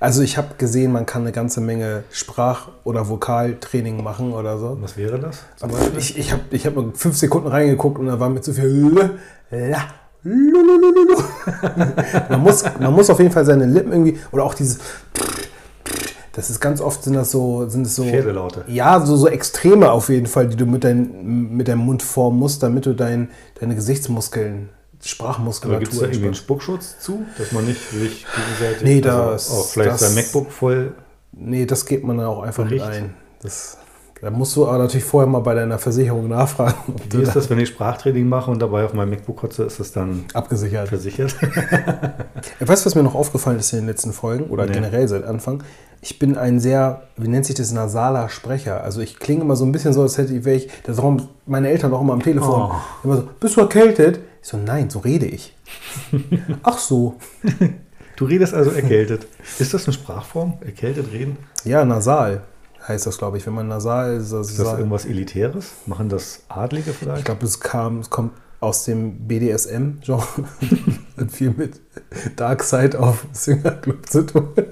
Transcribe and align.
Also 0.00 0.22
ich 0.22 0.38
habe 0.38 0.54
gesehen, 0.56 0.92
man 0.92 1.04
kann 1.04 1.22
eine 1.22 1.32
ganze 1.32 1.60
Menge 1.60 2.04
Sprach- 2.10 2.68
oder 2.84 3.08
Vokaltraining 3.08 4.02
machen 4.02 4.32
oder 4.32 4.58
so. 4.58 4.78
Was 4.80 4.96
wäre 4.96 5.18
das? 5.18 5.40
Aber 5.60 5.74
ich 5.98 6.18
ich 6.18 6.32
habe 6.32 6.42
ich 6.50 6.66
hab 6.66 6.74
mal 6.74 6.90
fünf 6.94 7.18
Sekunden 7.18 7.48
reingeguckt 7.48 7.98
und 7.98 8.06
da 8.06 8.18
war 8.18 8.30
mir 8.30 8.40
zu 8.40 8.54
viel. 8.54 9.10
La, 9.50 9.84
man, 12.28 12.40
muss, 12.40 12.64
man 12.78 12.92
muss 12.92 13.08
auf 13.08 13.18
jeden 13.18 13.32
Fall 13.32 13.44
seine 13.44 13.64
Lippen 13.64 13.92
irgendwie, 13.92 14.18
oder 14.32 14.44
auch 14.44 14.54
dieses. 14.54 14.78
Das 16.32 16.50
ist 16.50 16.60
ganz 16.60 16.80
oft 16.80 17.02
sind 17.02 17.14
das 17.14 17.30
so, 17.30 17.68
sind 17.68 17.86
es 17.86 17.96
so. 17.96 18.04
Pferdelaute. 18.04 18.64
Ja, 18.68 19.04
so, 19.04 19.16
so 19.16 19.28
Extreme 19.28 19.90
auf 19.90 20.08
jeden 20.08 20.26
Fall, 20.26 20.48
die 20.48 20.56
du 20.56 20.66
mit, 20.66 20.84
dein, 20.84 21.56
mit 21.56 21.68
deinem 21.68 21.80
Mund 21.80 22.02
formen 22.02 22.38
musst, 22.38 22.62
damit 22.62 22.86
du 22.86 22.94
dein, 22.94 23.30
deine 23.58 23.74
Gesichtsmuskeln, 23.74 24.68
Sprachmuskulatur 25.02 25.80
gibt 25.80 25.92
es 25.92 25.98
da 26.00 26.06
irgendwie 26.06 26.26
einen. 26.26 26.34
Spuckschutz 26.34 26.98
zu, 27.00 27.24
dass 27.38 27.52
man 27.52 27.64
nicht 27.64 27.80
sich 27.90 28.26
gegenseitig 28.36 28.82
Nee, 28.82 29.00
das- 29.00 29.50
auch 29.50 29.66
vielleicht 29.68 29.92
das- 29.92 30.00
sein 30.00 30.14
MacBook 30.14 30.50
voll. 30.50 30.92
Nee, 31.32 31.64
das 31.66 31.86
geht 31.86 32.04
man 32.04 32.18
dann 32.18 32.26
auch 32.26 32.42
einfach 32.42 32.64
Bericht. 32.64 32.84
ein. 32.84 33.14
Das, 33.42 33.78
da 34.20 34.30
musst 34.30 34.54
du 34.56 34.66
aber 34.66 34.76
natürlich 34.78 35.04
vorher 35.04 35.26
mal 35.30 35.38
bei 35.38 35.54
deiner 35.54 35.78
Versicherung 35.78 36.28
nachfragen, 36.28 36.74
ob 36.88 37.12
Wie 37.14 37.22
ist 37.22 37.28
da 37.28 37.34
das, 37.34 37.48
wenn 37.48 37.58
ich 37.58 37.68
Sprachtraining 37.70 38.28
mache 38.28 38.50
und 38.50 38.58
dabei 38.60 38.84
auf 38.84 38.92
meinem 38.92 39.10
MacBook 39.10 39.36
kotze, 39.36 39.62
ist 39.62 39.80
das 39.80 39.92
dann 39.92 40.24
abgesichert 40.34 40.88
versichert? 40.88 41.34
Weißt 42.60 42.84
du, 42.84 42.86
was 42.86 42.94
mir 42.94 43.02
noch 43.02 43.14
aufgefallen 43.14 43.58
ist 43.58 43.72
in 43.72 43.80
den 43.80 43.86
letzten 43.88 44.12
Folgen 44.12 44.44
oder 44.50 44.66
Nee. 44.66 44.72
generell 44.72 45.08
seit 45.08 45.24
Anfang? 45.24 45.62
Ich 46.02 46.18
bin 46.18 46.36
ein 46.36 46.60
sehr, 46.60 47.02
wie 47.16 47.28
nennt 47.28 47.44
sich 47.46 47.54
das, 47.54 47.72
nasaler 47.72 48.28
Sprecher. 48.28 48.82
Also 48.82 49.00
ich 49.00 49.18
klinge 49.18 49.42
immer 49.42 49.56
so 49.56 49.64
ein 49.64 49.72
bisschen 49.72 49.92
so, 49.92 50.02
als 50.02 50.16
hätte 50.18 50.34
ich, 50.34 50.44
wäre 50.44 50.56
ich, 50.56 50.68
das 50.84 51.00
haben 51.02 51.28
meine 51.46 51.68
Eltern 51.68 51.92
auch 51.94 52.00
immer 52.00 52.14
am 52.14 52.22
Telefon. 52.22 52.70
Oh. 52.70 52.74
Immer 53.04 53.16
so, 53.18 53.28
bist 53.38 53.56
du 53.56 53.60
erkältet? 53.62 54.20
Ich 54.42 54.48
so, 54.48 54.56
nein, 54.56 54.90
so 54.90 55.00
rede 55.00 55.26
ich. 55.26 55.54
Ach 56.62 56.78
so. 56.78 57.16
Du 58.16 58.24
redest 58.24 58.54
also 58.54 58.70
erkältet. 58.70 59.26
Ist 59.58 59.74
das 59.74 59.86
eine 59.86 59.94
Sprachform? 59.94 60.58
Erkältet 60.62 61.12
reden? 61.12 61.36
Ja, 61.64 61.84
nasal 61.84 62.42
heißt 62.86 63.06
das, 63.06 63.18
glaube 63.18 63.38
ich. 63.38 63.46
Wenn 63.46 63.54
man 63.54 63.68
nasal 63.68 64.16
ist, 64.16 64.32
das 64.32 64.50
Ist 64.50 64.58
das 64.58 64.78
irgendwas 64.78 65.06
Elitäres? 65.06 65.72
Machen 65.86 66.08
das 66.08 66.42
Adlige 66.48 66.92
vielleicht? 66.92 67.20
Ich 67.20 67.24
glaube, 67.24 67.44
es 67.44 67.60
kam, 67.60 68.00
es 68.00 68.10
kommt 68.10 68.32
aus 68.60 68.84
dem 68.84 69.26
BDSM-Genre. 69.26 70.44
Hat 71.16 71.30
viel 71.30 71.50
mit 71.50 71.80
Dark 72.36 72.62
Side 72.62 72.98
of 72.98 73.26
Singer 73.32 73.72
Club 73.72 74.08
zu 74.08 74.26
tun. 74.26 74.48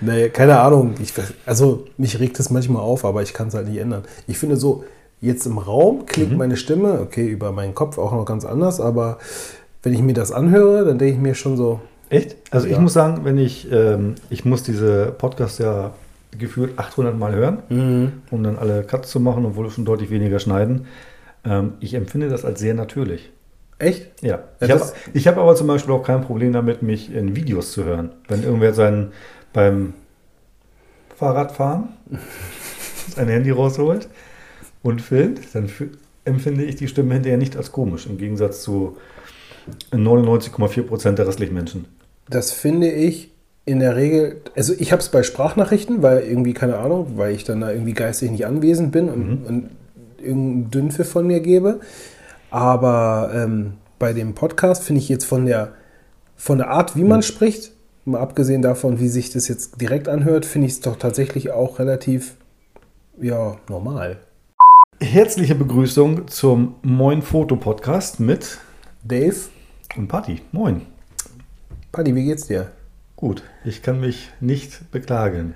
nee, 0.00 0.28
keine 0.28 0.60
Ahnung. 0.60 0.94
Ich, 1.00 1.12
also, 1.46 1.86
mich 1.96 2.18
regt 2.18 2.38
es 2.38 2.50
manchmal 2.50 2.82
auf, 2.82 3.04
aber 3.04 3.22
ich 3.22 3.32
kann 3.32 3.48
es 3.48 3.54
halt 3.54 3.68
nicht 3.68 3.78
ändern. 3.78 4.04
Ich 4.26 4.38
finde 4.38 4.56
so, 4.56 4.84
jetzt 5.20 5.46
im 5.46 5.58
Raum 5.58 6.06
klingt 6.06 6.32
Mhm. 6.32 6.38
meine 6.38 6.56
Stimme, 6.56 7.00
okay, 7.00 7.26
über 7.26 7.52
meinen 7.52 7.74
Kopf 7.74 7.98
auch 7.98 8.12
noch 8.12 8.24
ganz 8.24 8.44
anders, 8.44 8.80
aber 8.80 9.18
wenn 9.82 9.92
ich 9.92 10.02
mir 10.02 10.14
das 10.14 10.32
anhöre, 10.32 10.84
dann 10.84 10.98
denke 10.98 11.14
ich 11.14 11.20
mir 11.20 11.34
schon 11.34 11.56
so, 11.56 11.80
Echt? 12.08 12.36
Also 12.52 12.68
ich 12.68 12.74
Ja. 12.74 12.78
muss 12.80 12.92
sagen, 12.92 13.24
wenn 13.24 13.36
ich, 13.36 13.66
ähm, 13.72 14.14
ich 14.30 14.44
muss 14.44 14.62
diese 14.62 15.06
Podcasts 15.06 15.58
ja 15.58 15.90
gefühlt 16.38 16.78
800 16.78 17.18
Mal 17.18 17.34
hören, 17.34 18.12
um 18.30 18.42
dann 18.44 18.56
alle 18.58 18.84
Cuts 18.84 19.10
zu 19.10 19.18
machen, 19.18 19.44
obwohl 19.44 19.64
wir 19.66 19.70
schon 19.72 19.84
deutlich 19.84 20.10
weniger 20.10 20.38
schneiden. 20.38 20.86
Ähm, 21.44 21.72
ich 21.80 21.94
empfinde 21.94 22.28
das 22.28 22.44
als 22.44 22.60
sehr 22.60 22.74
natürlich. 22.74 23.32
echt? 23.80 24.22
Ja. 24.22 24.38
Ja, 24.60 24.66
Ich 24.66 24.70
habe 24.70 24.82
ich 25.14 25.26
hab 25.26 25.36
aber 25.36 25.56
zum 25.56 25.66
Beispiel 25.66 25.92
auch 25.94 26.04
kein 26.04 26.20
Problem 26.20 26.52
damit, 26.52 26.80
mich 26.82 27.12
in 27.12 27.34
Videos 27.34 27.72
zu 27.72 27.82
hören. 27.84 28.10
Wenn 28.28 28.44
irgendwer 28.44 28.72
sein 28.72 29.08
beim 29.52 29.92
Fahrradfahren 31.16 31.88
sein 33.16 33.28
Handy 33.28 33.50
rausholt 33.50 34.08
und 34.86 35.02
filmt, 35.02 35.40
dann 35.52 35.70
empfinde 36.24 36.64
ich 36.64 36.76
die 36.76 36.88
Stimme 36.88 37.14
hinterher 37.14 37.38
nicht 37.38 37.56
als 37.56 37.72
komisch, 37.72 38.06
im 38.06 38.18
Gegensatz 38.18 38.62
zu 38.62 38.96
99,4 39.92 40.82
Prozent 40.82 41.18
der 41.18 41.26
restlichen 41.26 41.54
Menschen. 41.54 41.86
Das 42.28 42.52
finde 42.52 42.90
ich 42.90 43.32
in 43.64 43.80
der 43.80 43.96
Regel, 43.96 44.40
also 44.54 44.74
ich 44.78 44.92
habe 44.92 45.02
es 45.02 45.08
bei 45.08 45.22
Sprachnachrichten, 45.22 46.02
weil 46.02 46.20
irgendwie, 46.20 46.54
keine 46.54 46.78
Ahnung, 46.78 47.12
weil 47.16 47.34
ich 47.34 47.44
dann 47.44 47.60
da 47.60 47.72
irgendwie 47.72 47.94
geistig 47.94 48.30
nicht 48.30 48.46
anwesend 48.46 48.92
bin 48.92 49.08
und, 49.08 49.44
und 49.44 49.70
irgendeinen 50.18 50.70
Dünnpfiff 50.70 51.08
von 51.08 51.26
mir 51.26 51.40
gebe. 51.40 51.80
Aber 52.50 53.32
ähm, 53.34 53.74
bei 53.98 54.12
dem 54.12 54.34
Podcast 54.34 54.84
finde 54.84 55.00
ich 55.00 55.08
jetzt 55.08 55.24
von 55.24 55.46
der, 55.46 55.72
von 56.36 56.58
der 56.58 56.70
Art, 56.70 56.96
wie 56.96 57.04
man 57.04 57.22
spricht, 57.22 57.72
mal 58.04 58.20
abgesehen 58.20 58.62
davon, 58.62 59.00
wie 59.00 59.08
sich 59.08 59.30
das 59.30 59.48
jetzt 59.48 59.80
direkt 59.80 60.08
anhört, 60.08 60.46
finde 60.46 60.68
ich 60.68 60.74
es 60.74 60.80
doch 60.80 60.96
tatsächlich 60.96 61.50
auch 61.50 61.80
relativ, 61.80 62.36
ja, 63.20 63.56
normal. 63.68 64.18
Herzliche 65.00 65.54
Begrüßung 65.54 66.26
zum 66.26 66.76
Moin 66.80 67.20
Foto 67.20 67.56
Podcast 67.56 68.18
mit 68.18 68.58
Dave, 69.04 69.36
und 69.94 70.08
Party. 70.08 70.40
Moin. 70.52 70.86
Paddy, 71.92 72.14
wie 72.14 72.24
geht's 72.24 72.46
dir? 72.46 72.70
Gut, 73.14 73.42
ich 73.66 73.82
kann 73.82 74.00
mich 74.00 74.30
nicht 74.40 74.90
beklagen. 74.90 75.54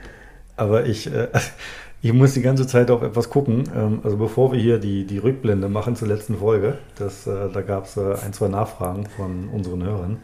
Aber 0.56 0.84
ich, 0.84 1.10
äh, 1.10 1.28
ich 2.02 2.12
muss 2.12 2.34
die 2.34 2.42
ganze 2.42 2.66
Zeit 2.66 2.90
auf 2.90 3.00
etwas 3.00 3.30
gucken. 3.30 3.64
Ähm, 3.74 4.00
also 4.04 4.18
bevor 4.18 4.52
wir 4.52 4.60
hier 4.60 4.78
die, 4.78 5.06
die 5.06 5.16
Rückblende 5.16 5.70
machen 5.70 5.96
zur 5.96 6.08
letzten 6.08 6.36
Folge, 6.36 6.76
das, 6.96 7.26
äh, 7.26 7.48
da 7.50 7.62
gab 7.62 7.86
es 7.86 7.96
äh, 7.96 8.16
ein, 8.22 8.34
zwei 8.34 8.48
Nachfragen 8.48 9.06
von 9.06 9.48
unseren 9.48 9.82
Hörern, 9.82 10.18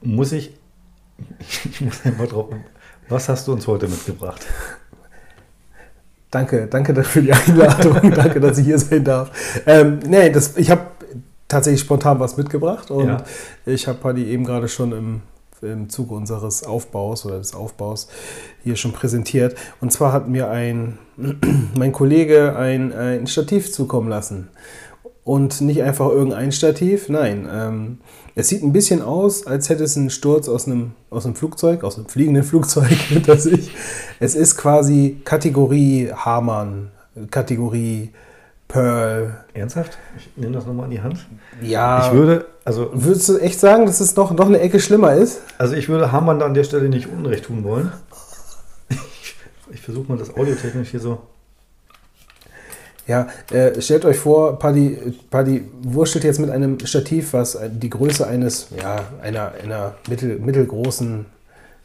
muss 0.00 0.32
ich, 0.32 0.54
ich 1.64 1.82
muss 1.82 2.06
einfach 2.06 2.26
drauf, 2.26 2.54
was 3.10 3.28
hast 3.28 3.46
du 3.48 3.52
uns 3.52 3.66
heute 3.66 3.86
mitgebracht? 3.86 4.46
Danke, 6.32 6.66
danke 6.66 7.04
für 7.04 7.20
die 7.20 7.32
Einladung. 7.32 8.10
danke, 8.14 8.40
dass 8.40 8.56
ich 8.56 8.64
hier 8.64 8.78
sein 8.78 9.04
darf. 9.04 9.30
Ähm, 9.66 10.00
nee, 10.08 10.30
das, 10.30 10.56
ich 10.56 10.70
habe 10.70 10.80
tatsächlich 11.46 11.82
spontan 11.82 12.18
was 12.20 12.38
mitgebracht 12.38 12.90
und 12.90 13.06
Ja. 13.06 13.22
ich 13.66 13.86
habe 13.86 13.98
Paddy 13.98 14.24
eben 14.24 14.44
gerade 14.44 14.66
schon 14.66 14.92
im, 14.92 15.20
im 15.60 15.90
Zuge 15.90 16.14
unseres 16.14 16.64
Aufbaus 16.64 17.26
oder 17.26 17.36
des 17.36 17.54
Aufbaus 17.54 18.08
hier 18.64 18.76
schon 18.76 18.92
präsentiert. 18.92 19.54
Und 19.82 19.92
zwar 19.92 20.14
hat 20.14 20.26
mir 20.26 20.48
ein, 20.50 20.98
mein 21.78 21.92
Kollege 21.92 22.56
ein, 22.56 22.94
ein 22.94 23.26
Stativ 23.26 23.70
zukommen 23.70 24.08
lassen. 24.08 24.48
Und 25.24 25.60
nicht 25.60 25.82
einfach 25.82 26.08
irgendein 26.08 26.50
Stativ, 26.50 27.10
nein. 27.10 27.46
Ähm, 27.52 27.98
es 28.34 28.48
sieht 28.48 28.62
ein 28.62 28.72
bisschen 28.72 29.02
aus, 29.02 29.46
als 29.46 29.68
hätte 29.68 29.84
es 29.84 29.96
einen 29.96 30.10
Sturz 30.10 30.48
aus 30.48 30.66
einem, 30.66 30.92
aus 31.10 31.26
einem 31.26 31.34
Flugzeug, 31.34 31.84
aus 31.84 31.96
einem 31.96 32.06
fliegenden 32.06 32.42
Flugzeug 32.44 32.90
hinter 32.90 33.36
sich. 33.36 33.74
Es 34.20 34.34
ist 34.34 34.56
quasi 34.56 35.20
Kategorie 35.24 36.10
Hamann, 36.14 36.90
Kategorie 37.30 38.10
Pearl. 38.68 39.44
Ernsthaft? 39.52 39.98
Ich 40.16 40.30
nehme 40.36 40.52
das 40.52 40.64
nochmal 40.64 40.86
in 40.86 40.92
die 40.92 41.00
Hand. 41.02 41.26
Ja, 41.60 42.06
Ich 42.06 42.12
würde, 42.14 42.46
also, 42.64 42.90
würdest 42.94 43.28
du 43.28 43.36
echt 43.38 43.60
sagen, 43.60 43.84
dass 43.84 44.00
es 44.00 44.16
noch, 44.16 44.32
noch 44.32 44.46
eine 44.46 44.60
Ecke 44.60 44.80
schlimmer 44.80 45.12
ist? 45.12 45.42
also 45.58 45.74
ich 45.74 45.88
würde 45.90 46.10
Hamann 46.10 46.38
da 46.38 46.46
an 46.46 46.54
der 46.54 46.64
Stelle 46.64 46.88
nicht 46.88 47.08
Unrecht 47.08 47.44
tun 47.44 47.64
wollen. 47.64 47.92
Ich, 48.88 49.36
ich 49.70 49.80
versuche 49.82 50.08
mal 50.08 50.16
das 50.16 50.34
audiotechnisch 50.34 50.90
hier 50.90 51.00
so. 51.00 51.20
Ja, 53.06 53.26
äh, 53.50 53.80
stellt 53.80 54.04
euch 54.04 54.16
vor, 54.16 54.58
Paddy, 54.58 55.14
Paddy 55.30 55.64
wurschtelt 55.82 56.24
jetzt 56.24 56.38
mit 56.38 56.50
einem 56.50 56.78
Stativ, 56.86 57.32
was 57.32 57.58
die 57.68 57.90
Größe 57.90 58.26
eines, 58.26 58.68
ja, 58.80 59.06
einer, 59.20 59.52
einer 59.62 59.94
mittel, 60.08 60.38
mittelgroßen 60.38 61.26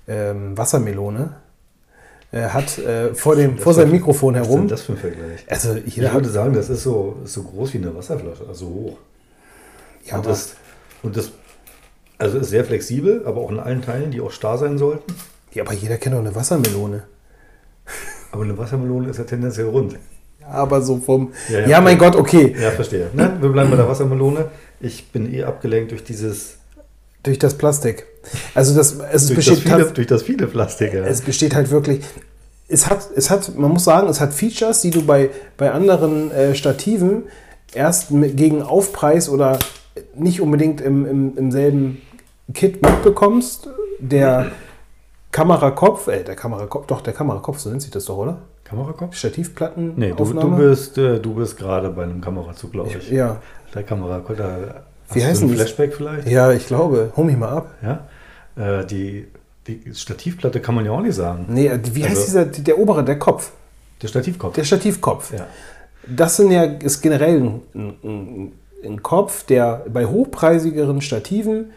ähm, 0.07 0.57
Wassermelone 0.57 1.35
äh, 2.31 2.41
hat 2.41 2.77
äh, 2.77 3.13
vor, 3.15 3.35
dem, 3.35 3.57
vor 3.57 3.73
seinem 3.73 3.91
Mikrofon 3.91 4.35
Was 4.35 4.41
ist 4.41 4.47
denn 4.47 4.53
herum. 4.55 4.67
das 4.67 4.81
für 4.81 4.91
ein 4.93 4.97
Vergleich? 4.97 5.45
Also 5.47 5.75
Ich 5.85 5.99
würde 5.99 6.29
sagen, 6.29 6.53
das 6.53 6.69
ist 6.69 6.83
so, 6.83 7.17
ist 7.23 7.33
so 7.33 7.43
groß 7.43 7.73
wie 7.73 7.77
eine 7.77 7.95
Wasserflasche, 7.95 8.45
also 8.47 8.67
hoch. 8.67 8.97
ja, 10.05 10.17
und, 10.17 10.25
das, 10.25 10.55
und 11.03 11.15
das 11.17 11.31
also 12.17 12.39
ist 12.39 12.49
sehr 12.49 12.65
flexibel, 12.65 13.25
aber 13.25 13.41
auch 13.41 13.51
in 13.51 13.59
allen 13.59 13.81
Teilen, 13.81 14.11
die 14.11 14.21
auch 14.21 14.31
starr 14.31 14.57
sein 14.57 14.77
sollten. 14.77 15.13
ja, 15.53 15.63
aber 15.63 15.73
jeder 15.73 15.97
kennt 15.97 16.15
doch 16.15 16.19
eine 16.19 16.35
Wassermelone. 16.35 17.03
Aber 18.31 18.43
eine 18.43 18.57
Wassermelone 18.57 19.09
ist 19.09 19.17
ja 19.17 19.23
tendenziell 19.23 19.67
rund. 19.67 19.97
Aber 20.51 20.81
so 20.81 20.97
vom, 20.97 21.31
Ja, 21.49 21.59
ja, 21.61 21.67
ja, 21.67 21.81
mein. 21.81 21.97
Gott, 21.97 22.15
okay. 22.15 22.55
Ja, 22.61 22.71
verstehe. 22.71 23.09
Nein, 23.13 23.41
wir 23.41 23.49
bleiben 23.49 23.69
bei 23.69 23.75
der 23.77 23.87
Wassermelone. 23.87 24.45
Ich 24.79 25.11
bin 25.11 25.33
eh 25.33 25.43
abgelenkt 25.43 25.91
durch 25.91 26.03
dieses, 26.03 26.57
Durch 27.23 27.39
das 27.39 27.55
Plastik. 27.55 28.05
Also 28.53 28.75
das, 28.75 28.91
es 28.93 29.27
durch 29.27 29.45
das 29.45 29.55
besteht 29.55 29.59
viele, 29.59 29.83
tats- 29.85 29.93
durch 29.93 30.07
das 30.07 30.23
viele 30.23 30.47
Plastik. 30.47 30.93
Ja. 30.93 31.03
Es 31.05 31.21
besteht 31.21 31.55
halt 31.55 31.69
wirklich. 31.71 32.01
Es 32.69 32.89
hat, 32.89 33.07
es 33.15 33.29
hat, 33.29 33.57
man 33.57 33.71
muss 33.71 33.85
sagen, 33.85 34.07
es 34.09 34.19
hat 34.19 34.33
Features, 34.33 34.81
die 34.81 34.91
du 34.91 35.05
bei, 35.05 35.29
bei 35.57 35.71
anderen 35.71 36.31
äh, 36.31 36.53
Stativen 36.53 37.23
erst 37.73 38.11
mit, 38.11 38.35
gegen 38.37 38.61
Aufpreis 38.61 39.29
oder 39.29 39.57
nicht 40.15 40.41
unbedingt 40.41 40.81
im, 40.81 41.05
im, 41.05 41.37
im 41.37 41.51
selben 41.51 42.01
Kit 42.53 42.81
mitbekommst. 42.81 43.69
Der 43.99 44.51
Kamerakopf, 45.31 46.07
äh, 46.07 46.23
der 46.23 46.35
Kamerakopf, 46.35 46.87
doch, 46.87 47.01
der 47.01 47.13
Kamerakopf, 47.13 47.59
so 47.59 47.69
nennt 47.69 47.81
sich 47.81 47.91
das 47.91 48.05
doch, 48.05 48.17
oder? 48.17 48.37
Kamerakopf? 48.69 49.15
Stativplatten. 49.15 49.93
Nee, 49.95 50.13
du, 50.15 50.25
du 50.33 50.55
bist, 50.57 50.97
äh, 50.97 51.19
du 51.19 51.33
bist 51.35 51.57
gerade 51.57 51.89
bei 51.89 52.03
einem 52.03 52.21
Kamerazug, 52.21 52.71
glaube 52.73 52.89
ich. 52.97 53.09
Ja. 53.09 53.37
Der 53.73 53.83
Kamerakopf, 53.83 54.37
da 54.37 54.83
hast 55.07 55.15
Wie 55.15 55.19
du 55.21 55.25
heißen 55.25 55.45
ein 55.47 55.51
die? 55.51 55.55
Flashback 55.55 55.93
vielleicht? 55.95 56.27
ja, 56.27 56.51
ich 56.51 56.67
glaube. 56.67 57.11
Hol 57.15 57.25
mich 57.25 57.37
mal 57.37 57.49
ab. 57.49 57.71
Ja. 57.81 58.79
Äh, 58.81 58.85
die, 58.85 59.27
die 59.67 59.93
Stativplatte 59.93 60.59
kann 60.59 60.75
man 60.75 60.85
ja 60.85 60.91
auch 60.91 61.01
nicht 61.01 61.15
sagen. 61.15 61.45
Nee, 61.49 61.67
äh, 61.67 61.79
wie 61.93 62.03
heißt 62.03 62.35
Also- 62.35 62.43
dieser, 62.45 62.63
der 62.63 62.77
obere, 62.79 63.03
der 63.03 63.17
Kopf? 63.19 63.51
Der 64.01 64.07
Stativkopf. 64.09 64.53
Der 64.55 64.63
Stativkopf. 64.63 65.33
ja. 65.33 65.47
Das 66.09 66.37
sind 66.37 66.51
ja, 66.51 66.63
ist 66.63 67.01
generell 67.01 67.41
ein, 67.41 67.61
ein, 68.03 68.51
ein 68.83 69.03
Kopf, 69.03 69.43
der 69.45 69.83
bei 69.91 70.05
hochpreisigeren 70.05 71.01
Stativen 71.01 71.71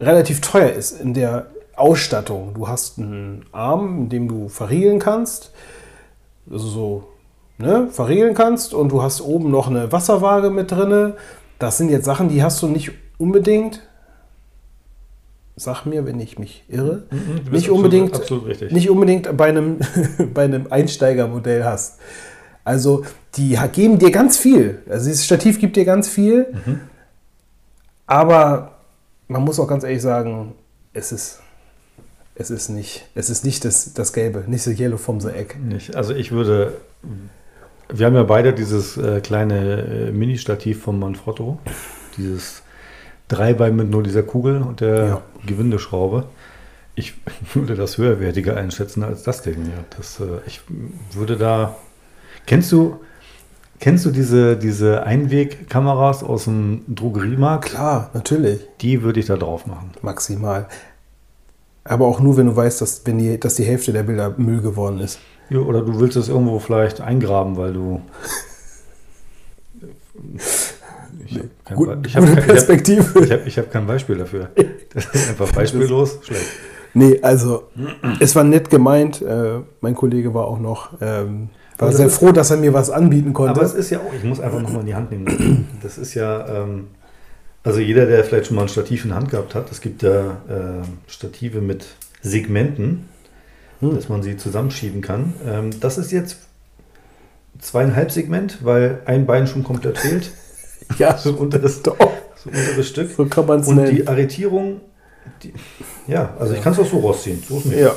relativ 0.00 0.40
teuer 0.40 0.70
ist 0.70 1.00
in 1.00 1.14
der 1.14 1.46
Ausstattung. 1.76 2.54
Du 2.54 2.66
hast 2.66 2.98
einen 2.98 3.44
Arm, 3.52 3.98
in 3.98 4.08
dem 4.08 4.28
du 4.28 4.48
verriegeln 4.48 4.98
kannst, 4.98 5.52
also 6.50 6.66
so 6.66 7.08
ne, 7.58 7.88
verriegeln 7.90 8.34
kannst 8.34 8.74
und 8.74 8.90
du 8.90 9.02
hast 9.02 9.20
oben 9.20 9.50
noch 9.50 9.68
eine 9.68 9.92
Wasserwaage 9.92 10.50
mit 10.50 10.70
drinne. 10.70 11.16
Das 11.58 11.78
sind 11.78 11.90
jetzt 11.90 12.04
Sachen, 12.04 12.28
die 12.28 12.42
hast 12.42 12.62
du 12.62 12.68
nicht 12.68 12.92
unbedingt. 13.18 13.82
Sag 15.56 15.86
mir, 15.86 16.06
wenn 16.06 16.20
ich 16.20 16.38
mich 16.38 16.64
irre. 16.68 17.04
Mhm, 17.10 17.34
bist 17.36 17.52
nicht 17.52 17.70
unbedingt, 17.70 18.14
absolut 18.14 18.70
nicht 18.70 18.88
unbedingt 18.90 19.36
bei 19.36 19.48
einem, 19.48 19.78
bei 20.34 20.44
einem 20.44 20.68
Einsteigermodell 20.70 21.64
hast. 21.64 21.98
Also 22.64 23.04
die 23.34 23.58
geben 23.72 23.98
dir 23.98 24.12
ganz 24.12 24.36
viel. 24.36 24.82
Also 24.88 25.06
dieses 25.06 25.24
Stativ 25.24 25.58
gibt 25.58 25.76
dir 25.76 25.84
ganz 25.84 26.08
viel. 26.08 26.54
Mhm. 26.64 26.80
Aber 28.06 28.78
man 29.26 29.42
muss 29.42 29.58
auch 29.58 29.66
ganz 29.66 29.84
ehrlich 29.84 30.02
sagen, 30.02 30.54
es 30.92 31.12
ist, 31.12 31.40
es 32.38 32.50
ist 32.50 32.68
nicht, 32.68 33.06
es 33.14 33.30
ist 33.30 33.44
nicht 33.44 33.64
das, 33.64 33.92
das 33.94 34.12
Gelbe, 34.12 34.44
nicht 34.46 34.62
so 34.62 34.70
Yellow 34.70 34.96
from 34.96 35.20
the 35.20 35.28
Egg. 35.28 35.56
Nicht. 35.58 35.96
Also 35.96 36.14
ich 36.14 36.30
würde. 36.32 36.72
Wir 37.90 38.06
haben 38.06 38.14
ja 38.14 38.22
beide 38.22 38.52
dieses 38.52 38.96
äh, 38.98 39.20
kleine 39.20 40.08
äh, 40.08 40.12
Mini-Stativ 40.12 40.82
von 40.82 40.98
Manfrotto. 40.98 41.58
Dieses 42.18 42.62
Dreibein 43.28 43.76
mit 43.76 43.90
nur 43.90 44.02
dieser 44.02 44.22
Kugel 44.22 44.60
und 44.62 44.80
der 44.80 45.06
Ja. 45.06 45.22
Gewindeschraube. 45.46 46.24
Ich 46.94 47.14
würde 47.54 47.76
das 47.76 47.96
höherwertiger 47.98 48.56
einschätzen 48.56 49.02
als 49.02 49.22
das 49.22 49.42
Ding. 49.42 49.62
Ja. 49.66 49.84
Das, 49.96 50.20
äh, 50.20 50.24
ich 50.46 50.60
würde 51.12 51.36
da. 51.36 51.76
Kennst 52.46 52.70
du, 52.72 53.00
kennst 53.80 54.04
du 54.04 54.10
diese, 54.10 54.56
diese 54.56 55.02
Einwegkameras 55.04 56.22
aus 56.22 56.44
dem 56.44 56.82
Drogeriemarkt? 56.88 57.70
Klar, 57.70 58.10
natürlich, 58.14 58.60
Die 58.80 59.02
würde 59.02 59.18
ich 59.20 59.26
da 59.26 59.36
drauf 59.36 59.66
machen. 59.66 59.92
maximal. 60.02 60.66
Aber 61.88 62.06
auch 62.06 62.20
nur, 62.20 62.36
wenn 62.36 62.46
du 62.46 62.54
weißt, 62.54 62.80
dass, 62.80 63.02
wenn 63.06 63.18
die, 63.18 63.40
dass 63.40 63.54
die 63.54 63.64
Hälfte 63.64 63.92
der 63.92 64.02
Bilder 64.02 64.34
Müll 64.36 64.60
geworden 64.60 65.00
ist. 65.00 65.18
Ja, 65.50 65.60
oder 65.60 65.80
du 65.82 65.98
willst 65.98 66.16
es 66.16 66.28
irgendwo 66.28 66.58
vielleicht 66.58 67.00
eingraben, 67.00 67.56
weil 67.56 67.72
du. 67.72 68.02
Ich 71.26 71.36
habe 71.36 71.48
kein, 71.64 71.76
Gut, 71.76 72.06
ich 72.06 72.16
hab 72.16 72.24
kein, 72.24 72.36
Perspektive. 72.36 73.24
ich 73.24 73.32
hab, 73.32 73.46
ich 73.46 73.58
hab 73.58 73.70
kein 73.70 73.86
Beispiel 73.86 74.18
dafür. 74.18 74.50
Das 74.94 75.04
ist 75.12 75.28
einfach 75.28 75.52
beispiellos 75.52 76.18
schlecht. 76.22 76.46
Nee, 76.94 77.18
also 77.20 77.64
es 78.20 78.34
war 78.34 78.42
nett 78.42 78.70
gemeint. 78.70 79.20
Äh, 79.20 79.60
mein 79.82 79.94
Kollege 79.94 80.32
war 80.32 80.46
auch 80.46 80.58
noch, 80.58 80.92
ähm, 81.02 81.50
war 81.76 81.92
sehr 81.92 82.08
froh, 82.08 82.32
dass 82.32 82.50
er 82.50 82.56
mir 82.56 82.72
was 82.72 82.88
anbieten 82.88 83.34
konnte. 83.34 83.60
Aber 83.60 83.62
es 83.62 83.74
ist 83.74 83.90
ja 83.90 83.98
auch, 83.98 84.14
ich 84.14 84.24
muss 84.24 84.40
einfach 84.40 84.62
nochmal 84.62 84.80
in 84.80 84.86
die 84.86 84.94
Hand 84.94 85.10
nehmen. 85.10 85.68
Das 85.82 85.98
ist 85.98 86.14
ja, 86.14 86.62
ähm, 86.62 86.88
also 87.68 87.80
jeder, 87.80 88.06
der 88.06 88.24
vielleicht 88.24 88.46
schon 88.46 88.56
mal 88.56 88.62
ein 88.62 88.68
Stativ 88.68 89.04
in 89.04 89.10
der 89.10 89.18
Hand 89.18 89.30
gehabt 89.30 89.54
hat, 89.54 89.70
es 89.70 89.80
gibt 89.80 90.02
ja 90.02 90.38
äh, 90.48 90.82
Stative 91.06 91.60
mit 91.60 91.84
Segmenten, 92.22 93.08
Hm. 93.80 93.94
dass 93.94 94.08
man 94.08 94.22
sie 94.24 94.36
zusammenschieben 94.36 95.02
kann. 95.02 95.34
Ähm, 95.46 95.70
das 95.78 95.98
ist 95.98 96.10
jetzt 96.10 96.38
zweieinhalb 97.60 98.10
Segment, 98.10 98.64
weil 98.64 99.00
ein 99.04 99.24
Bein 99.26 99.46
schon 99.46 99.62
komplett 99.62 99.98
fehlt. 99.98 100.30
ja, 100.98 101.16
So 101.16 101.34
unteres, 101.34 101.82
doch. 101.82 101.96
so 102.42 102.50
unteres 102.50 102.88
Stück. 102.88 103.10
So 103.16 103.26
kann 103.26 103.46
man 103.46 103.60
es 103.60 103.68
Und 103.68 103.76
nennen. 103.76 103.94
die 103.94 104.08
Arretierung, 104.08 104.80
die, 105.42 105.52
ja, 106.08 106.34
also 106.40 106.54
ich 106.54 106.62
kann 106.62 106.72
es 106.72 106.78
auch 106.80 106.86
so 106.86 106.98
rausziehen. 106.98 107.40
So 107.48 107.58
ist 107.58 107.66
nicht. 107.66 107.78
ja. 107.78 107.94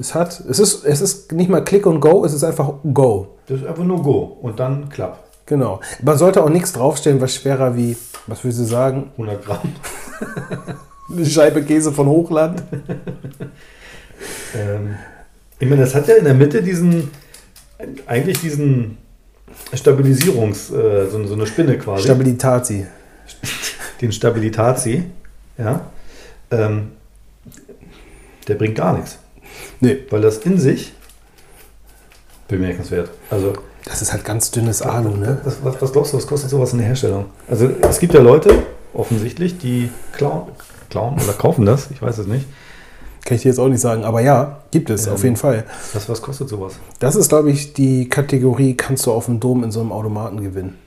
Es 0.00 0.12
hat, 0.16 0.40
es 0.50 0.58
ist, 0.58 0.84
es 0.84 1.00
ist 1.00 1.30
nicht 1.30 1.48
mal 1.48 1.62
Click 1.62 1.86
und 1.86 2.00
Go, 2.00 2.24
es 2.24 2.32
ist 2.32 2.42
einfach 2.42 2.72
Go. 2.92 3.36
Das 3.46 3.60
ist 3.60 3.66
einfach 3.66 3.84
nur 3.84 4.02
Go 4.02 4.38
und 4.42 4.58
dann 4.58 4.88
Klapp. 4.88 5.23
Genau. 5.46 5.80
Man 6.02 6.16
sollte 6.16 6.42
auch 6.42 6.48
nichts 6.48 6.72
draufstellen, 6.72 7.20
was 7.20 7.34
schwerer 7.34 7.76
wie, 7.76 7.96
was 8.26 8.42
würdest 8.44 8.60
du 8.60 8.64
sagen, 8.64 9.10
100 9.12 9.44
Gramm. 9.44 9.72
eine 11.10 11.26
Scheibe 11.26 11.62
Käse 11.62 11.92
von 11.92 12.06
Hochland. 12.06 12.62
Ähm, 14.56 14.94
ich 15.58 15.68
meine, 15.68 15.82
das 15.82 15.94
hat 15.94 16.08
ja 16.08 16.14
in 16.14 16.24
der 16.24 16.34
Mitte 16.34 16.62
diesen, 16.62 17.10
eigentlich 18.06 18.40
diesen 18.40 18.96
Stabilisierungs, 19.72 20.70
äh, 20.70 21.08
so, 21.10 21.24
so 21.26 21.34
eine 21.34 21.46
Spinne 21.46 21.76
quasi, 21.78 22.04
Stabilitati. 22.04 22.86
den 24.00 24.12
Stabilitati, 24.12 25.04
ja, 25.58 25.90
ähm, 26.50 26.92
der 28.46 28.54
bringt 28.54 28.76
gar 28.76 28.96
nichts, 28.96 29.18
Nee, 29.80 29.98
weil 30.10 30.20
das 30.20 30.38
in 30.38 30.58
sich 30.58 30.92
bemerkenswert. 32.48 33.10
Also, 33.30 33.54
das 33.84 34.02
ist 34.02 34.12
halt 34.12 34.24
ganz 34.24 34.50
dünnes 34.50 34.82
Alu, 34.82 35.10
ne? 35.16 35.38
was, 35.44 35.56
was, 35.62 35.80
was 35.80 35.92
glaubst 35.92 36.12
du, 36.12 36.16
was 36.16 36.26
kostet 36.26 36.50
sowas 36.50 36.72
in 36.72 36.78
der 36.78 36.88
Herstellung? 36.88 37.26
Also, 37.48 37.68
es 37.82 37.98
gibt 37.98 38.14
ja 38.14 38.20
Leute, 38.20 38.50
offensichtlich, 38.94 39.58
die 39.58 39.90
klauen, 40.12 40.48
klauen 40.90 41.14
oder 41.22 41.32
kaufen 41.34 41.66
das, 41.66 41.90
ich 41.90 42.00
weiß 42.00 42.18
es 42.18 42.26
nicht. 42.26 42.46
Kann 43.24 43.36
ich 43.36 43.42
dir 43.42 43.48
jetzt 43.48 43.58
auch 43.58 43.68
nicht 43.68 43.80
sagen, 43.80 44.04
aber 44.04 44.20
ja, 44.20 44.60
gibt 44.70 44.90
es, 44.90 45.06
Ähm. 45.06 45.14
auf 45.14 45.24
jeden 45.24 45.36
Fall. 45.36 45.64
Was, 45.94 46.08
was 46.08 46.20
kostet 46.20 46.48
sowas? 46.48 46.74
Das 46.98 47.16
ist, 47.16 47.28
glaube 47.30 47.50
ich, 47.50 47.72
die 47.72 48.08
Kategorie, 48.08 48.74
kannst 48.76 49.06
du 49.06 49.12
auf 49.12 49.26
dem 49.26 49.40
Dom 49.40 49.64
in 49.64 49.70
so 49.70 49.80
einem 49.80 49.92
Automaten 49.92 50.42
gewinnen. 50.42 50.78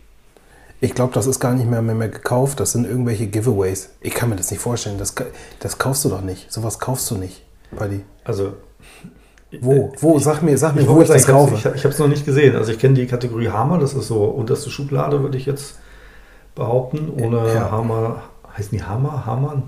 Ich 0.79 0.93
glaube, 0.93 1.11
das 1.13 1.25
ist 1.25 1.39
gar 1.39 1.53
nicht 1.55 1.67
mehr, 1.67 1.81
mehr, 1.81 1.95
mehr 1.95 2.09
gekauft. 2.09 2.59
Das 2.59 2.73
sind 2.73 2.85
irgendwelche 2.85 3.25
Giveaways. 3.25 3.89
Ich 4.01 4.13
kann 4.13 4.29
mir 4.29 4.35
das 4.35 4.51
nicht 4.51 4.59
vorstellen. 4.59 4.99
Das, 4.99 5.15
das 5.59 5.79
kaufst 5.79 6.05
du 6.05 6.09
doch 6.09 6.21
nicht. 6.21 6.53
Sowas 6.53 6.77
kaufst 6.77 7.09
du 7.09 7.15
nicht, 7.15 7.43
Paddy. 7.75 8.01
Also, 8.23 8.53
Wo? 9.61 9.93
Wo? 9.99 10.19
Sag 10.19 10.41
mir, 10.41 10.57
sag 10.57 10.75
mir, 10.75 10.83
wo 10.87 10.95
wollte 10.95 11.03
ich 11.13 11.17
das 11.19 11.23
sagen, 11.23 11.37
kaufe. 11.37 11.55
Ich 11.75 11.83
habe 11.83 11.93
es 11.93 11.99
noch 11.99 12.07
nicht 12.09 12.25
gesehen. 12.25 12.55
Also 12.55 12.71
ich 12.73 12.79
kenne 12.79 12.95
die 12.95 13.07
Kategorie 13.07 13.49
Hammer, 13.49 13.77
das 13.79 13.93
ist 13.93 14.07
so 14.07 14.25
unterste 14.25 14.69
Schublade, 14.69 15.21
würde 15.21 15.37
ich 15.37 15.45
jetzt 15.45 15.79
behaupten. 16.55 17.09
Ohne 17.21 17.53
Ja. 17.53 17.71
Hammer, 17.71 18.23
heißen 18.57 18.77
die 18.77 18.83
Hammer? 18.83 19.25
Hammern? 19.25 19.63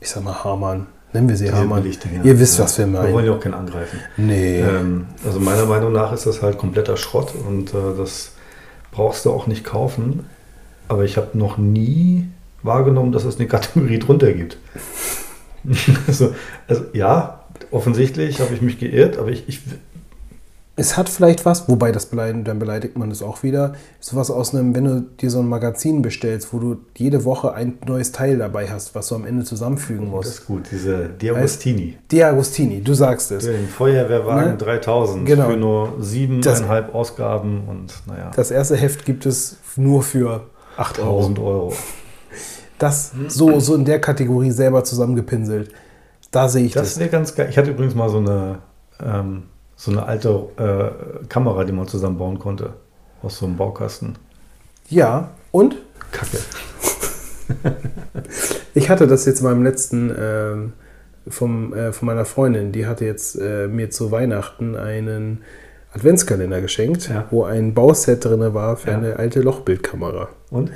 Ich 0.00 0.10
sag 0.10 0.22
mal 0.22 0.44
Hamann. 0.44 0.86
Nennen 1.12 1.28
wir 1.28 1.36
sie. 1.36 1.46
Billigdinger. 1.50 2.24
Ihr 2.24 2.38
wisst, 2.38 2.58
Ja. 2.58 2.64
was 2.64 2.78
wir 2.78 2.86
Wir 2.86 3.00
wollen 3.02 3.14
meinen. 3.14 3.26
ja 3.26 3.32
auch 3.32 3.40
keinen 3.40 3.54
angreifen. 3.54 3.98
Nee. 4.16 4.60
Ähm, 4.60 5.06
also 5.24 5.40
meiner 5.40 5.64
Meinung 5.64 5.92
nach 5.92 6.12
ist 6.12 6.26
das 6.26 6.42
halt 6.42 6.58
kompletter 6.58 6.96
Schrott 6.96 7.32
und 7.48 7.72
äh, 7.72 7.96
das 7.96 8.32
brauchst 8.92 9.24
du 9.24 9.30
auch 9.32 9.46
nicht 9.46 9.64
kaufen. 9.64 10.26
Aber 10.88 11.04
ich 11.04 11.16
habe 11.16 11.36
noch 11.38 11.56
nie 11.58 12.28
wahrgenommen, 12.62 13.12
dass 13.12 13.24
es 13.24 13.38
eine 13.38 13.48
Kategorie 13.48 13.98
drunter 13.98 14.32
gibt. 14.32 14.58
also, 16.06 16.34
also 16.68 16.84
ja, 16.92 17.40
offensichtlich 17.70 18.40
habe 18.40 18.54
ich 18.54 18.62
mich 18.62 18.78
geirrt, 18.78 19.18
aber 19.18 19.28
ich, 19.30 19.44
ich 19.48 19.60
Es 20.78 20.96
hat 20.98 21.08
vielleicht 21.08 21.46
was, 21.46 21.68
wobei 21.70 21.90
das 21.90 22.06
beleidigt, 22.06 22.46
dann 22.46 22.58
beleidigt 22.58 22.98
man 22.98 23.10
es 23.10 23.22
auch 23.22 23.42
wieder. 23.42 23.74
Sowas 23.98 24.30
aus 24.30 24.54
einem, 24.54 24.74
wenn 24.74 24.84
du 24.84 25.00
dir 25.20 25.30
so 25.30 25.38
ein 25.40 25.48
Magazin 25.48 26.02
bestellst, 26.02 26.52
wo 26.52 26.58
du 26.58 26.76
jede 26.96 27.24
Woche 27.24 27.54
ein 27.54 27.78
neues 27.86 28.12
Teil 28.12 28.36
dabei 28.38 28.68
hast, 28.68 28.94
was 28.94 29.08
du 29.08 29.14
am 29.14 29.24
Ende 29.24 29.44
zusammenfügen 29.44 30.06
das 30.06 30.10
musst. 30.14 30.28
ist 30.40 30.46
gut, 30.46 30.64
diese 30.70 31.08
Diagostini. 31.08 31.96
Die 32.10 32.22
Agostini, 32.22 32.82
du 32.82 32.92
sagst 32.92 33.30
es. 33.32 33.44
Den 33.44 33.68
Feuerwehrwagen 33.68 34.52
Ne? 34.52 34.56
3000 34.58 35.24
Genau. 35.24 35.48
für 35.48 35.56
nur 35.56 35.94
Das- 35.98 36.10
siebeneinhalb 36.10 36.94
Ausgaben 36.94 37.62
und 37.68 37.94
naja, 38.06 38.30
Das 38.36 38.50
erste 38.50 38.76
Heft 38.76 39.06
gibt 39.06 39.24
es 39.24 39.56
nur 39.76 40.02
für 40.02 40.42
8 40.76 40.98
Euro. 40.98 41.16
1000 41.20 41.38
Euro. 41.38 41.72
Das 42.78 43.12
so, 43.28 43.58
so 43.60 43.74
in 43.74 43.86
der 43.86 43.98
Kategorie 44.02 44.50
selber 44.50 44.84
zusammengepinselt. 44.84 45.70
Da 46.36 46.48
sehe 46.48 46.64
ich 46.66 46.72
Das 46.74 46.90
das. 46.90 46.98
wäre 47.00 47.08
ganz 47.10 47.34
geil. 47.34 47.48
Ich 47.50 47.56
hatte 47.56 47.70
übrigens 47.70 47.94
mal 47.94 48.08
so 48.10 48.18
eine, 48.18 48.58
ähm, 49.02 49.44
so 49.74 49.90
eine 49.90 50.04
alte 50.04 50.28
äh, 50.58 51.26
Kamera, 51.28 51.64
die 51.64 51.72
man 51.72 51.86
zusammenbauen 51.88 52.38
konnte. 52.38 52.74
Aus 53.22 53.38
so 53.38 53.46
einem 53.46 53.56
Baukasten. 53.56 54.16
Ja, 54.88 55.30
und 55.50 55.76
Kacke. 56.12 56.38
ich 58.74 58.90
hatte 58.90 59.06
das 59.06 59.24
jetzt 59.24 59.42
beim 59.42 59.62
letzten 59.62 60.14
ähm, 60.18 60.72
vom, 61.28 61.72
äh, 61.74 61.92
von 61.92 62.06
meiner 62.06 62.24
Freundin. 62.24 62.72
Die 62.72 62.86
hatte 62.86 63.04
jetzt 63.04 63.36
äh, 63.40 63.66
mir 63.68 63.90
zu 63.90 64.10
Weihnachten 64.10 64.76
einen 64.76 65.42
Adventskalender 65.92 66.60
geschenkt, 66.60 67.08
Ja. 67.08 67.24
wo 67.30 67.44
ein 67.44 67.72
Bauset 67.74 68.24
drin 68.24 68.52
war 68.54 68.76
für 68.76 68.90
Ja. 68.90 68.96
eine 68.98 69.16
alte 69.16 69.40
Lochbildkamera. 69.40 70.28
Und? 70.50 70.70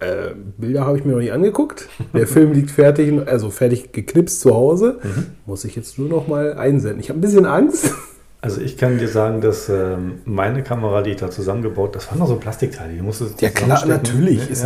Äh, 0.00 0.34
Bilder 0.56 0.86
habe 0.86 0.98
ich 0.98 1.04
mir 1.04 1.12
noch 1.12 1.18
nicht 1.18 1.32
angeguckt. 1.32 1.88
Der 2.14 2.26
Film 2.28 2.52
liegt 2.52 2.70
fertig, 2.70 3.26
also 3.26 3.50
fertig 3.50 3.92
geknipst 3.92 4.40
zu 4.40 4.54
Hause. 4.54 4.98
Mhm. 5.02 5.26
Muss 5.46 5.64
ich 5.64 5.74
jetzt 5.76 5.98
nur 5.98 6.08
noch 6.08 6.28
mal 6.28 6.54
einsenden. 6.54 7.00
Ich 7.00 7.08
habe 7.08 7.18
ein 7.18 7.22
bisschen 7.22 7.46
Angst. 7.46 7.92
Also 8.40 8.60
ich 8.60 8.76
kann 8.76 8.98
dir 8.98 9.08
sagen, 9.08 9.40
dass 9.40 9.68
ähm, 9.68 10.20
meine 10.24 10.62
Kamera, 10.62 11.02
die 11.02 11.10
ich 11.10 11.16
da 11.16 11.28
zusammengebaut, 11.28 11.96
das 11.96 12.08
waren 12.08 12.20
noch 12.20 12.28
so 12.28 12.36
Plastikteile, 12.36 12.92
die 12.92 13.02
musste 13.02 13.28
Ja, 13.40 13.50
klar, 13.50 13.84
natürlich 13.84 14.48
ist 14.48 14.62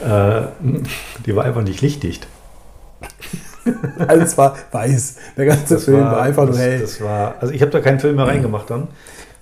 ja. 0.00 0.40
Äh, 0.40 0.48
die 1.26 1.36
war 1.36 1.44
einfach 1.44 1.62
nicht 1.62 1.82
lichtdicht. 1.82 2.26
Alles 4.08 4.38
war 4.38 4.56
weiß. 4.72 5.16
Der 5.36 5.44
ganze 5.44 5.78
Film 5.78 6.04
war, 6.04 6.22
einfach 6.22 6.44
nur 6.44 6.52
das, 6.52 6.60
hell. 6.60 6.80
Das 6.80 7.00
war, 7.02 7.34
also 7.40 7.52
ich 7.52 7.60
habe 7.60 7.70
da 7.70 7.80
keinen 7.80 8.00
Film 8.00 8.16
mehr 8.16 8.26
reingemacht 8.26 8.70
dann. 8.70 8.88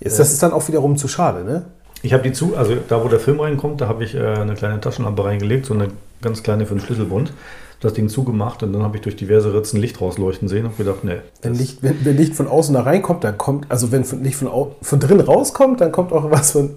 Ist, 0.00 0.18
das 0.18 0.32
ist 0.32 0.42
dann 0.42 0.52
auch 0.52 0.66
wiederum 0.66 0.96
zu 0.96 1.06
schade, 1.06 1.44
ne? 1.44 1.66
Ich 2.04 2.12
habe 2.12 2.22
die 2.22 2.32
zu, 2.32 2.54
also 2.56 2.74
da 2.88 3.02
wo 3.02 3.08
der 3.08 3.18
Film 3.18 3.40
reinkommt, 3.40 3.80
da 3.80 3.88
habe 3.88 4.04
ich 4.04 4.14
äh, 4.14 4.18
eine 4.24 4.54
kleine 4.54 4.80
Taschenlampe 4.80 5.24
reingelegt, 5.24 5.64
so 5.66 5.74
eine 5.74 5.88
ganz 6.20 6.42
kleine 6.42 6.66
für 6.66 6.74
den 6.74 6.80
Schlüsselbund. 6.80 7.32
Das 7.80 7.92
Ding 7.94 8.08
zugemacht 8.08 8.62
und 8.62 8.72
dann 8.72 8.82
habe 8.82 8.96
ich 8.96 9.02
durch 9.02 9.16
diverse 9.16 9.52
Ritzen 9.52 9.80
Licht 9.80 10.00
rausleuchten 10.00 10.48
sehen 10.48 10.64
und 10.66 10.76
gedacht, 10.76 11.02
nee. 11.02 11.16
Wenn 11.42 11.54
Licht, 11.54 11.82
wenn, 11.82 12.04
wenn 12.04 12.16
Licht 12.16 12.34
von 12.34 12.46
außen 12.46 12.74
da 12.74 12.82
reinkommt, 12.82 13.24
dann 13.24 13.36
kommt, 13.36 13.70
also 13.70 13.90
wenn 13.92 14.04
von- 14.04 14.22
Licht 14.22 14.36
von, 14.36 14.48
au- 14.48 14.76
von 14.82 15.00
drin 15.00 15.20
rauskommt, 15.20 15.80
dann 15.80 15.92
kommt 15.92 16.12
auch 16.12 16.30
was 16.30 16.52
von 16.52 16.70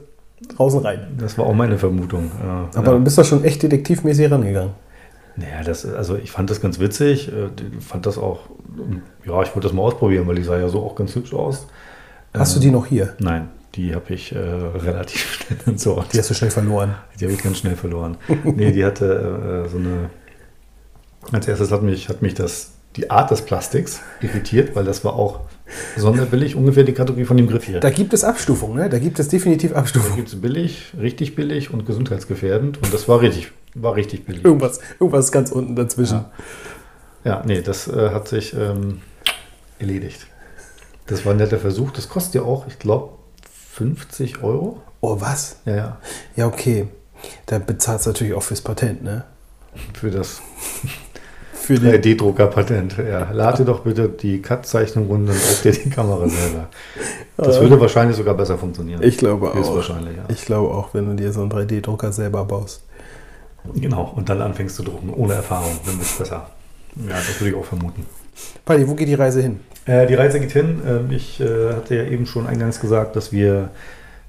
draußen 0.55 0.79
rein. 0.81 0.99
Das 1.17 1.37
war 1.37 1.45
auch 1.45 1.53
meine 1.53 1.77
Vermutung. 1.77 2.31
Ja, 2.43 2.69
Aber 2.75 2.87
ja. 2.87 2.93
dann 2.93 3.03
bist 3.03 3.17
du 3.17 3.23
schon 3.23 3.43
echt 3.43 3.63
detektivmäßig 3.63 4.29
rangegangen. 4.31 4.71
Naja, 5.35 5.61
das, 5.63 5.85
also 5.85 6.15
ich 6.15 6.31
fand 6.31 6.49
das 6.49 6.61
ganz 6.61 6.79
witzig, 6.79 7.29
äh, 7.29 7.49
fand 7.81 8.05
das 8.05 8.17
auch, 8.17 8.39
ja, 9.25 9.41
ich 9.43 9.49
wollte 9.55 9.67
das 9.67 9.73
mal 9.73 9.83
ausprobieren, 9.83 10.25
weil 10.27 10.35
die 10.35 10.43
sah 10.43 10.57
ja 10.57 10.67
so 10.67 10.79
auch 10.83 10.95
ganz 10.95 11.15
hübsch 11.15 11.33
aus. 11.33 11.67
Hast 12.33 12.55
du 12.55 12.59
die 12.59 12.71
noch 12.71 12.85
hier? 12.85 13.13
Nein, 13.19 13.47
die 13.75 13.93
habe 13.93 14.13
ich 14.13 14.33
äh, 14.33 14.37
relativ 14.37 15.21
schnell 15.45 15.59
entsorgt. 15.65 16.13
Die 16.13 16.19
hast 16.19 16.29
du 16.29 16.33
schnell 16.33 16.51
verloren. 16.51 16.95
Die 17.19 17.25
habe 17.25 17.33
ich 17.33 17.43
ganz 17.43 17.57
schnell 17.59 17.75
verloren. 17.75 18.17
nee, 18.43 18.71
die 18.71 18.83
hatte 18.85 19.65
äh, 19.65 19.69
so 19.69 19.77
eine. 19.77 20.09
Als 21.31 21.47
erstes 21.47 21.71
hat 21.71 21.83
mich, 21.83 22.07
hat 22.09 22.21
mich 22.21 22.33
das, 22.35 22.71
die 22.95 23.11
Art 23.11 23.29
des 23.31 23.41
Plastiks 23.41 23.99
irritiert, 24.21 24.75
weil 24.75 24.85
das 24.85 25.03
war 25.03 25.13
auch 25.13 25.41
sonderbillig, 25.97 26.55
ungefähr 26.55 26.85
die 26.85 26.93
Kategorie 26.93 27.25
von 27.25 27.35
dem 27.35 27.47
Griff 27.47 27.65
hier. 27.65 27.81
Da 27.81 27.89
gibt 27.89 28.13
es 28.13 28.23
Abstufungen, 28.23 28.77
ne? 28.77 28.89
Da 28.89 28.97
gibt 28.97 29.19
es 29.19 29.27
definitiv 29.27 29.73
Da 29.73 29.79
Abstufungen. 29.79 30.15
gibt 30.15 30.29
es 30.29 30.39
billig, 30.39 30.93
richtig 30.97 31.35
billig 31.35 31.71
und 31.73 31.85
gesundheitsgefährdend. 31.85 32.81
Und 32.81 32.93
das 32.93 33.09
war 33.09 33.19
richtig, 33.19 33.51
war 33.75 33.95
richtig 33.95 34.25
billig. 34.25 34.45
Irgendwas, 34.45 34.79
irgendwas 34.99 35.31
ganz 35.33 35.51
unten 35.51 35.75
dazwischen. 35.75 36.23
Ja, 37.25 37.43
nee, 37.45 37.61
das 37.61 37.89
äh, 37.89 38.11
hat 38.11 38.29
sich 38.29 38.53
ähm, 38.53 39.01
erledigt. 39.79 40.27
Das 41.07 41.25
war 41.25 41.33
ein 41.33 41.37
netter 41.37 41.57
Versuch. 41.59 41.91
Das 41.91 42.07
kostet 42.07 42.35
ja 42.35 42.41
auch, 42.43 42.67
ich 42.67 42.79
glaube, 42.79 43.16
50 43.77 44.43
Euro. 44.43 44.81
Oh, 45.01 45.21
was? 45.21 45.57
Ja, 45.65 45.75
ja. 45.75 45.97
Ja, 46.35 46.47
okay. 46.47 46.87
Da 47.45 47.59
bezahlst 47.59 48.05
du 48.05 48.09
natürlich 48.09 48.33
auch 48.33 48.41
fürs 48.41 48.61
Patent, 48.61 49.03
ne? 49.03 49.23
Für 49.93 50.09
das 50.09 50.41
Für 51.53 51.73
3D-Drucker-Patent. 51.73 52.97
Ja, 52.97 53.29
lade 53.31 53.65
doch 53.65 53.81
bitte 53.81 54.09
die 54.09 54.41
Cut-Zeichnung 54.41 55.07
runter 55.07 55.33
und 55.33 55.39
druck 55.39 55.61
dir 55.63 55.71
die 55.73 55.89
Kamera 55.89 56.27
selber. 56.27 56.69
Das 57.35 57.59
würde 57.59 57.79
wahrscheinlich 57.79 58.15
sogar 58.17 58.33
besser 58.35 58.57
funktionieren. 58.57 59.03
Ich 59.03 59.17
glaube 59.17 59.51
auch. 59.51 59.55
Höchstwahrscheinlich, 59.55 60.15
ja. 60.15 60.23
Ich 60.29 60.45
glaube 60.45 60.73
auch, 60.73 60.93
wenn 60.93 61.05
du 61.05 61.15
dir 61.15 61.31
so 61.31 61.41
einen 61.41 61.51
3D-Drucker 61.51 62.11
selber 62.11 62.45
baust. 62.45 62.83
Genau, 63.75 64.13
und 64.15 64.29
dann 64.29 64.41
anfängst 64.41 64.77
zu 64.77 64.83
drucken, 64.83 65.13
ohne 65.13 65.33
Erfahrung, 65.33 65.77
dann 65.85 65.95
wird 65.95 66.07
es 66.07 66.17
besser. 66.17 66.49
Ja, 66.95 67.15
das 67.15 67.39
würde 67.39 67.49
ich 67.49 67.55
auch 67.55 67.65
vermuten. 67.65 68.05
Paddy, 68.65 68.87
wo 68.87 68.95
geht 68.95 69.07
die 69.07 69.13
Reise 69.13 69.41
hin? 69.41 69.59
Äh, 69.85 70.07
die 70.07 70.15
Reise 70.15 70.39
geht 70.39 70.51
hin. 70.51 70.81
Ähm, 70.87 71.11
ich 71.11 71.39
äh, 71.39 71.73
hatte 71.73 71.95
ja 71.95 72.03
eben 72.03 72.25
schon 72.25 72.47
eingangs 72.47 72.79
gesagt, 72.79 73.15
dass 73.15 73.31
wir 73.31 73.69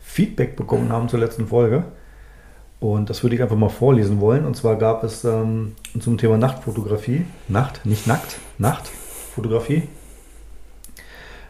Feedback 0.00 0.56
bekommen 0.56 0.92
haben 0.92 1.08
zur 1.08 1.20
letzten 1.20 1.46
Folge. 1.46 1.84
Und 2.80 3.10
das 3.10 3.22
würde 3.22 3.34
ich 3.34 3.42
einfach 3.42 3.56
mal 3.56 3.68
vorlesen 3.68 4.20
wollen. 4.20 4.44
Und 4.46 4.56
zwar 4.56 4.76
gab 4.76 5.02
es 5.02 5.24
ähm, 5.24 5.74
zum 5.98 6.16
Thema 6.16 6.38
Nachtfotografie, 6.38 7.26
Nacht, 7.48 7.84
nicht 7.84 8.06
nackt, 8.06 8.38
Nachtfotografie, 8.58 9.88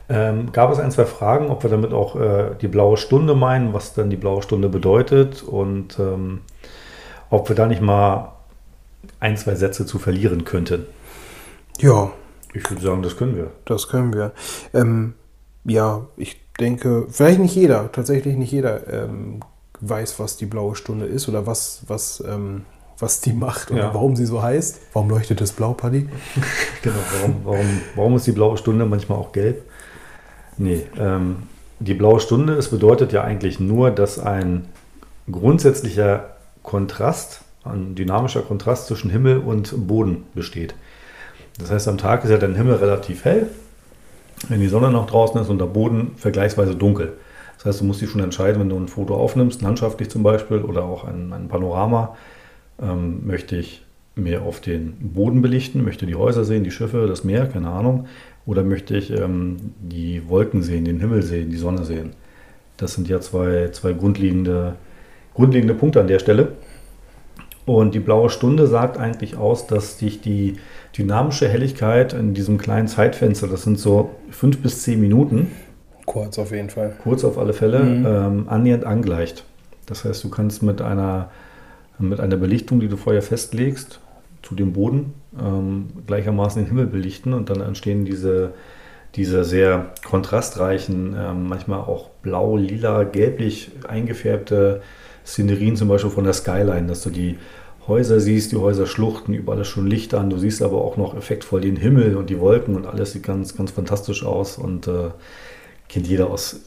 ähm, 0.08 0.52
gab 0.52 0.72
es 0.72 0.78
ein, 0.78 0.90
zwei 0.90 1.04
Fragen, 1.04 1.50
ob 1.50 1.62
wir 1.62 1.70
damit 1.70 1.92
auch 1.92 2.16
äh, 2.16 2.54
die 2.62 2.68
blaue 2.68 2.96
Stunde 2.96 3.34
meinen, 3.34 3.74
was 3.74 3.92
dann 3.92 4.08
die 4.08 4.16
blaue 4.16 4.42
Stunde 4.42 4.70
bedeutet 4.70 5.42
und 5.42 5.98
ähm, 5.98 6.40
ob 7.28 7.50
wir 7.50 7.56
da 7.56 7.66
nicht 7.66 7.82
mal 7.82 8.32
ein, 9.20 9.36
zwei 9.36 9.54
Sätze 9.54 9.84
zu 9.84 9.98
verlieren 9.98 10.44
könnten. 10.44 10.86
Ja, 11.78 12.10
Ich 12.54 12.68
würde 12.70 12.82
sagen, 12.82 13.02
das 13.02 13.16
können 13.16 13.36
wir. 13.36 13.50
das 13.64 13.88
können 13.88 14.12
wir. 14.14 14.32
Ähm, 14.74 15.14
ja, 15.64 16.06
ich 16.16 16.40
denke, 16.58 17.06
vielleicht 17.10 17.38
nicht 17.40 17.54
jeder, 17.54 17.92
tatsächlich 17.92 18.36
nicht 18.36 18.52
jeder 18.52 18.86
ähm, 18.92 19.40
weiß, 19.80 20.18
was 20.18 20.36
die 20.36 20.46
blaue 20.46 20.74
Stunde 20.74 21.06
ist 21.06 21.28
oder 21.28 21.46
was, 21.46 21.82
was, 21.86 22.22
ähm, 22.26 22.62
was 22.98 23.20
die 23.20 23.32
macht 23.32 23.70
oder 23.70 23.80
Ja. 23.80 23.94
warum 23.94 24.16
sie 24.16 24.26
so 24.26 24.42
heißt. 24.42 24.80
Warum 24.92 25.10
leuchtet 25.10 25.40
das 25.40 25.52
blau, 25.52 25.72
Paddy? 25.74 26.08
Genau, 26.82 26.96
warum, 27.20 27.36
warum, 27.44 27.80
warum 27.96 28.16
ist 28.16 28.26
die 28.26 28.32
blaue 28.32 28.56
Stunde 28.56 28.86
manchmal 28.86 29.18
auch 29.18 29.32
gelb? 29.32 29.62
Nee, 30.56 30.86
ähm, 30.98 31.44
die 31.80 31.94
blaue 31.94 32.18
Stunde, 32.18 32.54
es 32.54 32.70
bedeutet 32.70 33.12
ja 33.12 33.22
eigentlich 33.22 33.60
nur, 33.60 33.90
dass 33.92 34.18
ein 34.18 34.66
grundsätzlicher 35.30 36.36
Kontrast, 36.62 37.42
ein 37.64 37.94
dynamischer 37.94 38.42
Kontrast 38.42 38.86
zwischen 38.86 39.10
Himmel 39.10 39.38
und 39.38 39.86
Boden 39.86 40.24
besteht. 40.34 40.74
Das 41.58 41.70
heißt, 41.70 41.88
am 41.88 41.98
Tag 41.98 42.24
ist 42.24 42.30
ja 42.30 42.38
dein 42.38 42.54
Himmel 42.54 42.76
relativ 42.76 43.24
hell, 43.24 43.48
wenn 44.48 44.60
die 44.60 44.68
Sonne 44.68 44.90
noch 44.90 45.06
draußen 45.06 45.40
ist 45.40 45.48
und 45.48 45.58
der 45.58 45.66
Boden 45.66 46.12
vergleichsweise 46.16 46.74
dunkel. 46.74 47.14
Das 47.56 47.66
heißt, 47.66 47.80
du 47.80 47.84
musst 47.84 48.00
dich 48.00 48.10
schon 48.10 48.22
entscheiden, 48.22 48.60
wenn 48.60 48.68
du 48.68 48.76
ein 48.76 48.86
Foto 48.86 49.16
aufnimmst, 49.16 49.62
landschaftlich 49.62 50.08
zum 50.10 50.22
Beispiel 50.22 50.58
oder 50.58 50.84
auch 50.84 51.04
ein, 51.04 51.32
ein 51.32 51.48
Panorama, 51.48 52.16
ähm, 52.80 53.26
möchte 53.26 53.56
ich 53.56 53.82
mehr 54.14 54.42
auf 54.42 54.60
den 54.60 54.94
Boden 55.12 55.42
belichten, 55.42 55.84
möchte 55.84 56.06
die 56.06 56.14
Häuser 56.14 56.44
sehen, 56.44 56.64
die 56.64 56.70
Schiffe, 56.70 57.06
das 57.06 57.24
Meer, 57.24 57.46
keine 57.46 57.70
Ahnung, 57.70 58.06
oder 58.46 58.62
möchte 58.62 58.96
ich 58.96 59.10
ähm, 59.10 59.56
die 59.80 60.28
Wolken 60.28 60.62
sehen, 60.62 60.84
den 60.84 61.00
Himmel 61.00 61.22
sehen, 61.22 61.50
die 61.50 61.56
Sonne 61.56 61.84
sehen. 61.84 62.12
Das 62.76 62.94
sind 62.94 63.08
ja 63.08 63.20
zwei, 63.20 63.70
zwei 63.72 63.92
grundlegende, 63.92 64.76
grundlegende 65.34 65.74
Punkte 65.74 66.00
an 66.00 66.06
der 66.06 66.20
Stelle. 66.20 66.52
Und 67.66 67.94
die 67.94 68.00
blaue 68.00 68.30
Stunde 68.30 68.66
sagt 68.66 68.96
eigentlich 68.96 69.36
aus, 69.36 69.66
dass 69.66 69.98
dich 69.98 70.20
die 70.20 70.56
dynamische 70.96 71.48
Helligkeit 71.48 72.12
in 72.12 72.34
diesem 72.34 72.58
kleinen 72.58 72.88
Zeitfenster, 72.88 73.46
das 73.46 73.62
sind 73.62 73.78
so 73.78 74.10
fünf 74.30 74.58
bis 74.58 74.82
zehn 74.82 75.00
Minuten, 75.00 75.52
Kurz 76.06 76.38
auf 76.38 76.52
jeden 76.52 76.70
Fall. 76.70 76.94
kurz 77.02 77.22
auf 77.24 77.36
alle 77.38 77.52
Fälle, 77.52 77.80
Mhm. 77.80 78.06
ähm, 78.06 78.44
annähernd 78.48 78.84
angleicht. 78.84 79.44
Das 79.86 80.04
heißt, 80.04 80.24
du 80.24 80.30
kannst 80.30 80.62
mit 80.62 80.80
einer, 80.82 81.30
mit 81.98 82.20
einer 82.20 82.36
Belichtung, 82.36 82.80
die 82.80 82.88
du 82.88 82.96
vorher 82.96 83.22
festlegst, 83.22 84.00
zu 84.42 84.54
dem 84.54 84.72
Boden 84.72 85.14
ähm, 85.38 85.88
gleichermaßen 86.06 86.62
den 86.62 86.68
Himmel 86.68 86.86
belichten 86.86 87.32
und 87.34 87.50
dann 87.50 87.60
entstehen 87.60 88.04
diese, 88.04 88.52
diese 89.16 89.44
sehr 89.44 89.86
kontrastreichen, 90.06 91.14
ähm, 91.18 91.48
manchmal 91.48 91.80
auch 91.80 92.08
blau, 92.22 92.56
lila, 92.56 93.04
gelblich 93.04 93.70
eingefärbte 93.86 94.80
Szenerien, 95.26 95.76
zum 95.76 95.88
Beispiel 95.88 96.10
von 96.10 96.24
der 96.24 96.32
Skyline, 96.32 96.86
dass 96.86 97.02
du 97.02 97.10
die 97.10 97.38
Häuser 97.88 98.20
siehst, 98.20 98.52
die 98.52 98.56
Häuser 98.56 98.86
schluchten, 98.86 99.32
überall 99.32 99.60
ist 99.60 99.68
schon 99.68 99.86
Licht 99.86 100.14
an, 100.14 100.28
du 100.28 100.36
siehst 100.38 100.62
aber 100.62 100.82
auch 100.82 100.96
noch 100.96 101.16
effektvoll 101.16 101.62
den 101.62 101.76
Himmel 101.76 102.16
und 102.16 102.28
die 102.30 102.38
Wolken 102.38 102.76
und 102.76 102.86
alles 102.86 103.12
sieht 103.12 103.22
ganz, 103.22 103.56
ganz 103.56 103.70
fantastisch 103.70 104.24
aus 104.24 104.58
und 104.58 104.86
äh, 104.86 105.10
kennt 105.88 106.06
jeder 106.06 106.30
aus, 106.30 106.60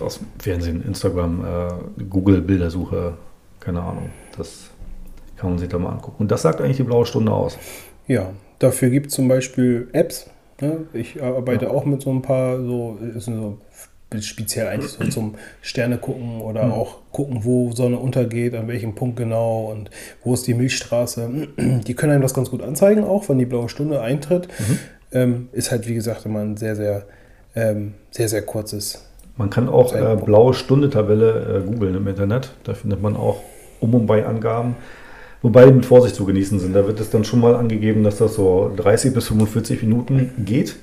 aus 0.00 0.20
Fernsehen, 0.38 0.84
Instagram, 0.84 1.44
äh, 1.44 2.04
Google, 2.04 2.40
Bildersuche, 2.42 3.14
keine 3.60 3.82
Ahnung. 3.82 4.10
Das 4.36 4.70
kann 5.36 5.50
man 5.50 5.58
sich 5.58 5.68
da 5.68 5.78
mal 5.78 5.90
angucken. 5.90 6.16
Und 6.18 6.30
das 6.30 6.42
sagt 6.42 6.60
eigentlich 6.60 6.78
die 6.78 6.82
blaue 6.82 7.06
Stunde 7.06 7.32
aus. 7.32 7.56
Ja, 8.06 8.32
dafür 8.58 8.90
gibt 8.90 9.06
es 9.06 9.14
zum 9.14 9.28
Beispiel 9.28 9.88
Apps. 9.92 10.28
Ne? 10.60 10.86
Ich 10.92 11.22
arbeite 11.22 11.70
auch 11.70 11.84
mit 11.84 12.02
so 12.02 12.10
ein 12.10 12.22
paar, 12.22 12.60
so, 12.60 12.98
ist 13.14 13.26
so 13.26 13.58
speziell 14.20 14.68
eigentlich 14.68 14.92
so 14.92 15.04
zum 15.06 15.34
Sterne 15.60 15.98
gucken 15.98 16.40
oder 16.40 16.64
Mhm. 16.64 16.72
auch 16.72 16.98
gucken, 17.10 17.40
wo 17.42 17.72
Sonne 17.72 17.98
untergeht, 17.98 18.54
an 18.54 18.68
welchem 18.68 18.94
Punkt 18.94 19.16
genau 19.16 19.70
und 19.72 19.90
wo 20.22 20.34
ist 20.34 20.46
die 20.46 20.54
Milchstraße. 20.54 21.28
Die 21.86 21.94
können 21.94 22.12
einem 22.12 22.22
das 22.22 22.34
ganz 22.34 22.50
gut 22.50 22.62
anzeigen, 22.62 23.04
auch 23.04 23.28
wenn 23.28 23.38
die 23.38 23.46
blaue 23.46 23.68
Stunde 23.68 24.00
eintritt. 24.00 24.48
Mhm. 24.58 24.78
Ähm, 25.12 25.48
ist 25.52 25.70
halt, 25.70 25.88
wie 25.88 25.94
gesagt, 25.94 26.26
immer 26.26 26.40
ein 26.40 26.56
sehr, 26.56 26.76
sehr, 26.76 27.06
ähm, 27.54 27.94
sehr, 28.10 28.28
sehr 28.28 28.42
kurzes. 28.42 29.04
Man 29.36 29.50
kann 29.50 29.68
auch 29.68 29.92
äh, 29.94 30.16
blaue 30.16 30.54
Stunde-Tabelle 30.54 31.62
äh, 31.64 31.66
googeln 31.66 31.96
im 31.96 32.06
Internet. 32.06 32.52
Da 32.64 32.74
findet 32.74 33.02
man 33.02 33.16
auch 33.16 33.40
um 33.80 33.94
und 33.94 34.06
bei 34.06 34.24
Angaben. 34.24 34.76
Wobei 35.42 35.66
die 35.66 35.72
mit 35.72 35.84
Vorsicht 35.86 36.14
zu 36.14 36.24
genießen 36.24 36.58
sind. 36.60 36.72
Da 36.72 36.86
wird 36.86 37.00
es 37.00 37.10
dann 37.10 37.24
schon 37.24 37.40
mal 37.40 37.54
angegeben, 37.56 38.02
dass 38.04 38.18
das 38.18 38.34
so 38.34 38.72
30 38.76 39.12
bis 39.12 39.26
45 39.28 39.82
Minuten 39.82 40.32
geht. 40.38 40.76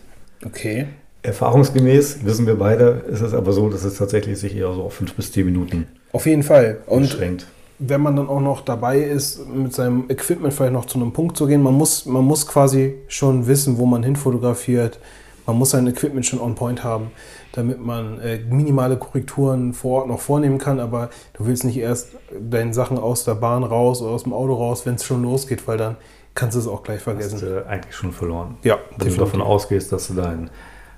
Okay. 0.45 0.87
Erfahrungsgemäß 1.23 2.25
wissen 2.25 2.47
wir 2.47 2.55
beide, 2.57 3.03
ist 3.09 3.21
es 3.21 3.33
aber 3.33 3.53
so, 3.53 3.69
dass 3.69 3.83
es 3.83 3.97
tatsächlich 3.97 4.39
sich 4.39 4.55
eher 4.55 4.73
so 4.73 4.83
auf 4.83 4.93
5 4.95 5.13
bis 5.13 5.31
10 5.31 5.45
Minuten 5.45 5.87
Auf 6.13 6.25
jeden 6.25 6.43
Fall. 6.43 6.79
Und 6.87 7.01
beschränkt. 7.03 7.45
wenn 7.79 8.01
man 8.01 8.15
dann 8.15 8.27
auch 8.27 8.41
noch 8.41 8.61
dabei 8.61 8.99
ist, 8.99 9.47
mit 9.47 9.73
seinem 9.73 10.05
Equipment 10.09 10.53
vielleicht 10.53 10.73
noch 10.73 10.85
zu 10.85 10.97
einem 10.99 11.13
Punkt 11.13 11.37
zu 11.37 11.45
gehen, 11.47 11.61
man 11.61 11.73
muss, 11.75 12.05
man 12.05 12.23
muss 12.23 12.47
quasi 12.47 12.95
schon 13.07 13.47
wissen, 13.47 13.77
wo 13.77 13.85
man 13.85 14.03
hinfotografiert. 14.03 14.99
Man 15.47 15.57
muss 15.57 15.71
sein 15.71 15.87
Equipment 15.87 16.25
schon 16.25 16.39
on 16.39 16.53
point 16.53 16.83
haben, 16.83 17.07
damit 17.53 17.83
man 17.83 18.19
äh, 18.21 18.39
minimale 18.49 18.95
Korrekturen 18.97 19.73
vor 19.73 20.01
Ort 20.01 20.07
noch 20.07 20.19
vornehmen 20.19 20.59
kann. 20.59 20.79
Aber 20.79 21.09
du 21.33 21.45
willst 21.47 21.63
nicht 21.65 21.77
erst 21.77 22.09
deine 22.39 22.73
Sachen 22.75 22.97
aus 22.99 23.25
der 23.25 23.33
Bahn 23.35 23.63
raus 23.63 24.01
oder 24.03 24.11
aus 24.11 24.23
dem 24.23 24.33
Auto 24.33 24.53
raus, 24.53 24.85
wenn 24.85 24.95
es 24.95 25.03
schon 25.03 25.23
losgeht, 25.23 25.67
weil 25.67 25.77
dann 25.77 25.97
kannst 26.35 26.55
du 26.55 26.59
es 26.59 26.67
auch 26.67 26.83
gleich 26.83 26.97
Hast 26.97 27.03
vergessen. 27.05 27.39
du 27.41 27.67
eigentlich 27.67 27.95
schon 27.95 28.11
verloren. 28.11 28.57
Ja, 28.63 28.77
Wenn 28.97 29.09
du 29.09 29.15
davon 29.15 29.41
ausgehst, 29.41 29.91
dass 29.91 30.07
du 30.07 30.13
dein 30.13 30.49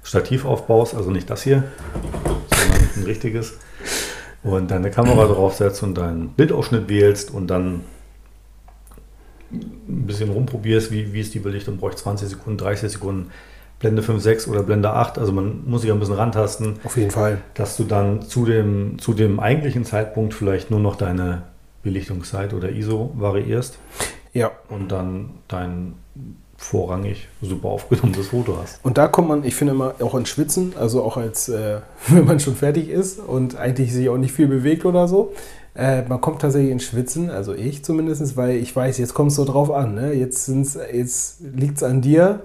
Stativ 0.04 0.46
aufbaust, 0.46 0.96
also 0.96 1.12
nicht 1.12 1.30
das 1.30 1.44
hier, 1.44 1.64
sondern 2.50 2.90
ein 2.98 3.04
richtiges, 3.04 3.58
und 4.44 4.70
deine 4.70 4.92
Kamera 4.92 5.26
draufsetzt 5.26 5.84
und 5.84 5.98
deinen 5.98 6.30
Bildausschnitt 6.30 6.90
wählst 6.90 7.32
und 7.32 7.48
dann 7.48 7.82
ein 9.52 10.06
bisschen 10.08 10.30
rumprobierst, 10.30 10.92
wie, 10.92 11.14
wie 11.14 11.22
ist 11.22 11.34
die 11.34 11.40
Belichtung, 11.40 11.78
brauche 11.78 11.92
ich 11.92 11.98
20 11.98 12.28
Sekunden, 12.28 12.58
30 12.58 12.92
Sekunden, 12.92 13.32
Blende 13.80 14.02
5, 14.02 14.22
6 14.22 14.48
oder 14.48 14.64
Blende 14.64 14.92
8, 14.92 15.18
also 15.18 15.32
man 15.32 15.64
muss 15.66 15.82
sich 15.82 15.92
ein 15.92 16.00
bisschen 16.00 16.16
rantasten, 16.16 16.80
Auf 16.84 16.96
jeden 16.98 17.12
Fall. 17.12 17.40
dass 17.54 17.78
du 17.78 17.84
dann 17.84 18.22
zu 18.22 18.46
dem, 18.46 18.98
zu 19.00 19.14
dem 19.14 19.40
eigentlichen 19.40 19.86
Zeitpunkt 19.86 20.34
vielleicht 20.34 20.72
nur 20.72 20.80
noch 20.80 20.96
deine 20.96 21.44
Belichtungszeit 21.84 22.54
oder 22.54 22.70
ISO 22.70 23.12
variierst 23.16 23.78
Ja, 24.34 24.52
und 24.70 24.92
dann 24.92 25.32
dein 25.48 25.96
vorrangig 26.64 27.28
super 27.42 27.70
aufgenommenes 27.70 28.28
Foto 28.28 28.58
hast. 28.62 28.80
Und 28.84 28.98
da 28.98 29.08
kommt 29.08 29.28
man, 29.28 29.44
ich 29.44 29.56
finde 29.56 29.74
immer, 29.74 29.96
auch 30.00 30.16
ins 30.16 30.30
Schwitzen, 30.30 30.74
also 30.80 31.04
auch 31.04 31.18
als, 31.18 31.50
äh, 31.50 31.82
wenn 32.08 32.26
man 32.26 32.40
schon 32.40 32.56
fertig 32.56 32.90
ist 32.90 33.20
und 33.20 33.56
eigentlich 33.58 33.94
sich 33.94 34.10
auch 34.10 34.18
nicht 34.18 34.34
viel 34.34 34.48
bewegt 34.48 34.86
oder 34.86 35.08
so. 35.08 35.34
Äh, 35.76 36.04
man 36.04 36.22
kommt 36.22 36.42
tatsächlich 36.42 36.72
ins 36.72 36.84
Schwitzen, 36.84 37.30
also 37.30 37.54
ich 37.54 37.84
zumindest, 37.84 38.38
weil 38.38 38.58
ich 38.58 38.76
weiß, 38.76 38.98
jetzt 39.00 39.18
es 39.18 39.36
so 39.36 39.46
drauf 39.46 39.72
an. 39.72 39.96
Ne? 39.96 40.14
Jetzt, 40.14 40.48
jetzt 40.48 41.42
liegt 41.42 41.78
es 41.78 41.84
an 41.84 42.02
dir. 42.02 42.42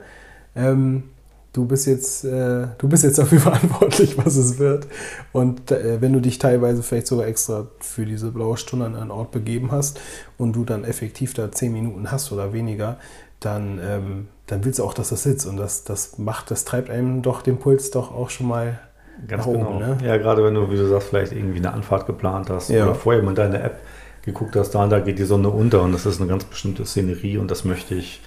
Ähm, 0.57 1.05
du 1.53 1.67
bist 1.67 1.87
jetzt, 1.87 2.25
äh, 2.25 2.67
du 2.79 2.89
bist 2.89 3.05
jetzt 3.05 3.19
dafür 3.19 3.41
verantwortlich, 3.51 4.17
was 4.19 4.37
es 4.37 4.59
wird. 4.59 4.87
Und 5.33 5.71
äh, 5.71 6.01
wenn 6.01 6.13
du 6.13 6.21
dich 6.21 6.39
teilweise 6.39 6.83
vielleicht 6.83 7.07
sogar 7.07 7.27
extra 7.27 7.67
für 7.81 8.05
diese 8.05 8.31
blaue 8.31 8.57
Stunde 8.57 8.87
an 8.87 8.97
einen 8.97 9.11
Ort 9.11 9.31
begeben 9.31 9.71
hast 9.73 10.01
und 10.39 10.55
du 10.55 10.65
dann 10.65 10.85
effektiv 10.85 11.35
da 11.35 11.53
zehn 11.53 11.73
Minuten 11.73 12.11
hast 12.11 12.33
oder 12.33 12.53
weniger, 12.53 12.99
dann, 13.41 13.81
ähm, 13.83 14.29
dann 14.47 14.65
willst 14.65 14.79
du 14.79 14.85
auch, 14.85 14.95
dass 14.95 15.11
das 15.11 15.23
sitzt. 15.23 15.47
Und 15.47 15.57
das, 15.57 15.85
das 15.85 16.19
macht, 16.19 16.51
das 16.51 16.65
treibt 16.65 16.91
einem 16.91 17.23
doch 17.23 17.43
den 17.43 17.59
Puls 17.59 17.91
doch 17.91 18.13
auch 18.15 18.31
schon 18.31 18.49
mal 18.49 18.79
Ganz 19.27 19.47
nach 19.47 19.53
genau. 19.53 19.69
oben. 19.71 19.79
Ne? 19.79 19.99
Ja, 20.05 20.17
gerade 20.17 20.45
wenn 20.45 20.55
du, 20.55 20.71
wie 20.71 20.77
du 20.77 20.87
sagst, 20.87 21.09
vielleicht 21.09 21.33
irgendwie 21.33 21.59
eine 21.59 21.73
Anfahrt 21.73 22.07
geplant 22.07 22.51
hast 22.51 22.71
Ja. 22.71 22.85
oder 22.85 22.95
vorher 22.95 23.23
mal 23.23 23.31
in 23.31 23.37
deine 23.37 23.61
App 23.63 23.79
geguckt 24.23 24.55
hast, 24.57 24.71
da 24.75 24.85
und 24.85 24.91
da 24.91 25.01
geht 25.01 25.19
die 25.19 25.25
Sonne 25.25 25.49
unter 25.49 25.83
und 25.83 25.93
das 25.93 26.05
ist 26.07 26.21
eine 26.21 26.29
ganz 26.29 26.45
bestimmte 26.45 26.85
Szenerie 26.85 27.39
und 27.39 27.51
das 27.51 27.65
möchte 27.65 27.95
ich 27.95 28.21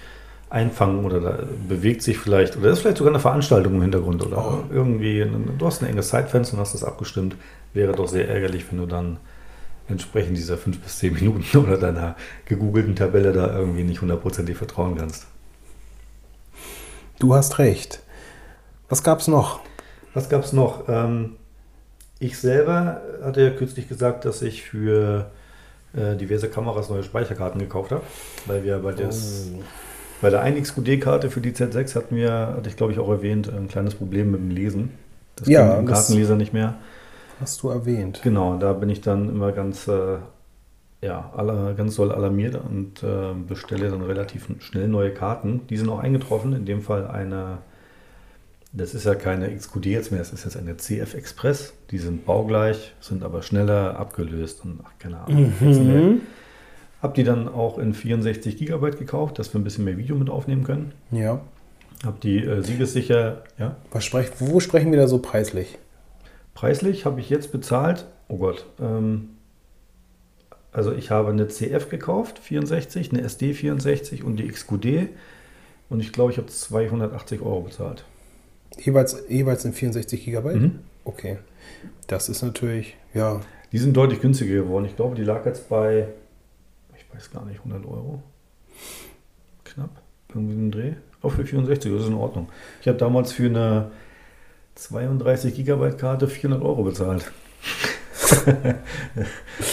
einfangen 0.50 1.04
oder 1.06 1.20
da 1.20 1.38
bewegt 1.68 2.02
sich 2.02 2.18
vielleicht 2.18 2.56
oder 2.58 2.70
ist 2.70 2.80
vielleicht 2.80 2.98
sogar 2.98 3.12
eine 3.12 3.20
Veranstaltung 3.20 3.74
im 3.76 3.82
Hintergrund 3.82 4.24
oder 4.26 4.36
Oh. 4.38 4.64
irgendwie, 4.74 5.26
du 5.58 5.66
hast 5.66 5.82
ein 5.82 5.88
enges 5.88 6.08
Zeitfenster 6.08 6.54
und 6.56 6.60
hast 6.60 6.74
das 6.74 6.84
abgestimmt. 6.84 7.36
Wäre 7.72 7.92
doch 7.92 8.06
sehr 8.08 8.28
ärgerlich, 8.28 8.70
wenn 8.70 8.78
du 8.78 8.86
dann 8.86 9.16
entsprechend 9.92 10.36
dieser 10.36 10.56
fünf 10.58 10.80
bis 10.80 10.98
zehn 10.98 11.14
Minuten 11.14 11.56
oder 11.58 11.76
deiner 11.78 12.16
gegoogelten 12.46 12.96
Tabelle 12.96 13.32
da 13.32 13.56
irgendwie 13.56 13.84
nicht 13.84 14.00
hundertprozentig 14.00 14.56
vertrauen 14.56 14.96
kannst. 14.96 15.26
Du 17.18 17.34
hast 17.34 17.58
recht. 17.58 18.00
Was 18.88 19.02
gab 19.02 19.20
es 19.20 19.28
noch? 19.28 19.60
Was 20.14 20.28
gab 20.28 20.44
es 20.44 20.52
noch? 20.52 20.88
Ähm, 20.88 21.36
ich 22.18 22.38
selber 22.38 23.00
hatte 23.22 23.42
ja 23.42 23.50
kürzlich 23.50 23.88
gesagt, 23.88 24.24
dass 24.24 24.42
ich 24.42 24.62
für 24.62 25.30
äh, 25.96 26.16
diverse 26.16 26.48
Kameras 26.48 26.90
neue 26.90 27.02
Speicherkarten 27.02 27.60
gekauft 27.60 27.90
habe, 27.92 28.02
weil 28.46 28.64
wir 28.64 28.78
bei, 28.78 28.92
des, 28.92 29.50
Oh. 29.54 29.62
bei 30.20 30.30
der 30.30 30.40
1 30.42 30.68
XQD-Karte 30.68 31.30
für 31.30 31.40
die 31.40 31.52
Z6 31.52 31.94
hatten 31.94 32.16
wir, 32.16 32.32
hatte 32.56 32.68
ich 32.68 32.76
glaube 32.76 32.92
ich 32.92 32.98
auch 32.98 33.08
erwähnt, 33.10 33.48
ein 33.48 33.68
kleines 33.68 33.94
Problem 33.94 34.32
mit 34.32 34.40
dem 34.40 34.50
Lesen. 34.50 34.90
Das 35.36 35.48
Ja, 35.48 35.70
ging 35.70 35.80
im 35.80 35.86
Kartenleser 35.86 36.36
nicht 36.36 36.52
mehr. 36.52 36.74
Hast 37.42 37.60
du 37.64 37.70
erwähnt. 37.70 38.20
Genau, 38.22 38.56
da 38.56 38.72
bin 38.72 38.88
ich 38.88 39.00
dann 39.00 39.28
immer 39.28 39.50
ganz, 39.50 39.88
äh, 39.88 40.18
ja, 41.02 41.32
aller, 41.36 41.74
ganz 41.74 41.96
doll 41.96 42.12
alarmiert 42.12 42.54
und 42.54 43.02
äh, 43.02 43.34
bestelle 43.48 43.90
dann 43.90 44.02
relativ 44.02 44.46
schnell 44.60 44.86
neue 44.86 45.12
Karten. 45.12 45.62
Die 45.68 45.76
sind 45.76 45.88
auch 45.88 45.98
eingetroffen, 45.98 46.52
in 46.52 46.66
dem 46.66 46.82
Fall 46.82 47.08
eine, 47.08 47.58
das 48.72 48.94
ist 48.94 49.06
ja 49.06 49.16
keine 49.16 49.52
XQD 49.52 49.86
jetzt 49.86 50.12
mehr, 50.12 50.20
das 50.20 50.32
ist 50.32 50.44
jetzt 50.44 50.56
eine 50.56 50.76
CF 50.76 51.14
Express. 51.14 51.74
Die 51.90 51.98
sind 51.98 52.24
baugleich, 52.24 52.94
sind 53.00 53.24
aber 53.24 53.42
schneller 53.42 53.98
abgelöst 53.98 54.64
und 54.64 54.78
ach, 54.84 54.92
keine 55.00 55.18
Ahnung. 55.18 55.52
Mhm. 55.58 56.20
Hab 57.02 57.14
die 57.14 57.24
dann 57.24 57.48
auch 57.48 57.78
in 57.78 57.92
64 57.92 58.56
Gigabyte 58.56 59.00
gekauft, 59.00 59.40
dass 59.40 59.52
wir 59.52 59.60
ein 59.60 59.64
bisschen 59.64 59.84
mehr 59.84 59.98
Video 59.98 60.14
mit 60.14 60.30
aufnehmen 60.30 60.62
können. 60.62 60.92
Ja. 61.10 61.40
Hab 62.04 62.20
die 62.20 62.38
äh, 62.38 62.62
siegessicher, 62.62 63.42
ja, 63.58 63.74
Was 63.90 64.04
sprech, 64.04 64.30
wo 64.38 64.60
sprechen 64.60 64.92
wir 64.92 65.00
da 65.00 65.08
so 65.08 65.18
preislich? 65.18 65.78
Preislich 66.54 67.06
habe 67.06 67.20
ich 67.20 67.30
jetzt 67.30 67.52
bezahlt, 67.52 68.06
oh 68.28 68.38
Gott, 68.38 68.66
ähm, 68.80 69.30
also 70.72 70.92
ich 70.92 71.10
habe 71.10 71.30
eine 71.30 71.48
CF 71.48 71.88
gekauft, 71.88 72.38
64, 72.38 73.12
eine 73.12 73.22
SD 73.22 73.54
64 73.54 74.24
und 74.24 74.36
die 74.36 74.48
XQD 74.48 75.08
und 75.90 76.00
ich 76.00 76.12
glaube, 76.12 76.32
ich 76.32 76.38
habe 76.38 76.48
280 76.48 77.42
Euro 77.42 77.60
bezahlt. 77.60 78.04
Jeweils, 78.78 79.24
jeweils 79.28 79.64
in 79.64 79.72
64 79.72 80.24
Gigabyte? 80.24 80.56
Mhm. 80.56 80.78
Okay. 81.04 81.38
Das 82.06 82.28
ist 82.28 82.42
natürlich, 82.42 82.96
ja. 83.12 83.40
Die 83.72 83.78
sind 83.78 83.96
deutlich 83.96 84.20
günstiger 84.20 84.54
geworden. 84.54 84.84
Ich 84.86 84.96
glaube, 84.96 85.14
die 85.14 85.24
lag 85.24 85.44
jetzt 85.46 85.68
bei, 85.68 86.08
ich 86.96 87.14
weiß 87.14 87.30
gar 87.30 87.44
nicht, 87.44 87.58
100 87.58 87.84
Euro. 87.84 88.22
Knapp, 89.64 89.90
irgendwie 90.30 90.54
im 90.54 90.70
Dreh. 90.70 90.92
Auch 91.22 91.32
für 91.32 91.44
64, 91.44 91.92
das 91.92 92.02
ist 92.02 92.08
in 92.08 92.14
Ordnung. 92.14 92.48
Ich 92.80 92.88
habe 92.88 92.98
damals 92.98 93.32
für 93.32 93.46
eine 93.46 93.90
32 94.74 95.54
Gigabyte 95.54 95.98
Karte 95.98 96.28
400 96.28 96.62
Euro 96.62 96.82
bezahlt. 96.84 97.30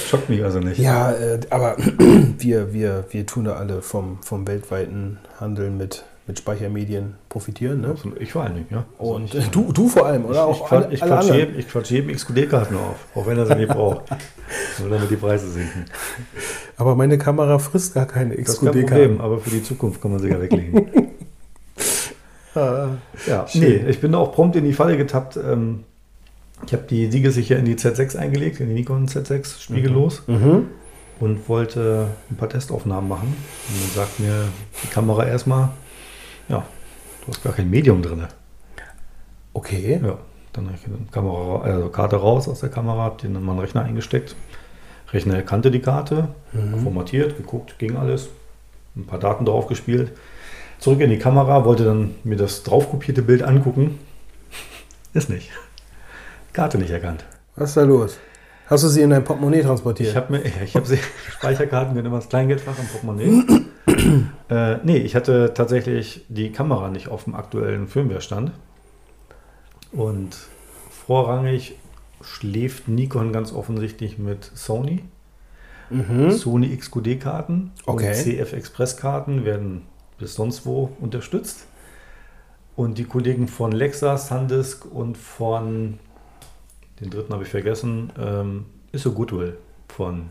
Schockt 0.09 0.29
mich 0.29 0.43
also 0.43 0.59
nicht. 0.59 0.79
Ja, 0.79 1.11
äh, 1.11 1.39
aber 1.49 1.77
wir, 2.37 2.73
wir, 2.73 3.05
wir 3.09 3.25
tun 3.25 3.45
da 3.45 3.53
alle 3.53 3.81
vom, 3.81 4.21
vom 4.21 4.47
weltweiten 4.47 5.17
Handeln 5.39 5.77
mit, 5.77 6.03
mit 6.27 6.39
Speichermedien 6.39 7.15
profitieren. 7.29 7.81
Ne? 7.81 7.95
Ich 8.19 8.33
vor 8.33 8.43
allen 8.43 8.55
Dingen, 8.55 8.67
ja. 8.69 8.85
Also 8.99 9.13
Und 9.13 9.33
ich, 9.33 9.49
du, 9.49 9.71
du 9.71 9.87
vor 9.87 10.05
allem, 10.05 10.25
oder? 10.25 10.33
ich, 10.33 10.61
auch 10.61 10.65
ich, 10.65 10.71
alle, 10.71 10.93
ich, 10.93 11.01
quatsch 11.01 11.29
jedem, 11.29 11.59
ich 11.59 11.69
quatsch 11.69 11.91
jedem 11.91 12.15
XQD-Karten 12.15 12.75
auf, 12.75 13.07
auch 13.15 13.25
wenn 13.25 13.37
er 13.37 13.45
sie 13.45 13.55
nicht 13.55 13.69
braucht. 13.69 14.03
Nur 14.79 14.89
damit 14.89 15.09
die 15.09 15.15
Preise 15.15 15.49
sinken. 15.49 15.85
Aber 16.77 16.95
meine 16.95 17.17
Kamera 17.17 17.59
frisst 17.59 17.93
gar 17.93 18.05
keine 18.05 18.35
XQD-Karten. 18.35 19.21
aber 19.21 19.39
für 19.39 19.49
die 19.49 19.63
Zukunft 19.63 20.01
kann 20.01 20.11
man 20.11 20.19
sie 20.19 20.29
ja 20.29 20.41
weglegen. 20.41 20.89
Ah, 22.55 22.89
Ja, 23.27 23.47
Schön. 23.47 23.61
nee, 23.61 23.89
ich 23.89 23.99
bin 24.01 24.15
auch 24.15 24.31
prompt 24.33 24.55
in 24.55 24.65
die 24.65 24.73
Falle 24.73 24.97
getappt. 24.97 25.37
Ähm, 25.37 25.83
ich 26.65 26.73
habe 26.73 26.83
die 26.83 27.09
siegesicher 27.11 27.57
in 27.57 27.65
die 27.65 27.75
Z6 27.75 28.17
eingelegt, 28.17 28.59
in 28.59 28.67
die 28.69 28.73
Nikon 28.73 29.07
Z6 29.07 29.61
spiegellos 29.61 30.23
Mhm. 30.27 30.67
und 31.19 31.47
wollte 31.47 32.07
ein 32.29 32.35
paar 32.37 32.49
Testaufnahmen 32.49 33.07
machen. 33.07 33.27
Und 33.69 33.81
dann 33.83 33.91
sagt 34.05 34.19
mir 34.19 34.45
die 34.83 34.87
Kamera 34.87 35.25
erstmal, 35.25 35.69
ja, 36.49 36.65
du 37.25 37.27
hast 37.31 37.43
gar 37.43 37.53
kein 37.53 37.69
Medium 37.69 38.01
drin. 38.01 38.25
Okay. 39.53 39.99
Ja, 40.03 40.17
dann 40.53 40.65
habe 40.67 40.75
ich 40.75 40.83
die 40.83 41.11
Kamera, 41.11 41.61
also 41.61 41.89
Karte 41.89 42.15
raus 42.17 42.47
aus 42.47 42.59
der 42.61 42.69
Kamera, 42.69 43.03
habe 43.03 43.21
den 43.21 43.35
in 43.35 43.43
meinen 43.43 43.59
Rechner 43.59 43.83
eingesteckt. 43.83 44.35
Rechner 45.13 45.35
erkannte 45.35 45.71
die 45.71 45.79
Karte, 45.79 46.29
Mhm. 46.53 46.79
formatiert, 46.83 47.37
geguckt, 47.37 47.79
ging 47.79 47.95
alles, 47.97 48.29
ein 48.95 49.05
paar 49.05 49.19
Daten 49.19 49.45
drauf 49.45 49.67
gespielt. 49.67 50.11
Zurück 50.79 51.01
in 51.01 51.09
die 51.09 51.19
Kamera, 51.19 51.65
wollte 51.65 51.83
dann 51.83 52.15
mir 52.23 52.37
das 52.37 52.63
draufkopierte 52.63 53.21
Bild 53.21 53.43
angucken. 53.43 53.99
Ist 55.13 55.29
nicht. 55.29 55.49
Karte 56.53 56.77
nicht 56.77 56.91
erkannt. 56.91 57.25
Was 57.55 57.69
ist 57.69 57.77
da 57.77 57.83
los? 57.83 58.17
Hast 58.67 58.83
du 58.83 58.87
sie 58.87 59.01
in 59.01 59.09
dein 59.09 59.23
Portemonnaie 59.23 59.61
transportiert? 59.63 60.09
Ich 60.09 60.15
habe 60.15 60.31
mir, 60.33 60.43
ich 60.63 60.75
habe 60.75 60.85
sie 60.85 60.99
Speicherkarten 61.31 61.93
gehören 61.93 62.05
immer 62.05 62.17
das 62.19 62.29
Kleingeldfach 62.29 62.77
im 62.79 62.87
Portemonnaie. 62.87 63.43
äh, 64.49 64.77
nee, 64.83 64.97
ich 64.97 65.15
hatte 65.15 65.53
tatsächlich 65.53 66.25
die 66.29 66.51
Kamera 66.51 66.89
nicht 66.89 67.09
auf 67.09 67.23
dem 67.25 67.35
aktuellen 67.35 67.87
Firmware-Stand. 67.87 68.51
Und 69.91 70.37
vorrangig 71.07 71.75
schläft 72.21 72.87
Nikon 72.87 73.33
ganz 73.33 73.51
offensichtlich 73.51 74.17
mit 74.19 74.51
Sony. 74.53 75.03
mhm. 75.89 76.31
Sony 76.31 76.75
XQD-Karten 76.77 77.71
Okay. 77.85 78.07
und 78.09 78.15
CF 78.15 78.53
Express-Karten 78.53 79.45
werden 79.45 79.81
bis 80.19 80.35
sonst 80.35 80.65
wo 80.65 80.91
unterstützt. 80.99 81.65
Und 82.75 82.97
die 82.97 83.05
Kollegen 83.05 83.47
von 83.47 83.71
Lexa, 83.71 84.17
Sandisk 84.17 84.85
und 84.85 85.17
von, 85.17 85.99
den 87.01 87.09
dritten 87.09 87.33
habe 87.33 87.43
ich 87.43 87.49
vergessen, 87.49 88.11
ähm, 88.17 88.65
ist 88.91 89.03
so 89.03 89.11
Goodwill 89.11 89.57
von 89.87 90.29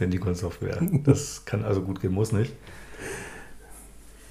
der 0.00 0.08
Nikon 0.08 0.34
Software. 0.34 0.78
Das 1.04 1.44
kann 1.44 1.64
also 1.64 1.82
gut 1.82 2.00
gehen, 2.00 2.12
muss 2.12 2.32
nicht. 2.32 2.52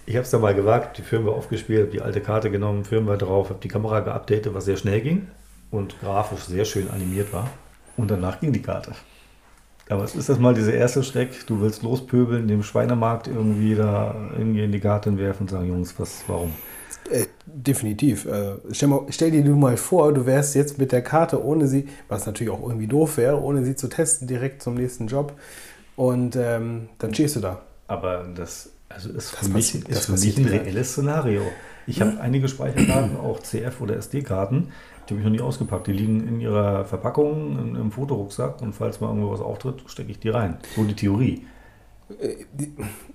Ich 0.05 0.15
habe 0.15 0.23
es 0.23 0.31
dann 0.31 0.41
mal 0.41 0.55
gewagt, 0.55 0.97
die 0.97 1.03
Firmware 1.03 1.35
aufgespielt, 1.35 1.81
habe 1.81 1.91
die 1.91 2.01
alte 2.01 2.21
Karte 2.21 2.51
genommen, 2.51 2.83
Firmware 2.83 3.17
drauf, 3.17 3.49
habe 3.49 3.59
die 3.61 3.67
Kamera 3.67 4.01
geupdatet, 4.01 4.53
was 4.53 4.65
sehr 4.65 4.77
schnell 4.77 4.99
ging 4.99 5.27
und 5.69 5.99
grafisch 6.01 6.41
sehr 6.41 6.65
schön 6.65 6.89
animiert 6.89 7.31
war. 7.31 7.49
Und 7.95 8.11
danach 8.11 8.39
ging 8.39 8.51
die 8.51 8.61
Karte. 8.61 8.93
Aber 9.91 10.05
es 10.05 10.15
ist 10.15 10.29
das 10.29 10.39
mal 10.39 10.53
dieser 10.53 10.73
erste 10.73 11.03
Schreck, 11.03 11.45
du 11.47 11.59
willst 11.59 11.83
lospöbeln, 11.83 12.47
dem 12.47 12.63
Schweinemarkt 12.63 13.27
irgendwie 13.27 13.75
da 13.75 14.15
irgendwie 14.37 14.63
in 14.63 14.71
die 14.71 14.79
Garten 14.79 15.17
werfen 15.17 15.43
und 15.43 15.49
sagen, 15.49 15.67
Jungs, 15.67 15.93
was, 15.97 16.23
warum? 16.27 16.53
Äh, 17.09 17.25
definitiv. 17.45 18.25
Äh, 18.25 18.53
stell, 18.71 18.87
mal, 18.87 19.01
stell 19.09 19.31
dir 19.31 19.43
du 19.43 19.53
mal 19.53 19.75
vor, 19.75 20.13
du 20.13 20.25
wärst 20.25 20.55
jetzt 20.55 20.77
mit 20.77 20.93
der 20.93 21.01
Karte, 21.01 21.43
ohne 21.43 21.67
sie, 21.67 21.89
was 22.07 22.25
natürlich 22.25 22.53
auch 22.53 22.61
irgendwie 22.61 22.87
doof 22.87 23.17
wäre, 23.17 23.41
ohne 23.41 23.65
sie 23.65 23.75
zu 23.75 23.89
testen, 23.89 24.29
direkt 24.29 24.63
zum 24.63 24.75
nächsten 24.75 25.07
Job. 25.07 25.33
Und 25.97 26.37
ähm, 26.37 26.87
dann 26.97 27.13
stehst 27.13 27.35
du 27.35 27.41
da. 27.41 27.61
Aber 27.89 28.25
das, 28.33 28.69
also 28.87 29.09
ist 29.09 29.33
Das 29.33 29.47
für 29.47 29.53
mich, 29.53 29.75
ist 29.75 29.89
das 29.89 30.05
für 30.05 30.13
mich 30.13 30.37
ein 30.37 30.45
reelles 30.45 30.93
Szenario. 30.93 31.41
Ich 31.85 31.99
habe 31.99 32.17
einige 32.21 32.47
Speicherkarten, 32.47 33.17
auch 33.17 33.41
CF- 33.41 33.81
oder 33.81 33.97
SD-Karten, 33.97 34.69
die 35.11 35.15
habe 35.15 35.21
ich 35.21 35.25
noch 35.25 35.31
nie 35.43 35.47
ausgepackt. 35.47 35.87
Die 35.87 35.93
liegen 35.93 36.27
in 36.27 36.39
ihrer 36.39 36.85
Verpackung 36.85 37.59
in, 37.59 37.75
im 37.75 37.91
Fotorucksack 37.91 38.61
und 38.61 38.73
falls 38.73 39.01
mal 39.01 39.07
irgendwo 39.09 39.31
was 39.31 39.41
auftritt, 39.41 39.83
stecke 39.87 40.11
ich 40.11 40.19
die 40.19 40.29
rein. 40.29 40.57
So 40.75 40.83
die 40.83 40.95
Theorie. 40.95 41.45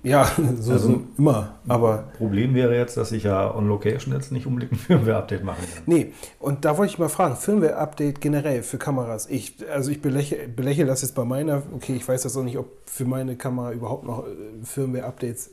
Ja, 0.03 0.25
so, 0.59 0.71
Also- 0.73 0.89
so 0.89 1.01
immer. 1.17 1.55
Aber 1.67 2.05
Problem 2.17 2.53
wäre 2.55 2.75
jetzt, 2.75 2.97
dass 2.97 3.11
ich 3.11 3.23
ja 3.23 3.53
on 3.55 3.67
Location 3.67 4.13
jetzt 4.13 4.31
nicht 4.31 4.47
unbedingt 4.47 4.71
ein 4.73 4.77
Firmware-Update 4.77 5.43
machen 5.43 5.63
kann. 5.73 5.83
nee, 5.85 6.13
und 6.39 6.65
da 6.65 6.77
wollte 6.77 6.93
ich 6.93 6.99
mal 6.99 7.09
fragen, 7.09 7.35
Firmware-Update 7.35 8.21
generell 8.21 8.63
für 8.63 8.77
Kameras. 8.77 9.27
Ich, 9.29 9.55
also 9.71 9.91
ich 9.91 10.01
belächle, 10.01 10.47
belächle 10.47 10.85
das 10.85 11.01
jetzt 11.03 11.13
bei 11.15 11.25
meiner, 11.25 11.61
okay, 11.75 11.93
ich 11.95 12.07
weiß 12.07 12.23
das 12.23 12.35
auch 12.37 12.43
nicht, 12.43 12.57
ob 12.57 12.67
für 12.85 13.05
meine 13.05 13.35
Kamera 13.35 13.71
überhaupt 13.71 14.05
noch 14.05 14.25
äh, 14.25 14.29
Firmware-Updates 14.63 15.51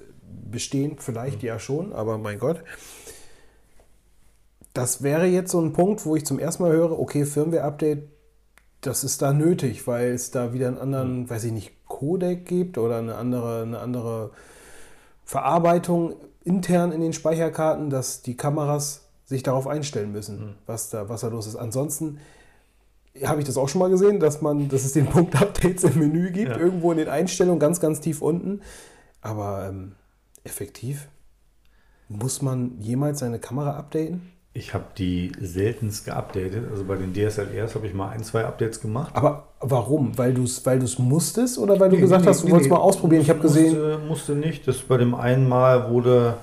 bestehen, 0.51 0.97
vielleicht 0.99 1.43
ja 1.43 1.59
schon, 1.59 1.93
aber 1.93 2.17
mein 2.19 2.39
Gott. 2.39 2.63
Das 4.75 5.03
wäre 5.03 5.27
jetzt 5.27 5.53
so 5.53 5.61
ein 5.61 5.73
Punkt, 5.73 6.05
wo 6.05 6.17
ich 6.17 6.27
zum 6.27 6.39
ersten 6.39 6.65
Mal 6.65 6.73
höre, 6.73 6.99
okay, 6.99 7.25
Firmware-Update, 7.25 8.09
das 8.81 9.05
ist 9.05 9.23
da 9.23 9.33
nötig, 9.33 9.87
weil 9.87 10.11
es 10.13 10.31
da 10.31 10.53
wieder 10.53 10.69
einen 10.69 10.79
anderen, 10.79 11.31
weiß 11.31 11.45
ich 11.45 11.53
nicht, 11.53 11.73
Codec 11.87 12.45
gibt 12.45 12.77
oder 12.77 12.99
eine 12.99 13.15
andere, 13.15 13.63
eine 13.63 13.79
andere 13.79 14.33
Verarbeitung 15.25 16.17
intern 16.43 16.93
in 16.93 17.01
den 17.01 17.13
Speicherkarten, 17.13 17.89
dass 17.89 18.21
die 18.23 18.37
Kameras 18.37 19.03
sich 19.25 19.43
darauf 19.43 19.67
einstellen 19.67 20.13
müssen, 20.13 20.57
was, 20.67 20.91
da, 20.91 21.09
was 21.09 21.23
da 21.23 21.29
los 21.29 21.47
ist. 21.47 21.57
Ansonsten 21.57 22.19
habe 23.23 23.41
ich 23.41 23.47
das 23.47 23.57
auch 23.57 23.69
schon 23.69 23.79
mal 23.79 23.89
gesehen, 23.91 24.19
dass 24.21 24.43
man, 24.43 24.69
dass 24.69 24.85
es 24.85 24.93
den 24.93 25.07
Punkt 25.11 25.41
Updates 25.41 25.85
im 25.85 25.99
Menü 25.99 26.31
gibt, 26.33 26.51
Ja. 26.51 26.59
irgendwo 26.59 26.91
in 26.91 26.99
den 26.99 27.09
Einstellungen, 27.09 27.61
ganz, 27.61 27.81
ganz 27.81 28.01
tief 28.01 28.21
unten. 28.21 28.61
Aber 29.23 29.67
ähm, 29.69 29.93
effektiv, 30.43 31.09
muss 32.09 32.43
man 32.43 32.79
jemals 32.81 33.21
seine 33.21 33.39
Kamera 33.39 33.77
updaten? 33.79 34.31
Ich 34.57 34.73
habe 34.73 34.85
die 34.97 35.33
seltenst 35.41 36.05
geupdatet. 36.05 36.65
Also 36.71 36.85
bei 36.85 36.95
den 36.97 37.13
DSLRs 37.13 37.75
habe 37.75 37.89
ich 37.89 37.95
mal 37.95 38.11
ein, 38.11 38.23
zwei 38.23 38.45
Updates 38.45 38.81
gemacht. 38.81 39.11
Aber 39.17 39.49
warum? 39.61 40.17
Weil 40.17 40.33
du 40.33 40.45
es 40.45 40.65
weil 40.65 40.79
du's 40.79 40.99
musstest 40.99 41.59
oder 41.59 41.81
weil 41.81 41.91
du 41.91 41.97
Nee, 41.97 42.03
gesagt 42.03 42.23
nee, 42.23 42.29
hast, 42.29 42.43
du 42.43 42.47
nee, 42.47 42.53
wolltest 42.53 42.71
mal 42.71 42.77
ausprobieren? 42.77 43.23
Ich 43.23 43.31
habe 43.31 43.41
gesehen, 43.41 43.73
Musste, 43.73 43.99
musste 44.07 44.33
nicht. 44.37 44.69
Das 44.69 44.79
bei 44.79 44.97
dem 44.97 45.15
einen 45.17 45.49
Mal 45.49 45.91
wurde 45.91 46.37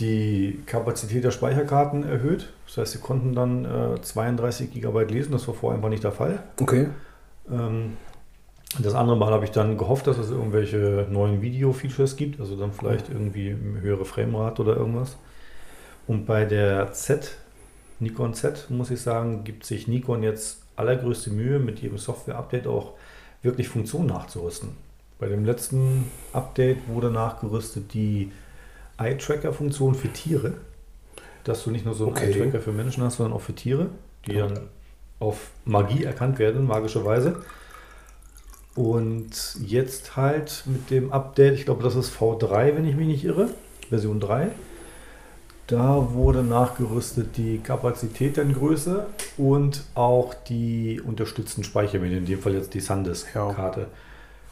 die 0.00 0.64
Kapazität 0.66 1.22
der 1.22 1.30
Speicherkarten 1.30 2.02
erhöht. 2.02 2.52
Das 2.66 2.78
heißt, 2.78 2.92
sie 2.92 2.98
konnten 2.98 3.34
dann 3.34 3.64
äh, 3.64 4.00
32 4.00 4.72
GB 4.72 5.04
lesen. 5.04 5.30
Das 5.32 5.46
war 5.46 5.54
vorher 5.54 5.76
einfach 5.76 5.90
nicht 5.90 6.02
der 6.02 6.12
Fall. 6.12 6.42
okay, 6.60 6.88
Ähm, 7.50 7.98
das 8.80 8.94
andere 8.94 9.16
Mal 9.16 9.32
habe 9.32 9.44
ich 9.44 9.52
dann 9.52 9.78
gehofft, 9.78 10.08
dass 10.08 10.18
es 10.18 10.30
irgendwelche 10.30 11.06
neuen 11.08 11.40
Video-Features 11.42 12.16
gibt. 12.16 12.40
Also 12.40 12.56
dann 12.56 12.72
vielleicht 12.72 13.08
irgendwie 13.10 13.50
eine 13.50 13.80
höhere 13.80 14.04
Framerate 14.04 14.62
oder 14.62 14.76
irgendwas. 14.76 15.16
Und 16.06 16.26
bei 16.26 16.44
der 16.44 16.92
Z, 16.92 17.36
Nikon 18.00 18.34
Z, 18.34 18.70
muss 18.70 18.90
ich 18.90 19.00
sagen, 19.00 19.44
gibt 19.44 19.64
sich 19.64 19.88
Nikon 19.88 20.22
jetzt 20.22 20.62
allergrößte 20.76 21.30
Mühe, 21.30 21.58
mit 21.58 21.80
jedem 21.80 21.98
Software-Update 21.98 22.66
auch 22.66 22.92
wirklich 23.42 23.68
Funktionen 23.68 24.06
nachzurüsten. 24.06 24.70
Bei 25.18 25.28
dem 25.28 25.44
letzten 25.44 26.10
Update 26.32 26.88
wurde 26.88 27.10
nachgerüstet 27.10 27.94
die 27.94 28.32
Eye-Tracker-Funktion 28.98 29.94
für 29.94 30.08
Tiere. 30.08 30.54
Dass 31.44 31.62
du 31.62 31.70
nicht 31.70 31.84
nur 31.84 31.94
so 31.94 32.06
einen 32.06 32.16
Okay. 32.16 32.32
Eye-Tracker 32.32 32.60
für 32.60 32.72
Menschen 32.72 33.02
hast, 33.04 33.18
sondern 33.18 33.34
auch 33.34 33.42
für 33.42 33.54
Tiere, 33.54 33.88
die 34.26 34.34
dann 34.34 34.58
auf 35.20 35.50
Magie 35.64 36.04
erkannt 36.04 36.38
werden, 36.38 36.66
magischerweise. 36.66 37.36
Und 38.74 39.30
jetzt 39.64 40.16
halt 40.16 40.64
mit 40.66 40.90
dem 40.90 41.12
Update, 41.12 41.54
ich 41.54 41.64
glaube, 41.64 41.82
das 41.82 41.94
ist 41.94 42.12
V3, 42.12 42.74
wenn 42.74 42.86
ich 42.86 42.96
mich 42.96 43.06
nicht 43.06 43.24
irre, 43.24 43.50
Version 43.88 44.18
3. 44.18 44.50
Da 45.66 46.12
wurde 46.12 46.42
nachgerüstet 46.42 47.36
die 47.38 47.58
Kapazität 47.58 48.36
in 48.36 48.52
Größe 48.52 49.06
und 49.38 49.82
auch 49.94 50.34
die 50.34 51.00
unterstützten 51.00 51.64
Speichermedien, 51.64 52.18
in 52.18 52.26
dem 52.26 52.38
Fall 52.40 52.52
jetzt 52.54 52.74
die 52.74 52.80
SanDisk-Karte. 52.80 53.86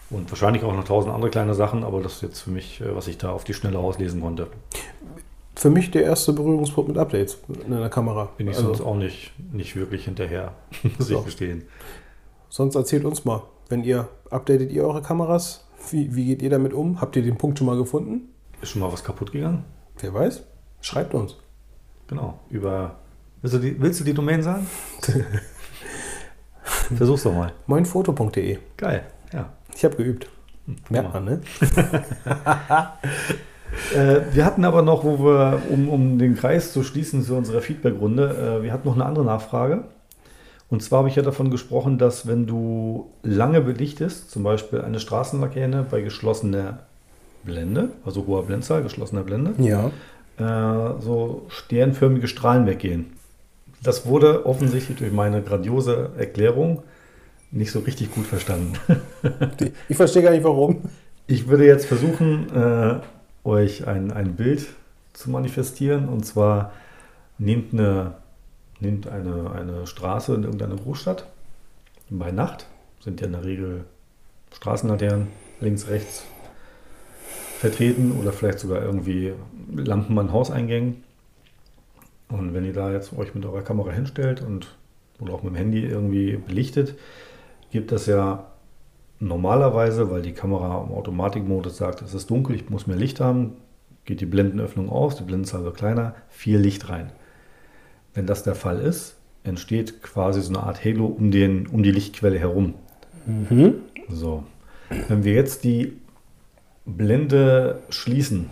Und 0.09 0.31
wahrscheinlich 0.31 0.63
auch 0.65 0.75
noch 0.75 0.85
tausend 0.85 1.13
andere 1.15 1.31
kleine 1.31 1.55
Sachen, 1.55 1.85
aber 1.85 2.03
das 2.03 2.15
ist 2.17 2.23
jetzt 2.23 2.41
für 2.41 2.51
mich, 2.51 2.81
äh, 2.81 2.95
was 2.97 3.09
ich 3.09 3.19
da 3.19 3.31
auf 3.31 3.45
die 3.45 3.55
Schnelle 3.55 3.79
auslesen 3.79 4.21
konnte. 4.21 4.47
für 5.55 5.71
mich 5.71 5.91
der 5.91 6.03
erste 6.05 6.33
Berührungspunkt 6.33 6.89
mit 6.89 6.99
Updates 6.99 7.39
in 7.67 7.73
einer 7.73 7.89
Kamera. 7.91 8.31
Bin 8.39 8.49
ich 8.49 8.57
Also, 8.57 8.69
sonst 8.69 8.81
auch 8.81 8.97
nicht, 8.97 9.33
nicht 9.53 9.77
wirklich 9.77 10.07
hinterher, 10.07 10.53
muss 10.99 11.09
ich 11.11 11.17
Doch. 11.17 11.25
gestehen. 11.27 11.63
sonst 12.49 12.75
erzählt 12.75 13.05
uns 13.05 13.25
mal, 13.27 13.43
wenn 13.69 13.85
ihr, 13.85 14.09
updatet 14.31 14.71
ihr 14.73 14.85
eure 14.85 15.03
Kameras? 15.03 15.67
Wie, 15.91 16.15
wie 16.15 16.25
geht 16.27 16.43
ihr 16.43 16.51
damit 16.51 16.73
um? 16.73 17.01
Habt 17.01 17.17
ihr 17.17 17.23
den 17.23 17.37
Punkt 17.37 17.59
schon 17.59 17.67
mal 17.67 17.77
gefunden? 17.77 18.29
Ist 18.61 18.71
schon 18.71 18.81
mal 18.81 18.93
was 18.93 19.03
kaputt 19.05 19.33
gegangen? 19.33 19.65
Wer 19.99 20.13
weiß? 20.15 20.43
Schreibt 20.83 21.15
uns. 21.15 21.37
Genau. 22.09 22.39
Über. 22.51 22.97
Willst 23.41 23.57
du 23.57 23.59
die, 23.61 23.81
willst 23.81 24.01
du 24.01 24.05
die 24.05 24.13
Domain 24.13 24.43
sagen? 24.43 24.67
Versuch's 26.97 27.23
doch 27.23 27.33
mal. 27.33 27.53
Moinfoto.de. 27.67 28.59
Geil. 28.77 29.05
Ja. 29.33 29.49
Ich 29.75 29.85
habe 29.85 29.97
geübt. 29.97 30.29
Merkt 30.91 31.15
man, 31.15 31.25
ne? 31.25 31.41
Äh, 33.95 34.21
wir 34.35 34.45
hatten 34.45 34.67
aber 34.67 34.83
noch, 34.83 35.03
wo 35.03 35.19
wir, 35.19 35.63
um, 35.71 35.89
um 35.89 36.19
den 36.19 36.37
Kreis 36.37 36.75
zu 36.75 36.83
schließen 36.83 37.23
zu 37.23 37.35
unserer 37.35 37.63
Feedbackrunde, 37.63 38.59
äh, 38.61 38.63
wir 38.63 38.71
hatten 38.71 38.87
noch 38.87 38.95
eine 38.95 39.07
andere 39.07 39.25
Nachfrage. 39.25 39.85
Und 40.69 40.83
zwar 40.83 40.99
habe 40.99 41.09
ich 41.09 41.17
ja 41.17 41.23
davon 41.23 41.51
gesprochen, 41.51 41.97
dass 41.97 42.27
wenn 42.27 42.47
du 42.47 43.11
lange 43.23 43.63
belichtest, 43.63 44.31
zum 44.31 44.43
Beispiel 44.43 44.83
eine 44.83 45.01
Straßenlaterne 45.01 45.87
bei 45.91 46.03
geschlossener 46.03 46.81
Blende, 47.45 47.91
also 48.05 48.27
hoher 48.27 48.45
Blendzahl, 48.45 48.83
geschlossener 48.83 49.23
Blende, 49.23 49.55
Ja. 49.59 49.91
Äh, 50.43 51.01
so 51.01 51.47
sternförmige 51.49 52.29
Strahlen 52.29 52.67
weggehen. 52.67 53.13
Das 53.83 54.07
wurde 54.07 54.47
offensichtlich 54.47 54.99
durch 54.99 55.13
meine 55.13 55.43
grandiose 55.43 56.11
Erklärung 56.17 56.83
nicht 57.51 57.73
so 57.73 57.81
richtig 57.81 58.15
gut 58.15 58.27
verstanden. 58.27 58.75
Ich 59.89 59.97
verstehe 59.97 60.23
gar 60.23 60.31
nicht 60.31 60.45
warum. 60.45 60.83
Ich 61.27 61.49
würde 61.49 61.67
jetzt 61.67 61.87
versuchen, 61.87 62.51
äh, 62.55 63.01
euch 63.45 63.87
ein, 63.87 64.11
ein 64.13 64.37
Bild 64.37 64.67
zu 65.13 65.31
manifestieren. 65.31 66.09
Und 66.09 66.25
zwar 66.25 66.73
nehmt 67.39 67.73
eine, 67.73 68.15
nehmt 68.81 69.07
eine, 69.07 69.51
eine 69.53 69.87
Straße 69.87 70.35
in 70.35 70.45
irgendeiner 70.45 70.77
Großstadt. 70.77 71.27
Bei 72.11 72.31
Nacht 72.31 72.67
sind 73.01 73.21
ja 73.21 73.27
in 73.27 73.33
der 73.33 73.45
Regel 73.45 73.85
Straßenlaternen 74.55 75.29
links, 75.61 75.89
rechts 75.89 76.25
vertreten 77.63 78.11
oder 78.21 78.33
vielleicht 78.33 78.59
sogar 78.59 78.83
irgendwie 78.83 79.35
Lampen 79.73 80.19
an 80.19 80.33
Hauseingängen. 80.33 81.05
Und 82.29 82.55
wenn 82.55 82.65
ihr 82.65 82.73
da 82.73 82.91
jetzt 82.91 83.17
euch 83.17 83.37
mit 83.37 83.45
eurer 83.45 83.63
Kamera 83.63 83.93
hinstellt 83.93 84.43
und 84.43 84.75
oder 85.21 85.35
auch 85.35 85.45
mit 85.45 85.53
dem 85.53 85.57
Handy 85.57 85.85
irgendwie 85.85 86.37
belichtet, 86.37 86.97
gibt 87.71 87.93
das 87.93 88.07
ja 88.07 88.49
normalerweise, 89.21 90.11
weil 90.11 90.23
die 90.23 90.33
Kamera 90.33 90.85
im 90.85 90.93
Automatikmodus 90.93 91.77
sagt, 91.77 92.03
es 92.03 92.15
ist 92.15 92.29
dunkel, 92.31 92.57
ich 92.57 92.69
muss 92.69 92.89
mehr 92.89 92.97
Licht 92.97 93.21
haben, 93.21 93.53
geht 94.07 94.21
die 94.21 94.27
Blendenöffnung 94.27 94.91
aus, 94.91 95.15
die 95.15 95.23
Blendenzahl 95.23 95.63
wird 95.63 95.77
kleiner, 95.77 96.17
viel 96.31 96.59
Licht 96.59 96.89
rein. 96.89 97.13
Wenn 98.13 98.27
das 98.27 98.43
der 98.43 98.57
Fall 98.57 98.81
ist, 98.81 99.15
entsteht 99.45 100.03
quasi 100.03 100.43
so 100.43 100.49
eine 100.49 100.65
Art 100.65 100.85
Halo 100.85 101.07
um, 101.07 101.31
den, 101.31 101.69
um 101.69 101.85
die 101.85 101.93
Lichtquelle 101.93 102.41
herum. 102.41 102.75
Mhm. 103.25 103.75
So. 104.09 104.43
Wenn 105.07 105.23
wir 105.23 105.35
jetzt 105.35 105.63
die 105.63 106.02
Blende 106.85 107.79
schließen, 107.91 108.51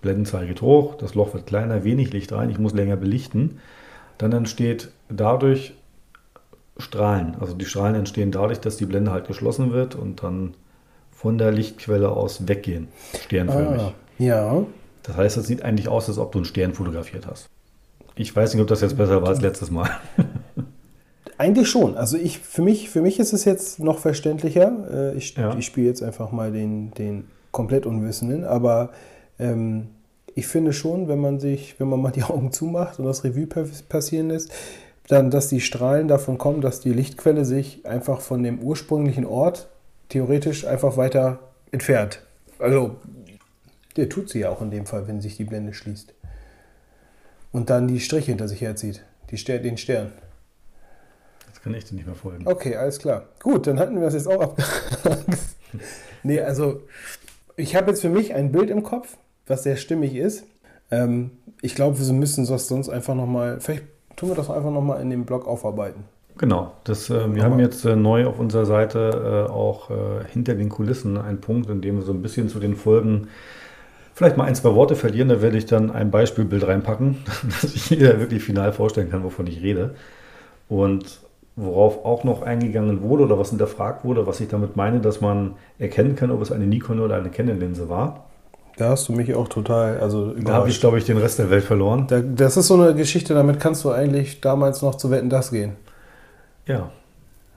Blendenzahl 0.00 0.46
geht 0.46 0.62
hoch, 0.62 0.94
das 0.96 1.14
Loch 1.14 1.34
wird 1.34 1.46
kleiner, 1.46 1.84
wenig 1.84 2.12
Licht 2.12 2.32
rein, 2.32 2.50
ich 2.50 2.58
muss 2.58 2.72
länger 2.74 2.96
belichten, 2.96 3.58
dann 4.18 4.32
entsteht 4.32 4.90
dadurch 5.08 5.74
Strahlen. 6.78 7.36
Also 7.38 7.54
die 7.54 7.66
Strahlen 7.66 7.94
entstehen 7.94 8.32
dadurch, 8.32 8.58
dass 8.60 8.76
die 8.78 8.86
Blende 8.86 9.12
halt 9.12 9.26
geschlossen 9.26 9.72
wird 9.72 9.94
und 9.94 10.22
dann 10.22 10.54
von 11.10 11.38
der 11.38 11.52
Lichtquelle 11.52 12.10
aus 12.10 12.48
weggehen, 12.48 12.88
sternförmig. 13.24 13.82
Ah, 13.82 13.92
ja. 14.18 14.66
Das 15.02 15.16
heißt, 15.16 15.36
es 15.36 15.46
sieht 15.46 15.62
eigentlich 15.62 15.88
aus, 15.88 16.08
als 16.08 16.18
ob 16.18 16.32
du 16.32 16.38
einen 16.38 16.44
Stern 16.46 16.74
fotografiert 16.74 17.26
hast. 17.26 17.48
Ich 18.14 18.34
weiß 18.34 18.54
nicht, 18.54 18.62
ob 18.62 18.68
das 18.68 18.80
jetzt 18.80 18.96
besser 18.96 19.20
war 19.22 19.28
als 19.28 19.40
letztes 19.40 19.70
Mal. 19.70 19.90
Eigentlich 21.38 21.68
schon. 21.68 21.96
Also 21.96 22.16
ich, 22.16 22.38
für 22.38 22.62
mich, 22.62 22.88
für 22.90 23.00
mich 23.02 23.18
ist 23.18 23.32
es 23.32 23.44
jetzt 23.44 23.80
noch 23.80 23.98
verständlicher. 23.98 25.12
Äh, 25.12 25.16
Ich, 25.16 25.36
Ja. 25.36 25.56
ich 25.56 25.66
spiele 25.66 25.88
jetzt 25.88 26.02
einfach 26.02 26.30
mal 26.30 26.52
den, 26.52 26.92
den 26.92 27.24
komplett 27.52 27.86
Unwissenden, 27.86 28.44
aber 28.44 28.90
ähm, 29.38 29.88
ich 30.34 30.46
finde 30.46 30.72
schon, 30.72 31.08
wenn 31.08 31.20
man 31.20 31.38
sich, 31.38 31.78
wenn 31.78 31.88
man 31.88 32.00
mal 32.00 32.10
die 32.10 32.22
Augen 32.22 32.50
zumacht 32.52 32.98
und 32.98 33.04
das 33.04 33.22
Revue 33.22 33.46
pa- 33.46 33.66
passieren 33.88 34.28
lässt, 34.28 34.50
dann, 35.08 35.30
dass 35.30 35.48
die 35.48 35.60
Strahlen 35.60 36.08
davon 36.08 36.38
kommen, 36.38 36.60
dass 36.62 36.80
die 36.80 36.92
Lichtquelle 36.92 37.44
sich 37.44 37.84
einfach 37.86 38.20
von 38.20 38.42
dem 38.42 38.60
ursprünglichen 38.60 39.26
Ort 39.26 39.68
theoretisch 40.08 40.66
einfach 40.66 40.96
weiter 40.96 41.40
entfernt. 41.70 42.22
Also, 42.58 42.96
der 43.96 44.08
tut 44.08 44.30
sie 44.30 44.40
ja 44.40 44.48
auch 44.50 44.62
in 44.62 44.70
dem 44.70 44.86
Fall, 44.86 45.06
wenn 45.08 45.20
sich 45.20 45.36
die 45.36 45.44
Blende 45.44 45.74
schließt. 45.74 46.14
Und 47.50 47.68
dann 47.68 47.88
die 47.88 48.00
Striche 48.00 48.26
hinter 48.28 48.48
sich 48.48 48.62
herzieht, 48.62 49.04
die 49.30 49.36
Ster 49.36 49.58
den 49.58 49.76
Stern. 49.76 50.12
Jetzt 51.48 51.62
kann 51.62 51.74
ich 51.74 51.84
dir 51.84 51.96
nicht 51.96 52.06
mehr 52.06 52.14
folgen. 52.14 52.46
Okay, 52.46 52.76
alles 52.76 52.98
klar. 52.98 53.24
Gut, 53.42 53.66
dann 53.66 53.78
hatten 53.78 53.96
wir 53.96 54.02
das 54.02 54.14
jetzt 54.14 54.28
auch 54.28 54.40
abgehakt. 54.40 55.26
nee, 56.22 56.40
also 56.40 56.80
ich 57.56 57.76
habe 57.76 57.90
jetzt 57.90 58.00
für 58.02 58.08
mich 58.08 58.34
ein 58.34 58.52
Bild 58.52 58.70
im 58.70 58.82
Kopf, 58.82 59.16
was 59.46 59.62
sehr 59.62 59.76
stimmig 59.76 60.14
ist. 60.14 60.44
Ähm, 60.90 61.30
ich 61.60 61.74
glaube, 61.74 61.98
wir 61.98 62.12
müssen 62.12 62.46
das 62.46 62.68
sonst 62.68 62.88
einfach 62.88 63.14
nochmal, 63.14 63.60
vielleicht 63.60 63.84
tun 64.16 64.28
wir 64.30 64.36
das 64.36 64.50
einfach 64.50 64.70
nochmal 64.70 65.00
in 65.00 65.10
dem 65.10 65.24
Blog 65.24 65.46
aufarbeiten. 65.46 66.04
Genau, 66.38 66.72
das, 66.84 67.10
äh, 67.10 67.34
wir 67.34 67.44
Aber- 67.44 67.52
haben 67.54 67.60
jetzt 67.60 67.84
äh, 67.84 67.94
neu 67.96 68.26
auf 68.26 68.38
unserer 68.38 68.64
Seite 68.66 69.46
äh, 69.48 69.50
auch 69.52 69.90
äh, 69.90 69.94
hinter 70.32 70.54
den 70.54 70.68
Kulissen 70.68 71.18
einen 71.18 71.40
Punkt, 71.40 71.68
in 71.70 71.80
dem 71.82 71.96
wir 71.96 72.02
so 72.02 72.12
ein 72.12 72.22
bisschen 72.22 72.48
zu 72.48 72.58
den 72.58 72.74
Folgen 72.74 73.28
vielleicht 74.14 74.36
mal 74.36 74.44
ein, 74.44 74.54
zwei 74.54 74.74
Worte 74.74 74.96
verlieren. 74.96 75.28
Da 75.28 75.40
werde 75.42 75.56
ich 75.58 75.66
dann 75.66 75.90
ein 75.90 76.10
Beispielbild 76.10 76.66
reinpacken, 76.66 77.18
dass 77.62 77.72
sich 77.72 77.90
jeder 77.90 78.18
wirklich 78.20 78.42
final 78.42 78.72
vorstellen 78.72 79.10
kann, 79.10 79.24
wovon 79.24 79.46
ich 79.46 79.62
rede. 79.62 79.94
Und 80.68 81.20
worauf 81.56 82.04
auch 82.04 82.24
noch 82.24 82.42
eingegangen 82.42 83.02
wurde 83.02 83.24
oder 83.24 83.38
was 83.38 83.50
hinterfragt 83.50 84.04
wurde, 84.04 84.26
was 84.26 84.40
ich 84.40 84.48
damit 84.48 84.76
meine, 84.76 85.00
dass 85.00 85.20
man 85.20 85.54
erkennen 85.78 86.16
kann, 86.16 86.30
ob 86.30 86.40
es 86.40 86.50
eine 86.50 86.66
Nikon 86.66 87.00
oder 87.00 87.16
eine 87.16 87.28
Canon-Linse 87.30 87.88
war. 87.88 88.24
Da 88.78 88.88
hast 88.90 89.08
du 89.08 89.12
mich 89.12 89.34
auch 89.34 89.48
total, 89.48 90.00
also 90.00 90.30
Da 90.32 90.54
habe 90.54 90.70
ich, 90.70 90.80
glaube 90.80 90.96
ich, 90.96 91.04
den 91.04 91.18
Rest 91.18 91.38
der 91.38 91.50
Welt 91.50 91.62
verloren. 91.64 92.06
Da, 92.08 92.20
das 92.20 92.56
ist 92.56 92.68
so 92.68 92.74
eine 92.74 92.94
Geschichte, 92.94 93.34
damit 93.34 93.60
kannst 93.60 93.84
du 93.84 93.90
eigentlich 93.90 94.40
damals 94.40 94.80
noch 94.80 94.94
zu 94.94 95.10
Wetten 95.10 95.28
das 95.28 95.50
gehen. 95.50 95.72
Ja. 96.66 96.90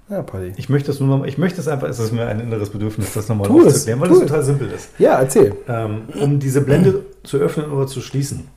Ja, 0.10 0.22
Paddy. 0.22 0.54
Ich 0.58 0.70
möchte 0.70 0.92
es 0.92 1.00
nur 1.00 1.18
noch, 1.18 1.26
ich 1.26 1.38
möchte 1.38 1.60
es 1.62 1.68
einfach, 1.68 1.88
es 1.88 1.98
ist 1.98 2.12
mir 2.12 2.28
ein 2.28 2.40
inneres 2.40 2.70
Bedürfnis, 2.70 3.14
das 3.14 3.28
nochmal 3.28 3.48
Tu 3.48 3.66
aufzuklären, 3.66 4.02
weil 4.02 4.12
es. 4.12 4.20
total 4.20 4.44
simpel 4.44 4.72
ist. 4.72 4.90
Ja, 5.00 5.20
erzähl. 5.20 5.56
Ähm, 5.68 6.04
um 6.22 6.38
diese 6.40 6.62
Blende 6.62 7.06
zu 7.24 7.38
öffnen 7.38 7.72
oder 7.72 7.88
zu 7.88 8.02
schließen, 8.02 8.48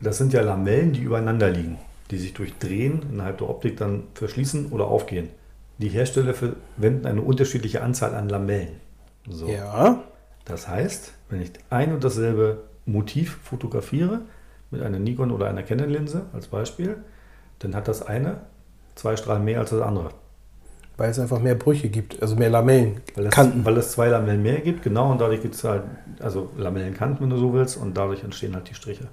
das 0.00 0.16
sind 0.16 0.32
ja 0.32 0.40
Lamellen, 0.40 0.92
die 0.92 1.02
übereinander 1.02 1.50
liegen, 1.50 1.76
die 2.10 2.18
sich 2.18 2.34
durch 2.34 2.56
Drehen 2.58 3.02
innerhalb 3.10 3.38
der 3.38 3.48
Optik 3.48 3.76
dann 3.76 4.04
verschließen 4.14 4.72
oder 4.72 4.86
aufgehen. 4.86 5.30
Die 5.78 5.88
Hersteller 5.88 6.34
verwenden 6.34 7.06
eine 7.06 7.22
unterschiedliche 7.22 7.82
Anzahl 7.82 8.14
an 8.14 8.28
Lamellen. 8.28 8.80
So. 9.28 9.48
Ja. 9.48 10.04
Das 10.44 10.68
heißt, 10.68 11.12
wenn 11.30 11.40
ich 11.40 11.52
ein 11.70 11.92
und 11.92 12.04
dasselbe 12.04 12.64
Motiv 12.86 13.38
fotografiere, 13.42 14.20
mit 14.70 14.82
einer 14.82 14.98
Nikon 14.98 15.30
oder 15.30 15.48
einer 15.48 15.62
Canon-Linse 15.62 16.26
als 16.32 16.48
Beispiel, 16.48 16.96
dann 17.60 17.74
hat 17.74 17.88
das 17.88 18.02
eine 18.02 18.38
zwei 18.94 19.16
Strahlen 19.16 19.44
mehr 19.44 19.60
als 19.60 19.70
das 19.70 19.80
andere. 19.80 20.10
Weil 20.96 21.10
es 21.10 21.18
einfach 21.18 21.40
mehr 21.40 21.54
Brüche 21.56 21.88
gibt, 21.88 22.22
also 22.22 22.36
mehr 22.36 22.50
Lamellen. 22.50 23.00
Weil 23.14 23.26
es, 23.26 23.32
Kanten. 23.32 23.64
weil 23.64 23.76
es 23.78 23.92
zwei 23.92 24.08
Lamellen 24.08 24.42
mehr 24.42 24.60
gibt, 24.60 24.82
genau, 24.82 25.10
und 25.10 25.20
dadurch 25.20 25.42
gibt 25.42 25.54
es 25.54 25.64
halt, 25.64 25.82
also 26.20 26.50
Lamellenkanten, 26.56 27.20
wenn 27.20 27.30
du 27.30 27.36
so 27.36 27.52
willst, 27.52 27.76
und 27.76 27.96
dadurch 27.96 28.22
entstehen 28.22 28.54
halt 28.54 28.68
die 28.68 28.74
Striche. 28.74 29.08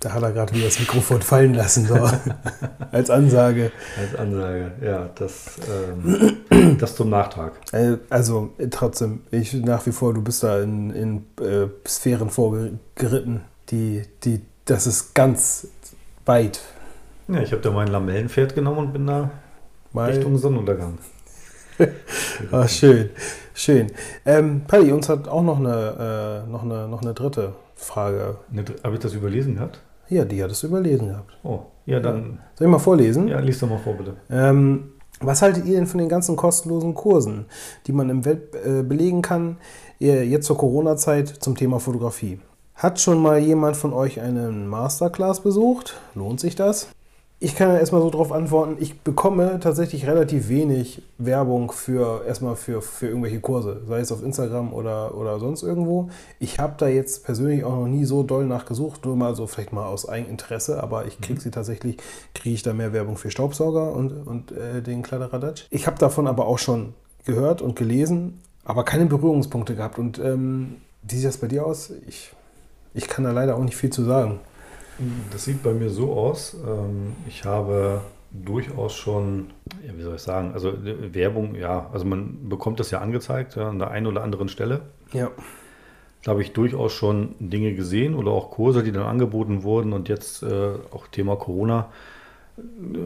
Da 0.00 0.14
hat 0.14 0.22
er 0.22 0.32
gerade 0.32 0.54
wieder 0.54 0.64
das 0.64 0.80
Mikrofon 0.80 1.20
fallen 1.20 1.52
lassen, 1.52 1.84
so. 1.84 1.94
als 2.90 3.10
Ansage. 3.10 3.70
Als 4.00 4.18
Ansage, 4.18 4.72
ja, 4.82 5.10
das, 5.14 5.58
ähm, 5.68 6.78
das 6.78 6.96
zum 6.96 7.10
Nachtrag. 7.10 7.52
Äh, 7.72 7.98
Also 8.08 8.54
trotzdem, 8.70 9.20
ich 9.30 9.52
nach 9.52 9.84
wie 9.84 9.92
vor, 9.92 10.14
du 10.14 10.22
bist 10.22 10.42
da 10.42 10.62
in, 10.62 10.90
in 10.90 11.16
äh, 11.44 11.68
Sphären 11.86 12.30
vorgeritten, 12.30 13.42
die, 13.68 14.02
die, 14.24 14.40
das 14.64 14.86
ist 14.86 15.14
ganz 15.14 15.68
weit. 16.24 16.60
Ja, 17.28 17.40
ich 17.40 17.52
habe 17.52 17.60
da 17.60 17.70
mein 17.70 17.88
Lamellenpferd 17.88 18.54
genommen 18.54 18.78
und 18.78 18.92
bin 18.94 19.06
da 19.06 19.30
Mal, 19.92 20.12
Richtung 20.12 20.38
Sonnenuntergang. 20.38 20.98
Ah, 22.50 22.68
schön, 22.68 23.08
schön. 23.54 23.86
Ähm, 24.26 24.62
Paddy, 24.66 24.92
uns 24.92 25.08
hat 25.08 25.28
auch 25.28 25.42
noch 25.42 25.58
eine, 25.58 26.44
äh, 26.46 26.50
noch 26.50 26.62
eine, 26.62 26.88
noch 26.88 27.00
eine 27.00 27.14
dritte 27.14 27.54
Frage. 27.74 28.36
Habe 28.84 28.94
ich 28.94 29.00
das 29.00 29.14
überlesen 29.14 29.54
gehabt? 29.54 29.80
Ja, 30.10 30.24
die 30.24 30.42
hattest 30.42 30.62
du 30.62 30.66
überlesen 30.66 31.08
gehabt. 31.08 31.38
Oh, 31.44 31.60
ja, 31.86 32.00
dann, 32.00 32.40
Soll 32.56 32.66
ich 32.66 32.70
mal 32.70 32.78
vorlesen? 32.78 33.28
ja, 33.28 33.38
lies 33.40 33.58
doch 33.60 33.68
mal 33.70 33.78
vor, 33.78 33.94
bitte. 33.94 34.16
Ähm, 34.28 34.92
was 35.20 35.40
haltet 35.42 35.66
ihr 35.66 35.76
denn 35.76 35.86
von 35.86 35.98
den 35.98 36.08
ganzen 36.08 36.34
kostenlosen 36.36 36.94
Kursen, 36.94 37.46
die 37.86 37.92
man 37.92 38.10
im 38.10 38.24
Web 38.24 38.56
äh, 38.64 38.82
belegen 38.82 39.22
kann, 39.22 39.58
äh, 40.00 40.22
jetzt 40.22 40.46
zur 40.46 40.58
Corona-Zeit 40.58 41.28
zum 41.28 41.56
Thema 41.56 41.78
Fotografie? 41.78 42.40
Hat 42.74 42.98
schon 43.00 43.18
mal 43.20 43.38
jemand 43.38 43.76
von 43.76 43.92
euch 43.92 44.20
einen 44.20 44.66
Masterclass 44.66 45.40
besucht? 45.40 46.00
Lohnt 46.14 46.40
sich 46.40 46.56
das? 46.56 46.88
Ich 47.42 47.56
kann 47.56 47.70
ja 47.70 47.78
erstmal 47.78 48.02
so 48.02 48.10
darauf 48.10 48.32
antworten, 48.32 48.76
ich 48.80 49.00
bekomme 49.00 49.60
tatsächlich 49.60 50.06
relativ 50.06 50.50
wenig 50.50 51.00
Werbung 51.16 51.72
für 51.72 52.22
erstmal 52.26 52.54
für, 52.54 52.82
für 52.82 53.06
irgendwelche 53.06 53.40
Kurse, 53.40 53.80
sei 53.88 54.00
es 54.00 54.12
auf 54.12 54.22
Instagram 54.22 54.74
oder, 54.74 55.16
oder 55.16 55.38
sonst 55.38 55.62
irgendwo. 55.62 56.10
Ich 56.38 56.58
habe 56.58 56.74
da 56.76 56.86
jetzt 56.86 57.24
persönlich 57.24 57.64
auch 57.64 57.74
noch 57.74 57.86
nie 57.86 58.04
so 58.04 58.22
doll 58.24 58.44
nachgesucht, 58.44 59.06
nur 59.06 59.16
mal 59.16 59.34
so 59.34 59.46
vielleicht 59.46 59.72
mal 59.72 59.86
aus 59.86 60.06
Eigeninteresse, 60.06 60.82
aber 60.82 61.06
ich 61.06 61.18
kriege 61.22 61.40
sie 61.40 61.50
tatsächlich, 61.50 61.96
kriege 62.34 62.54
ich 62.54 62.62
da 62.62 62.74
mehr 62.74 62.92
Werbung 62.92 63.16
für 63.16 63.30
Staubsauger 63.30 63.94
und, 63.94 64.12
und 64.26 64.52
äh, 64.52 64.82
den 64.82 65.00
Kladderadatsch. 65.00 65.64
Ich 65.70 65.86
habe 65.86 65.96
davon 65.98 66.26
aber 66.26 66.46
auch 66.46 66.58
schon 66.58 66.92
gehört 67.24 67.62
und 67.62 67.74
gelesen, 67.74 68.38
aber 68.64 68.84
keine 68.84 69.06
Berührungspunkte 69.06 69.76
gehabt. 69.76 69.98
Und 69.98 70.18
ähm, 70.18 70.76
wie 71.04 71.16
sieht 71.16 71.26
das 71.26 71.38
bei 71.38 71.46
dir 71.46 71.64
aus? 71.64 71.90
Ich, 72.06 72.34
ich 72.92 73.08
kann 73.08 73.24
da 73.24 73.32
leider 73.32 73.56
auch 73.56 73.64
nicht 73.64 73.78
viel 73.78 73.90
zu 73.90 74.04
sagen. 74.04 74.40
Das 75.32 75.44
sieht 75.44 75.62
bei 75.62 75.72
mir 75.72 75.90
so 75.90 76.12
aus. 76.12 76.54
ähm, 76.66 77.14
Ich 77.28 77.44
habe 77.44 78.00
durchaus 78.32 78.94
schon, 78.94 79.46
ja, 79.86 79.92
wie 79.96 80.02
soll 80.02 80.16
ich 80.16 80.20
sagen, 80.22 80.52
also 80.52 80.68
äh, 80.70 81.14
Werbung, 81.14 81.54
ja, 81.56 81.88
also 81.92 82.04
man 82.04 82.48
bekommt 82.48 82.78
das 82.80 82.90
ja 82.90 83.00
angezeigt 83.00 83.56
ja, 83.56 83.68
an 83.68 83.78
der 83.78 83.90
einen 83.90 84.06
oder 84.06 84.22
anderen 84.22 84.48
Stelle. 84.48 84.82
Ja. 85.12 85.30
Da 86.22 86.32
habe 86.32 86.42
ich 86.42 86.52
durchaus 86.52 86.92
schon 86.92 87.34
Dinge 87.40 87.74
gesehen 87.74 88.14
oder 88.14 88.30
auch 88.30 88.50
Kurse, 88.50 88.82
die 88.82 88.92
dann 88.92 89.04
angeboten 89.04 89.62
wurden 89.62 89.92
und 89.92 90.08
jetzt 90.08 90.42
äh, 90.42 90.72
auch 90.92 91.06
Thema 91.08 91.36
Corona. 91.36 91.88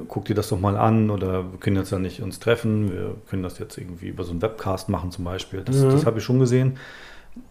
Guck 0.09 0.25
dir 0.25 0.35
das 0.35 0.49
doch 0.49 0.59
mal 0.59 0.77
an 0.77 1.11
oder 1.11 1.53
wir 1.53 1.61
können 1.61 1.77
jetzt 1.77 1.93
ja 1.93 2.01
nicht 2.01 2.21
uns 2.21 2.41
treffen, 2.41 2.93
wir 2.93 3.15
können 3.31 3.45
das 3.45 3.59
jetzt 3.61 3.79
irgendwie 3.79 4.09
über 4.09 4.25
so 4.25 4.33
einen 4.33 4.43
Webcast 4.43 4.89
machen 4.89 5.13
zum 5.13 5.25
Beispiel. 5.25 5.61
Das, 5.65 5.77
Mhm. 5.77 5.91
das 5.91 6.07
habe 6.07 6.19
ich 6.19 6.25
schon 6.25 6.41
gesehen. 6.41 6.77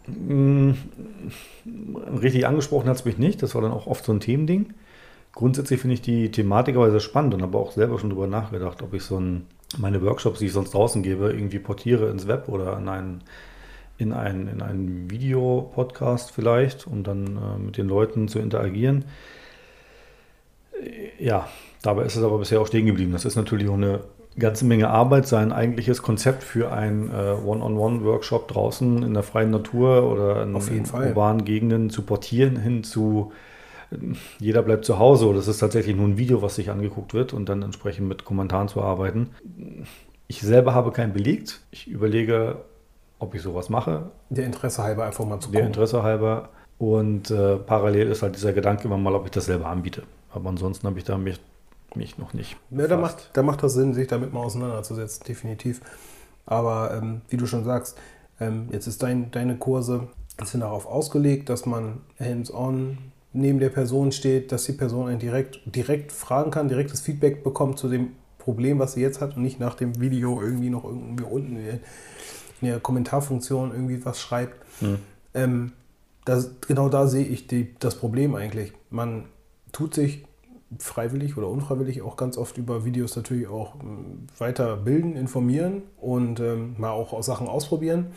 Mm, 0.08 0.74
Richtig 2.22 2.48
angesprochen 2.48 2.90
hat 2.90 2.98
es 2.98 3.06
mich 3.06 3.18
nicht, 3.18 3.42
das 3.42 3.56
war 3.56 3.62
dann 3.62 3.72
auch 3.72 3.88
oft 3.88 4.04
so 4.06 4.12
ein 4.14 4.20
Themending. 4.20 4.74
Grundsätzlich 5.34 5.82
finde 5.82 5.96
ich 5.96 6.02
die 6.02 6.32
Thematik 6.32 6.76
aber 6.76 6.92
sehr 6.92 7.00
spannend 7.00 7.34
und 7.34 7.42
habe 7.42 7.58
auch 7.58 7.72
selber 7.72 8.00
schon 8.00 8.10
darüber 8.12 8.28
nachgedacht, 8.28 8.82
ob 8.84 8.94
ich 8.94 9.04
so 9.04 9.20
ein, 9.20 9.48
meine 9.78 10.02
Workshops, 10.04 10.40
die 10.40 10.48
ich 10.48 10.54
sonst 10.54 10.74
draußen 10.74 11.04
gebe, 11.04 11.32
irgendwie 11.32 11.60
portiere 11.60 12.10
ins 12.10 12.28
Web 12.28 12.50
oder 12.50 12.78
in 12.78 12.88
einen, 12.90 13.22
in 13.98 14.14
einen, 14.14 14.48
in 14.48 14.62
einen 14.62 15.12
Videopodcast 15.12 16.32
vielleicht, 16.32 16.88
um 16.88 17.04
dann 17.04 17.38
äh, 17.38 17.60
mit 17.60 17.78
den 17.78 17.88
Leuten 17.90 18.28
zu 18.30 18.40
interagieren. 18.40 19.06
Äh, 20.82 21.24
Ja, 21.26 21.48
dabei 21.82 22.04
ist 22.06 22.16
es 22.16 22.24
aber 22.24 22.38
bisher 22.40 22.62
auch 22.62 22.68
stehen 22.68 22.86
geblieben. 22.86 23.12
Das 23.12 23.26
ist 23.26 23.36
natürlich 23.36 23.68
auch 23.70 23.74
eine 23.76 24.02
ganze 24.38 24.66
Menge 24.66 24.90
Arbeit, 24.90 25.28
sein 25.28 25.52
eigentliches 25.52 26.02
Konzept 26.02 26.44
für 26.44 26.72
einen 26.72 27.10
äh, 27.10 27.34
One-on-One-Workshop 27.46 28.48
draußen 28.48 29.04
in 29.04 29.14
der 29.14 29.24
freien 29.24 29.52
Natur 29.52 30.10
oder 30.10 30.44
in, 30.44 30.56
in 30.56 30.86
urbanen 30.92 31.46
Gegenden 31.46 31.90
zu 31.90 32.02
portieren 32.04 32.58
hin 32.58 32.84
zu 32.84 33.32
äh, 33.92 33.96
jeder 34.40 34.64
bleibt 34.64 34.86
zu 34.86 35.00
Hause 35.00 35.28
oder 35.28 35.40
es 35.40 35.48
ist 35.48 35.60
tatsächlich 35.60 35.96
nur 35.96 36.08
ein 36.08 36.18
Video, 36.18 36.42
was 36.42 36.56
sich 36.56 36.70
angeguckt 36.70 37.14
wird 37.14 37.34
und 37.34 37.50
dann 37.50 37.62
entsprechend 37.62 38.08
mit 38.08 38.26
Kommentaren 38.26 38.68
zu 38.68 38.82
arbeiten. 38.82 39.30
Ich 40.28 40.42
selber 40.42 40.74
habe 40.74 40.92
keinen 40.92 41.14
belegt. 41.14 41.62
Ich 41.72 41.88
überlege, 41.88 42.58
ob 43.20 43.36
ich 43.36 43.42
sowas 43.42 43.70
mache, 43.70 44.12
Der 44.30 44.46
Interesse 44.46 44.84
halber 44.84 45.06
einfach 45.06 45.26
mal 45.26 45.40
zu 45.40 45.52
der 45.52 45.62
gucken. 45.62 45.74
Interesse 45.74 46.04
halber. 46.04 46.50
Und 46.78 47.32
äh, 47.32 47.56
parallel 47.58 48.10
ist 48.10 48.24
halt 48.24 48.36
dieser 48.36 48.52
Gedanke 48.52 48.86
immer 48.86 48.98
mal, 48.98 49.14
ob 49.16 49.26
ich 49.26 49.32
das 49.32 49.46
selber 49.46 49.68
anbiete. 49.68 50.04
Aber 50.32 50.50
ansonsten 50.50 50.88
habe 50.88 50.98
ich 50.98 51.06
da 51.06 51.18
mich, 51.18 51.40
mich 51.96 52.18
noch 52.18 52.34
nicht. 52.34 52.58
Ja, 52.72 52.88
da 52.88 52.98
macht, 52.98 53.30
da 53.34 53.44
macht 53.44 53.64
das 53.64 53.74
Sinn, 53.74 53.94
sich 53.94 54.08
damit 54.08 54.34
mal 54.34 54.42
auseinanderzusetzen, 54.42 55.24
definitiv. 55.28 55.82
Aber 56.46 56.94
ähm, 56.96 57.22
wie 57.30 57.38
du 57.38 57.46
schon 57.46 57.64
sagst, 57.64 57.98
ähm, 58.40 58.68
jetzt 58.72 58.88
ist 58.88 59.04
dein, 59.04 59.32
deine 59.32 59.58
Kurse 59.58 60.08
sind 60.44 60.62
darauf 60.62 60.86
ausgelegt, 60.86 61.50
dass 61.50 61.66
man 61.66 62.02
hands-on 62.20 62.98
neben 63.34 63.60
der 63.60 63.70
Person 63.70 64.12
steht, 64.12 64.52
dass 64.52 64.66
die 64.66 64.74
Person 64.74 65.08
einen 65.08 65.20
direkt, 65.20 65.60
direkt 65.66 66.12
fragen 66.12 66.52
kann, 66.52 66.68
direktes 66.68 67.02
Feedback 67.02 67.44
bekommt 67.44 67.80
zu 67.80 67.90
dem 67.90 68.12
Problem, 68.38 68.80
was 68.80 68.94
sie 68.94 69.02
jetzt 69.02 69.22
hat 69.22 69.36
und 69.36 69.42
nicht 69.42 69.60
nach 69.60 69.76
dem 69.76 70.00
Video 70.00 70.42
irgendwie 70.42 70.70
noch 70.70 70.84
irgendwie 70.84 71.24
unten 71.24 71.58
in 71.58 71.80
der 72.62 72.80
Kommentarfunktion 72.80 73.72
irgendwie 73.72 74.06
was 74.06 74.20
schreibt. 74.20 74.56
Hm. 74.80 75.00
Ähm, 75.34 75.72
das, 76.26 76.52
genau 76.62 76.90
da 76.90 77.08
sehe 77.08 77.26
ich 77.26 77.48
die, 77.48 77.76
das 77.80 77.96
Problem 77.96 78.36
eigentlich. 78.36 78.74
Man 78.90 79.26
tut 79.72 79.94
sich 79.94 80.26
freiwillig 80.80 81.38
oder 81.38 81.48
unfreiwillig 81.48 82.02
auch 82.02 82.16
ganz 82.18 82.38
oft 82.38 82.58
über 82.58 82.86
Videos 82.86 83.16
natürlich 83.16 83.48
auch 83.48 83.76
ähm, 83.82 84.28
weiter 84.38 84.76
bilden, 84.78 85.16
informieren 85.16 85.84
und 85.98 86.40
ähm, 86.40 86.76
mal 86.78 86.92
auch 86.92 87.22
Sachen 87.24 87.48
ausprobieren. 87.48 88.08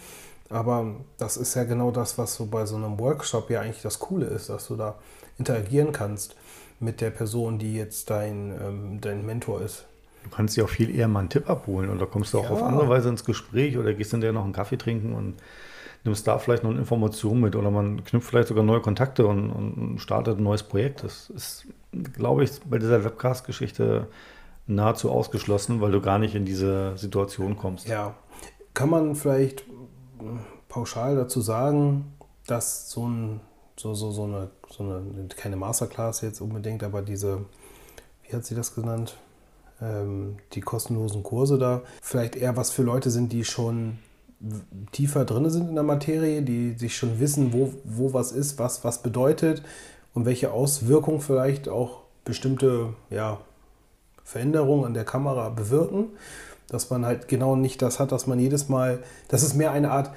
Aber 0.48 0.94
das 1.18 1.36
ist 1.36 1.54
ja 1.54 1.64
genau 1.64 1.90
das, 1.90 2.18
was 2.18 2.36
so 2.36 2.46
bei 2.46 2.66
so 2.66 2.76
einem 2.76 2.98
Workshop 3.00 3.50
ja 3.50 3.60
eigentlich 3.60 3.82
das 3.82 3.98
Coole 3.98 4.26
ist, 4.26 4.48
dass 4.48 4.68
du 4.68 4.76
da 4.76 4.94
interagieren 5.38 5.92
kannst 5.92 6.36
mit 6.78 7.00
der 7.00 7.10
Person, 7.10 7.58
die 7.58 7.74
jetzt 7.74 8.10
dein, 8.10 8.52
ähm, 8.62 9.00
dein 9.00 9.26
Mentor 9.26 9.60
ist. 9.62 9.84
Du 10.24 10.30
kannst 10.30 10.56
dir 10.56 10.64
auch 10.64 10.68
viel 10.68 10.94
eher 10.94 11.08
mal 11.08 11.20
einen 11.20 11.30
Tipp 11.30 11.48
abholen 11.48 11.90
oder 11.90 12.06
kommst 12.06 12.34
du 12.34 12.38
auch 12.38 12.44
Ja. 12.44 12.50
auf 12.50 12.62
andere 12.62 12.88
Weise 12.88 13.08
ins 13.08 13.24
Gespräch 13.24 13.76
oder 13.78 13.94
gehst 13.94 14.10
hinterher 14.12 14.32
noch 14.32 14.44
einen 14.44 14.52
Kaffee 14.52 14.76
trinken 14.76 15.12
und 15.14 15.34
nimmst 16.04 16.26
da 16.26 16.38
vielleicht 16.38 16.62
noch 16.62 16.70
eine 16.70 16.78
Information 16.80 17.40
mit 17.40 17.56
oder 17.56 17.70
man 17.70 18.04
knüpft 18.04 18.28
vielleicht 18.28 18.48
sogar 18.48 18.62
neue 18.64 18.80
Kontakte 18.80 19.26
und, 19.26 19.50
und 19.50 19.98
startet 20.00 20.38
ein 20.38 20.44
neues 20.44 20.62
Projekt. 20.62 21.02
Das 21.02 21.30
ist, 21.30 21.66
glaube 22.04 22.44
ich, 22.44 22.60
bei 22.60 22.78
dieser 22.78 23.04
Webcast-Geschichte 23.04 24.08
nahezu 24.66 25.10
ausgeschlossen, 25.10 25.80
weil 25.80 25.92
du 25.92 26.00
gar 26.00 26.18
nicht 26.18 26.34
in 26.34 26.44
diese 26.44 26.96
Situation 26.96 27.56
kommst. 27.56 27.88
Ja, 27.88 28.14
kann 28.74 28.90
man 28.90 29.14
vielleicht 29.14 29.64
mh, 30.20 30.40
pauschal 30.68 31.16
dazu 31.16 31.40
sagen, 31.40 32.12
dass 32.46 32.90
so, 32.90 33.06
ein, 33.06 33.40
so, 33.76 33.94
so, 33.94 34.10
so, 34.10 34.24
eine, 34.24 34.50
so 34.68 34.84
eine, 34.84 35.28
keine 35.36 35.56
Masterclass 35.56 36.20
jetzt 36.20 36.40
unbedingt, 36.40 36.82
aber 36.82 37.02
diese, 37.02 37.44
wie 38.24 38.34
hat 38.34 38.44
sie 38.44 38.54
das 38.54 38.74
genannt? 38.74 39.16
Ähm, 39.80 40.36
die 40.52 40.62
kostenlosen 40.62 41.22
Kurse 41.22 41.58
da, 41.58 41.82
vielleicht 42.02 42.34
eher 42.34 42.56
was 42.56 42.70
für 42.70 42.82
Leute 42.82 43.10
sind, 43.10 43.32
die 43.32 43.44
schon 43.44 43.98
tiefer 44.92 45.24
drin 45.24 45.48
sind 45.48 45.68
in 45.68 45.74
der 45.74 45.84
Materie, 45.84 46.42
die 46.42 46.72
sich 46.72 46.96
schon 46.96 47.20
wissen, 47.20 47.52
wo, 47.52 47.72
wo 47.84 48.12
was 48.12 48.32
ist, 48.32 48.58
was 48.58 48.84
was 48.84 49.02
bedeutet 49.02 49.62
und 50.16 50.24
welche 50.24 50.50
Auswirkungen 50.50 51.20
vielleicht 51.20 51.68
auch 51.68 52.00
bestimmte 52.24 52.94
ja, 53.10 53.38
Veränderungen 54.24 54.86
an 54.86 54.94
der 54.94 55.04
Kamera 55.04 55.50
bewirken. 55.50 56.06
Dass 56.68 56.90
man 56.90 57.06
halt 57.06 57.28
genau 57.28 57.54
nicht 57.54 57.80
das 57.80 58.00
hat, 58.00 58.10
dass 58.10 58.26
man 58.26 58.40
jedes 58.40 58.68
Mal, 58.68 58.98
dass 59.28 59.44
es 59.44 59.54
mehr 59.54 59.70
eine 59.70 59.92
Art 59.92 60.10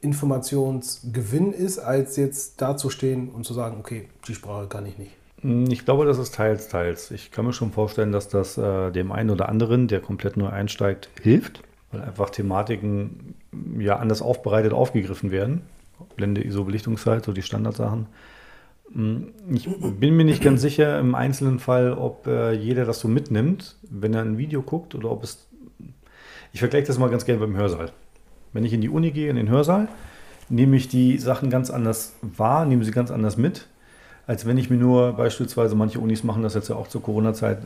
Informationsgewinn 0.00 1.52
ist, 1.52 1.78
als 1.78 2.16
jetzt 2.16 2.62
dazustehen 2.62 3.28
und 3.28 3.44
zu 3.44 3.52
sagen, 3.52 3.76
okay, 3.80 4.08
die 4.26 4.34
Sprache 4.34 4.66
kann 4.66 4.86
ich 4.86 4.96
nicht. 4.96 5.10
Hm, 5.40 5.66
ich 5.70 5.84
glaube, 5.84 6.06
das 6.06 6.18
ist 6.18 6.34
teils, 6.34 6.68
teils. 6.68 7.10
Ich 7.10 7.32
kann 7.32 7.44
mir 7.44 7.52
schon 7.52 7.72
vorstellen, 7.72 8.12
dass 8.12 8.28
das 8.28 8.56
äh, 8.56 8.92
dem 8.92 9.12
einen 9.12 9.30
oder 9.30 9.48
anderen, 9.48 9.88
der 9.88 10.00
komplett 10.00 10.36
neu 10.36 10.48
einsteigt, 10.48 11.10
hilft, 11.20 11.62
weil 11.90 12.02
einfach 12.02 12.30
Thematiken 12.30 13.34
ja 13.78 13.96
anders 13.96 14.22
aufbereitet 14.22 14.72
aufgegriffen 14.72 15.32
werden. 15.32 15.62
Blende, 16.16 16.42
ISO, 16.42 16.64
Belichtungszeit, 16.64 17.24
so 17.24 17.32
die 17.32 17.42
Standardsachen. 17.42 18.06
Hm, 18.94 19.28
ich 19.52 19.68
bin 19.98 20.16
mir 20.16 20.24
nicht 20.24 20.42
ganz 20.42 20.60
sicher 20.60 20.98
im 20.98 21.14
einzelnen 21.14 21.58
Fall, 21.58 21.92
ob 21.92 22.26
äh, 22.26 22.52
jeder 22.52 22.84
das 22.84 23.00
so 23.00 23.08
mitnimmt, 23.08 23.76
wenn 23.88 24.14
er 24.14 24.22
ein 24.22 24.38
Video 24.38 24.62
guckt 24.62 24.94
oder 24.94 25.10
ob 25.10 25.22
es. 25.22 25.46
Ich 26.52 26.60
vergleiche 26.60 26.88
das 26.88 26.98
mal 26.98 27.10
ganz 27.10 27.24
gerne 27.24 27.40
beim 27.40 27.56
Hörsaal. 27.56 27.92
Wenn 28.52 28.64
ich 28.64 28.72
in 28.72 28.80
die 28.80 28.88
Uni 28.88 29.12
gehe, 29.12 29.30
in 29.30 29.36
den 29.36 29.48
Hörsaal, 29.48 29.88
nehme 30.48 30.76
ich 30.76 30.88
die 30.88 31.18
Sachen 31.18 31.50
ganz 31.50 31.70
anders 31.70 32.14
wahr, 32.22 32.66
nehme 32.66 32.84
sie 32.84 32.90
ganz 32.90 33.12
anders 33.12 33.36
mit, 33.36 33.68
als 34.26 34.46
wenn 34.46 34.58
ich 34.58 34.70
mir 34.70 34.76
nur 34.76 35.12
beispielsweise, 35.12 35.76
manche 35.76 36.00
Unis 36.00 36.24
machen 36.24 36.42
das 36.42 36.54
jetzt 36.54 36.68
ja 36.68 36.76
auch 36.76 36.88
zur 36.88 37.02
Corona-Zeit, 37.02 37.58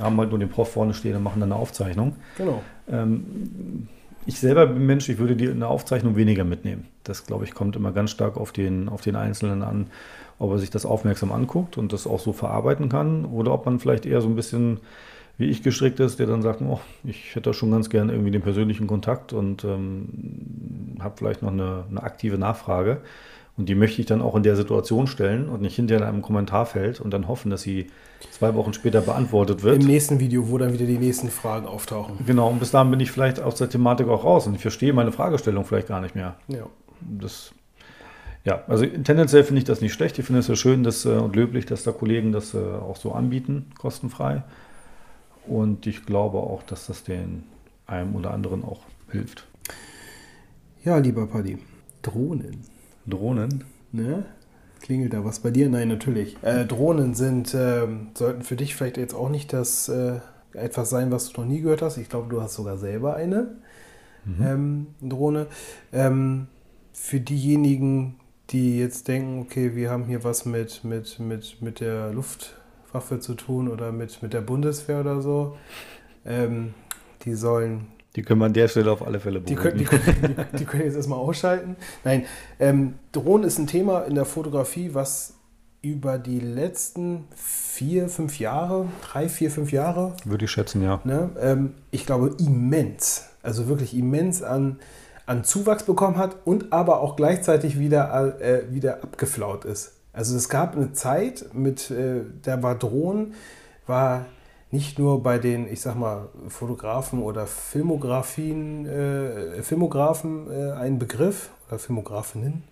haben 0.00 0.18
halt 0.18 0.30
nur 0.30 0.38
den 0.38 0.50
Prof 0.50 0.70
vorne 0.70 0.94
stehen 0.94 1.16
und 1.16 1.22
machen 1.22 1.40
dann 1.40 1.52
eine 1.52 1.60
Aufzeichnung. 1.60 2.16
Genau. 2.36 2.62
Ähm, 2.90 3.88
ich 4.26 4.38
selber 4.38 4.66
bin 4.66 4.84
Mensch, 4.86 5.08
ich 5.08 5.18
würde 5.18 5.36
die 5.36 5.46
in 5.46 5.60
der 5.60 5.68
Aufzeichnung 5.68 6.16
weniger 6.16 6.44
mitnehmen. 6.44 6.86
Das, 7.04 7.26
glaube 7.26 7.44
ich, 7.44 7.54
kommt 7.54 7.76
immer 7.76 7.92
ganz 7.92 8.10
stark 8.10 8.36
auf 8.36 8.52
den, 8.52 8.88
auf 8.88 9.00
den 9.00 9.16
Einzelnen 9.16 9.62
an, 9.62 9.86
ob 10.38 10.50
er 10.50 10.58
sich 10.58 10.70
das 10.70 10.84
aufmerksam 10.84 11.32
anguckt 11.32 11.78
und 11.78 11.92
das 11.92 12.06
auch 12.06 12.20
so 12.20 12.32
verarbeiten 12.32 12.88
kann 12.88 13.24
oder 13.24 13.52
ob 13.52 13.64
man 13.64 13.78
vielleicht 13.78 14.04
eher 14.04 14.20
so 14.20 14.28
ein 14.28 14.36
bisschen 14.36 14.80
wie 15.38 15.46
ich 15.46 15.62
gestrickt 15.62 16.00
ist, 16.00 16.18
der 16.18 16.26
dann 16.26 16.42
sagt, 16.42 16.62
oh, 16.62 16.80
ich 17.04 17.34
hätte 17.34 17.52
schon 17.52 17.70
ganz 17.70 17.90
gern 17.90 18.08
irgendwie 18.08 18.30
den 18.30 18.42
persönlichen 18.42 18.86
Kontakt 18.86 19.32
und 19.32 19.64
ähm, 19.64 20.96
habe 20.98 21.14
vielleicht 21.18 21.42
noch 21.42 21.52
eine, 21.52 21.84
eine, 21.90 22.02
aktive 22.02 22.38
Nachfrage. 22.38 23.02
Und 23.56 23.68
die 23.68 23.74
möchte 23.74 24.00
ich 24.00 24.06
dann 24.06 24.22
auch 24.22 24.34
in 24.34 24.42
der 24.42 24.56
Situation 24.56 25.06
stellen 25.06 25.48
und 25.48 25.60
nicht 25.60 25.76
hinterher 25.76 26.02
in 26.02 26.08
einem 26.08 26.22
Kommentarfeld 26.22 27.00
und 27.00 27.10
dann 27.10 27.28
hoffen, 27.28 27.50
dass 27.50 27.62
sie 27.62 27.88
zwei 28.30 28.54
Wochen 28.54 28.72
später 28.72 29.00
beantwortet 29.00 29.62
wird. 29.62 29.80
Im 29.80 29.86
nächsten 29.86 30.20
Video, 30.20 30.50
wo 30.50 30.58
dann 30.58 30.72
wieder 30.72 30.86
die 30.86 30.98
nächsten 30.98 31.30
Fragen 31.30 31.66
auftauchen. 31.66 32.18
Genau, 32.26 32.48
und 32.48 32.58
bis 32.58 32.70
dahin 32.70 32.90
bin 32.90 33.00
ich 33.00 33.10
vielleicht 33.10 33.40
aus 33.40 33.56
der 33.56 33.68
Thematik 33.68 34.08
auch 34.08 34.24
raus 34.24 34.46
und 34.46 34.54
ich 34.54 34.62
verstehe 34.62 34.92
meine 34.92 35.12
Fragestellung 35.12 35.64
vielleicht 35.64 35.88
gar 35.88 36.00
nicht 36.00 36.14
mehr. 36.14 36.36
Ja. 36.48 36.66
Das, 37.00 37.52
ja, 38.44 38.62
also 38.68 38.86
tendenziell 38.86 39.44
finde 39.44 39.60
ich 39.60 39.64
das 39.64 39.80
nicht 39.80 39.92
schlecht. 39.92 40.18
Ich 40.18 40.26
finde 40.26 40.40
es 40.40 40.48
ja 40.48 40.56
schön 40.56 40.82
dass, 40.82 41.04
äh, 41.04 41.10
und 41.10 41.34
löblich, 41.36 41.66
dass 41.66 41.82
da 41.84 41.92
Kollegen 41.92 42.32
das 42.32 42.54
äh, 42.54 42.58
auch 42.58 42.96
so 42.96 43.12
anbieten, 43.12 43.70
kostenfrei. 43.78 44.42
Und 45.46 45.86
ich 45.86 46.06
glaube 46.06 46.38
auch, 46.38 46.62
dass 46.62 46.86
das 46.86 47.04
den 47.04 47.44
einem 47.86 48.16
oder 48.16 48.32
anderen 48.32 48.64
auch 48.64 48.80
hilft. 49.10 49.46
Ja, 50.84 50.98
lieber 50.98 51.26
Paddy, 51.26 51.58
Drohnen. 52.02 52.60
Drohnen? 53.06 53.64
Ne? 53.92 54.24
Klingelt 54.86 55.14
da 55.14 55.24
was 55.24 55.40
bei 55.40 55.50
dir? 55.50 55.68
Nein, 55.68 55.88
natürlich. 55.88 56.36
Äh, 56.42 56.64
Drohnen 56.64 57.14
sind, 57.14 57.52
äh, 57.54 57.88
sollten 58.14 58.42
für 58.42 58.54
dich 58.54 58.76
vielleicht 58.76 58.98
jetzt 58.98 59.14
auch 59.14 59.30
nicht 59.30 59.52
das 59.52 59.88
äh, 59.88 60.20
etwas 60.52 60.90
sein, 60.90 61.10
was 61.10 61.32
du 61.32 61.40
noch 61.40 61.48
nie 61.48 61.60
gehört 61.60 61.82
hast. 61.82 61.96
Ich 61.96 62.08
glaube, 62.08 62.28
du 62.28 62.40
hast 62.40 62.54
sogar 62.54 62.78
selber 62.78 63.16
eine 63.16 63.56
mhm. 64.24 64.46
ähm, 64.46 64.86
Drohne. 65.02 65.48
Ähm, 65.92 66.46
für 66.92 67.18
diejenigen, 67.18 68.20
die 68.50 68.78
jetzt 68.78 69.08
denken, 69.08 69.40
okay, 69.40 69.74
wir 69.74 69.90
haben 69.90 70.04
hier 70.04 70.22
was 70.22 70.46
mit, 70.46 70.84
mit, 70.84 71.18
mit, 71.18 71.60
mit 71.60 71.80
der 71.80 72.12
Luftwaffe 72.12 73.18
zu 73.18 73.34
tun 73.34 73.66
oder 73.66 73.90
mit, 73.90 74.22
mit 74.22 74.34
der 74.34 74.40
Bundeswehr 74.40 75.00
oder 75.00 75.20
so, 75.20 75.56
ähm, 76.24 76.74
die 77.24 77.34
sollen 77.34 77.88
die 78.16 78.22
können 78.22 78.40
wir 78.40 78.46
an 78.46 78.54
der 78.54 78.68
Stelle 78.68 78.90
auf 78.90 79.06
alle 79.06 79.20
Fälle 79.20 79.40
beruhigen. 79.40 79.62
Die 79.62 79.62
können, 79.62 79.78
die, 79.78 79.84
können, 79.84 80.46
die, 80.52 80.58
die 80.58 80.64
können 80.64 80.84
jetzt 80.84 80.96
erstmal 80.96 81.18
ausschalten. 81.18 81.76
Nein, 82.02 82.24
ähm, 82.58 82.94
Drohnen 83.12 83.44
ist 83.44 83.58
ein 83.58 83.66
Thema 83.66 84.02
in 84.02 84.14
der 84.14 84.24
Fotografie, 84.24 84.94
was 84.94 85.34
über 85.82 86.18
die 86.18 86.40
letzten 86.40 87.28
vier, 87.36 88.08
fünf 88.08 88.40
Jahre, 88.40 88.88
drei, 89.02 89.28
vier, 89.28 89.50
fünf 89.50 89.70
Jahre. 89.70 90.14
Würde 90.24 90.46
ich 90.46 90.50
schätzen, 90.50 90.82
ja. 90.82 91.00
Ne, 91.04 91.30
ähm, 91.40 91.74
ich 91.90 92.06
glaube, 92.06 92.34
immens, 92.38 93.26
also 93.42 93.68
wirklich 93.68 93.96
immens 93.96 94.42
an, 94.42 94.80
an 95.26 95.44
Zuwachs 95.44 95.84
bekommen 95.84 96.16
hat 96.16 96.36
und 96.44 96.72
aber 96.72 97.00
auch 97.00 97.14
gleichzeitig 97.16 97.78
wieder, 97.78 98.40
äh, 98.40 98.72
wieder 98.72 99.02
abgeflaut 99.02 99.64
ist. 99.64 99.92
Also 100.12 100.34
es 100.34 100.48
gab 100.48 100.74
eine 100.74 100.92
Zeit, 100.92 101.50
mit, 101.52 101.90
äh, 101.90 102.22
da 102.42 102.62
war 102.62 102.74
Drohnen, 102.74 103.34
war 103.86 104.26
nicht 104.76 104.98
nur 104.98 105.22
bei 105.22 105.38
den, 105.38 105.72
ich 105.72 105.80
sag 105.80 105.94
mal, 105.94 106.28
Fotografen 106.48 107.22
oder 107.22 107.46
Filmografien, 107.46 108.84
äh, 108.84 109.62
Filmografen 109.62 110.50
äh, 110.50 110.72
ein 110.72 110.98
Begriff 110.98 111.48
oder 111.66 111.78
Filmografinnen. 111.78 112.62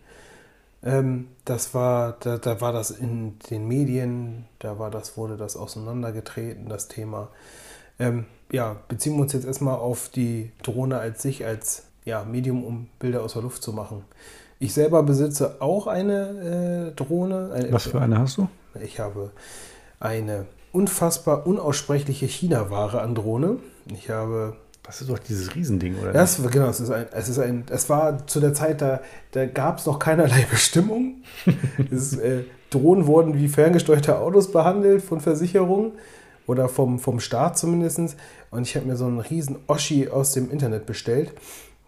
Ähm, 0.82 1.28
das 1.46 1.72
war, 1.72 2.18
da, 2.20 2.36
da 2.36 2.60
war 2.60 2.74
das 2.74 2.90
in 2.90 3.38
den 3.50 3.66
Medien, 3.66 4.44
da 4.58 4.78
war 4.78 4.90
das, 4.90 5.16
wurde 5.16 5.38
das 5.38 5.56
auseinandergetreten, 5.56 6.68
das 6.68 6.88
Thema. 6.88 7.28
Ähm, 7.98 8.26
ja, 8.52 8.76
beziehen 8.88 9.14
wir 9.14 9.22
uns 9.22 9.32
jetzt 9.32 9.46
erstmal 9.46 9.76
auf 9.76 10.10
die 10.10 10.52
Drohne 10.62 10.98
als 10.98 11.22
sich, 11.22 11.46
als 11.46 11.84
ja, 12.04 12.22
Medium, 12.24 12.64
um 12.64 12.88
Bilder 12.98 13.22
aus 13.22 13.32
der 13.32 13.40
Luft 13.40 13.62
zu 13.62 13.72
machen. 13.72 14.04
Ich 14.58 14.74
selber 14.74 15.02
besitze 15.02 15.62
auch 15.62 15.86
eine 15.86 16.90
äh, 16.92 16.94
Drohne. 16.94 17.50
Eine, 17.54 17.72
Was 17.72 17.84
für 17.84 18.02
eine 18.02 18.18
hast 18.18 18.36
du? 18.36 18.48
Ich 18.82 19.00
habe 19.00 19.30
eine 20.00 20.44
unfassbar 20.74 21.46
unaussprechliche 21.46 22.26
China-Ware 22.26 23.00
an 23.00 23.14
Drohne. 23.14 23.58
Ich 23.86 24.10
habe. 24.10 24.56
Das 24.82 25.00
ist 25.00 25.08
doch 25.08 25.18
dieses 25.18 25.54
Riesending, 25.54 25.98
oder? 25.98 26.12
Das, 26.12 26.42
genau, 26.50 26.66
es 26.66 26.78
ist 26.78 26.90
ein, 26.90 27.06
es 27.10 27.30
ist 27.30 27.38
ein, 27.38 27.64
es 27.70 27.88
war 27.88 28.26
zu 28.26 28.38
der 28.38 28.52
Zeit, 28.52 28.82
da, 28.82 29.00
da 29.32 29.46
gab 29.46 29.78
es 29.78 29.86
noch 29.86 29.98
keinerlei 29.98 30.46
Bestimmung. 30.50 31.22
ist, 31.90 32.18
äh, 32.18 32.44
Drohnen 32.68 33.06
wurden 33.06 33.34
wie 33.34 33.48
ferngesteuerte 33.48 34.18
Autos 34.18 34.52
behandelt 34.52 35.02
von 35.02 35.20
Versicherungen 35.20 35.92
oder 36.46 36.68
vom, 36.68 36.98
vom 36.98 37.18
Staat 37.20 37.56
zumindest. 37.56 38.16
Und 38.50 38.66
ich 38.66 38.76
habe 38.76 38.84
mir 38.84 38.96
so 38.96 39.06
einen 39.06 39.20
riesen 39.20 39.56
Oschi 39.68 40.08
aus 40.08 40.32
dem 40.32 40.50
Internet 40.50 40.84
bestellt. 40.84 41.32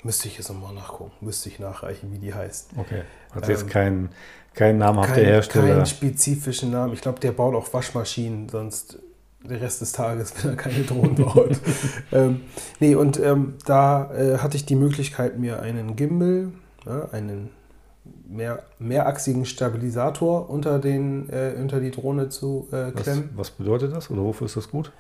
Müsste 0.03 0.29
ich 0.29 0.39
jetzt 0.39 0.49
nochmal 0.49 0.73
nachgucken, 0.73 1.13
müsste 1.21 1.51
ich 1.51 1.59
nachreichen, 1.59 2.13
wie 2.13 2.19
die 2.19 2.33
heißt. 2.33 2.71
Okay. 2.79 3.03
Hat 3.33 3.45
ähm, 3.45 3.51
jetzt 3.51 3.69
kein, 3.69 4.09
kein 4.57 4.79
namhafter 4.79 5.15
kein, 5.15 5.25
Hersteller. 5.25 5.75
Keinen 5.75 5.87
spezifischen 5.87 6.71
Namen. 6.73 6.95
Ich 6.95 7.03
glaube, 7.03 7.21
der 7.21 7.31
baut 7.31 7.55
auch 7.55 7.73
Waschmaschinen, 7.73 8.49
sonst 8.49 8.99
der 9.45 9.61
Rest 9.61 9.83
des 9.83 9.93
Tages, 9.93 10.33
wenn 10.43 10.53
er 10.53 10.57
keine 10.57 10.83
Drohnen 10.83 11.15
baut. 11.15 11.61
ähm, 12.13 12.41
nee, 12.81 12.95
und 12.95 13.21
ähm, 13.21 13.55
da 13.67 14.11
äh, 14.13 14.39
hatte 14.39 14.57
ich 14.57 14.67
die 14.67 14.75
Möglichkeit, 14.75 15.39
mir 15.39 15.61
einen 15.61 15.95
Gimbal, 15.95 16.49
ja, 16.87 17.09
einen 17.13 17.51
mehr, 18.29 18.63
mehrachsigen 18.79 19.45
Stabilisator 19.45 20.51
unter, 20.51 20.79
den, 20.79 21.29
äh, 21.31 21.55
unter 21.59 21.81
die 21.81 21.91
Drohne 21.91 22.29
zu 22.29 22.69
äh, 22.73 22.91
klemmen. 22.91 23.31
Was, 23.35 23.49
was, 23.49 23.51
bedeutet 23.53 23.95
das 23.95 24.11
oder 24.11 24.23
wofür 24.23 24.47
ist 24.47 24.57
das 24.57 24.71
gut? 24.71 24.93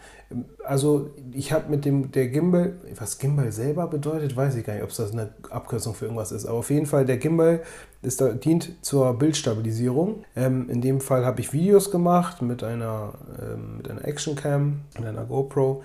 Also 0.65 1.11
ich 1.33 1.53
habe 1.53 1.71
mit 1.71 1.85
dem 1.85 2.13
der 2.13 2.29
Gimbal, 2.29 2.75
was 2.97 3.19
Gimbal 3.19 3.53
selber 3.53 3.87
bedeutet, 3.87 4.37
weiß 4.37 4.57
ich 4.57 4.65
gar 4.65 4.75
nicht, 4.75 4.83
ob 4.83 4.91
es 4.91 4.97
das 4.97 5.13
eine 5.13 5.31
Abkürzung 5.51 5.95
für 5.95 6.07
irgendwas 6.07 6.33
ist. 6.33 6.47
Aber 6.47 6.59
auf 6.59 6.71
jeden 6.71 6.87
Fall, 6.87 7.05
der 7.05 7.19
Gimbal 7.19 7.63
ist, 8.03 8.23
dient 8.45 8.73
zur 8.83 9.15
Bildstabilisierung. 9.15 10.25
Ähm, 10.35 10.69
in 10.71 10.81
dem 10.81 11.01
Fall 11.01 11.25
habe 11.25 11.41
ich 11.41 11.53
Videos 11.53 11.91
gemacht 11.91 12.43
mit 12.43 12.63
einer, 12.63 13.15
ähm, 13.41 13.79
mit 13.79 13.91
einer 13.91 14.05
Actioncam, 14.05 14.81
mit 14.99 15.07
einer 15.07 15.25
GoPro 15.25 15.83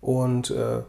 und 0.00 0.50
äh, 0.50 0.82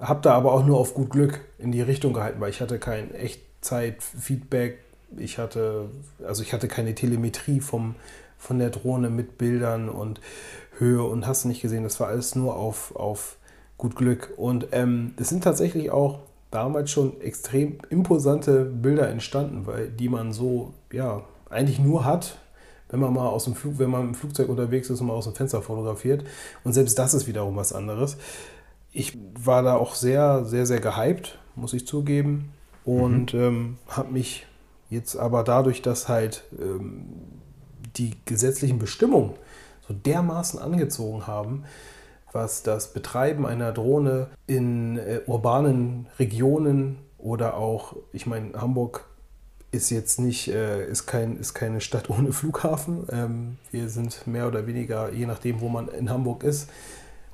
habe 0.00 0.20
da 0.22 0.34
aber 0.34 0.52
auch 0.52 0.64
nur 0.64 0.78
auf 0.78 0.94
gut 0.94 1.10
Glück 1.10 1.40
in 1.58 1.72
die 1.72 1.82
Richtung 1.82 2.12
gehalten, 2.12 2.40
weil 2.40 2.50
ich 2.50 2.60
hatte 2.60 2.78
kein 2.78 3.14
Echtzeit-Feedback 3.14 4.78
ich 5.18 5.38
hatte, 5.38 5.88
also 6.26 6.42
ich 6.42 6.52
hatte 6.52 6.68
keine 6.68 6.94
Telemetrie 6.94 7.60
vom, 7.60 7.94
von 8.38 8.58
der 8.58 8.70
Drohne 8.70 9.10
mit 9.10 9.38
Bildern 9.38 9.88
und 9.88 10.20
Höhe 10.78 11.02
und 11.02 11.26
hast 11.26 11.44
nicht 11.44 11.62
gesehen. 11.62 11.84
Das 11.84 12.00
war 12.00 12.08
alles 12.08 12.34
nur 12.34 12.56
auf, 12.56 12.94
auf 12.96 13.36
gut 13.76 13.96
Glück. 13.96 14.32
Und 14.36 14.68
ähm, 14.72 15.14
es 15.16 15.28
sind 15.28 15.44
tatsächlich 15.44 15.90
auch 15.90 16.20
damals 16.50 16.90
schon 16.90 17.20
extrem 17.20 17.78
imposante 17.90 18.64
Bilder 18.64 19.08
entstanden, 19.08 19.66
weil 19.66 19.88
die 19.88 20.08
man 20.08 20.32
so, 20.32 20.72
ja, 20.92 21.24
eigentlich 21.50 21.78
nur 21.78 22.04
hat, 22.04 22.38
wenn 22.88 23.00
man 23.00 23.12
mal 23.12 23.28
aus 23.28 23.44
dem 23.44 23.54
Flug, 23.54 23.78
wenn 23.78 23.90
man 23.90 24.08
im 24.08 24.14
Flugzeug 24.14 24.48
unterwegs 24.48 24.88
ist 24.88 25.00
und 25.00 25.08
mal 25.08 25.14
aus 25.14 25.24
dem 25.24 25.34
Fenster 25.34 25.62
fotografiert. 25.62 26.24
Und 26.62 26.72
selbst 26.72 26.98
das 26.98 27.14
ist 27.14 27.26
wiederum 27.26 27.56
was 27.56 27.72
anderes. 27.72 28.16
Ich 28.92 29.18
war 29.34 29.62
da 29.62 29.74
auch 29.74 29.96
sehr, 29.96 30.44
sehr, 30.44 30.66
sehr 30.66 30.80
gehypt, 30.80 31.38
muss 31.56 31.72
ich 31.72 31.86
zugeben. 31.86 32.52
Und 32.84 33.34
mhm. 33.34 33.40
ähm, 33.40 33.76
habe 33.88 34.12
mich 34.12 34.46
Jetzt 34.90 35.16
aber 35.16 35.44
dadurch, 35.44 35.82
dass 35.82 36.08
halt 36.08 36.44
ähm, 36.60 37.06
die 37.96 38.12
gesetzlichen 38.24 38.78
Bestimmungen 38.78 39.34
so 39.86 39.94
dermaßen 39.94 40.58
angezogen 40.58 41.26
haben, 41.26 41.64
was 42.32 42.62
das 42.62 42.92
Betreiben 42.92 43.46
einer 43.46 43.72
Drohne 43.72 44.28
in 44.46 44.98
äh, 44.98 45.20
urbanen 45.26 46.06
Regionen 46.18 46.98
oder 47.18 47.56
auch, 47.56 47.96
ich 48.12 48.26
meine, 48.26 48.52
Hamburg 48.60 49.06
ist 49.70 49.90
jetzt 49.90 50.20
nicht, 50.20 50.48
äh, 50.48 50.86
ist, 50.86 51.06
kein, 51.06 51.38
ist 51.38 51.54
keine 51.54 51.80
Stadt 51.80 52.10
ohne 52.10 52.32
Flughafen. 52.32 53.06
Ähm, 53.10 53.56
wir 53.70 53.88
sind 53.88 54.26
mehr 54.26 54.46
oder 54.48 54.66
weniger, 54.66 55.12
je 55.12 55.26
nachdem, 55.26 55.60
wo 55.60 55.68
man 55.68 55.88
in 55.88 56.10
Hamburg 56.10 56.44
ist, 56.44 56.68